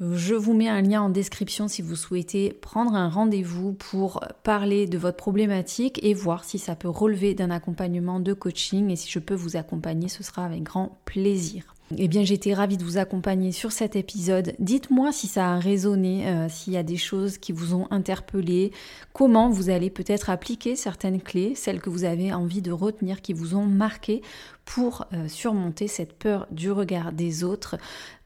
Je 0.01 0.35
vous 0.35 0.55
mets 0.55 0.69
un 0.69 0.83
lien 0.83 1.03
en 1.03 1.11
description 1.11 1.69
si 1.69 1.83
vous 1.83 1.95
souhaitez 1.95 2.53
prendre 2.53 2.95
un 2.97 3.09
rendez-vous 3.09 3.75
pour 3.75 4.25
parler 4.43 4.89
de 4.89 4.99
votre 4.99 5.17
problématique 5.17 6.01
et 6.03 6.15
voir 6.15 6.43
si 6.43 6.59
ça 6.59 6.75
peut 6.75 6.89
relever 6.89 7.35
d'un 7.35 7.51
accompagnement 7.51 8.19
de 8.19 8.33
coaching. 8.33 8.91
Et 8.91 8.97
si 8.97 9.09
je 9.09 9.21
peux 9.21 9.37
vous 9.37 9.57
accompagner, 9.57 10.09
ce 10.09 10.25
sera 10.25 10.45
avec 10.45 10.65
grand 10.65 10.99
plaisir. 11.05 11.74
Eh 11.99 12.09
bien, 12.09 12.24
j'étais 12.24 12.55
ravie 12.55 12.78
de 12.78 12.85
vous 12.85 12.97
accompagner 12.97 13.53
sur 13.53 13.70
cet 13.70 13.95
épisode. 13.95 14.55
Dites-moi 14.59 15.12
si 15.12 15.26
ça 15.26 15.53
a 15.53 15.59
résonné, 15.59 16.26
euh, 16.26 16.49
s'il 16.49 16.72
y 16.72 16.78
a 16.78 16.82
des 16.82 16.97
choses 16.97 17.37
qui 17.37 17.53
vous 17.53 17.74
ont 17.74 17.87
interpellé, 17.91 18.72
comment 19.12 19.51
vous 19.51 19.68
allez 19.68 19.91
peut-être 19.91 20.30
appliquer 20.30 20.76
certaines 20.76 21.20
clés, 21.20 21.55
celles 21.55 21.82
que 21.82 21.91
vous 21.91 22.05
avez 22.05 22.32
envie 22.32 22.62
de 22.62 22.72
retenir, 22.72 23.20
qui 23.20 23.35
vous 23.35 23.55
ont 23.55 23.66
marqué 23.66 24.22
pour 24.64 25.07
euh, 25.12 25.28
surmonter 25.28 25.87
cette 25.87 26.14
peur 26.14 26.47
du 26.51 26.72
regard 26.72 27.12
des 27.12 27.45
autres. 27.45 27.76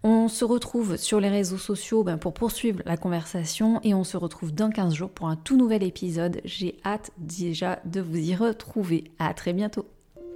On 0.04 0.28
se 0.28 0.44
retrouve 0.44 0.96
sur 0.96 1.18
les 1.18 1.28
réseaux 1.28 1.59
sociaux 1.59 2.04
ben, 2.04 2.16
pour 2.16 2.34
poursuivre 2.34 2.80
la 2.86 2.96
conversation 2.96 3.80
et 3.82 3.92
on 3.92 4.04
se 4.04 4.16
retrouve 4.16 4.54
dans 4.54 4.70
15 4.70 4.94
jours 4.94 5.11
pour 5.11 5.26
un 5.26 5.36
tout 5.36 5.56
nouvel 5.56 5.82
épisode. 5.82 6.40
J'ai 6.44 6.76
hâte 6.84 7.11
déjà 7.18 7.80
de 7.84 8.00
vous 8.00 8.18
y 8.18 8.36
retrouver. 8.36 9.11
À 9.18 9.34
très 9.34 9.52
bientôt. 9.52 9.84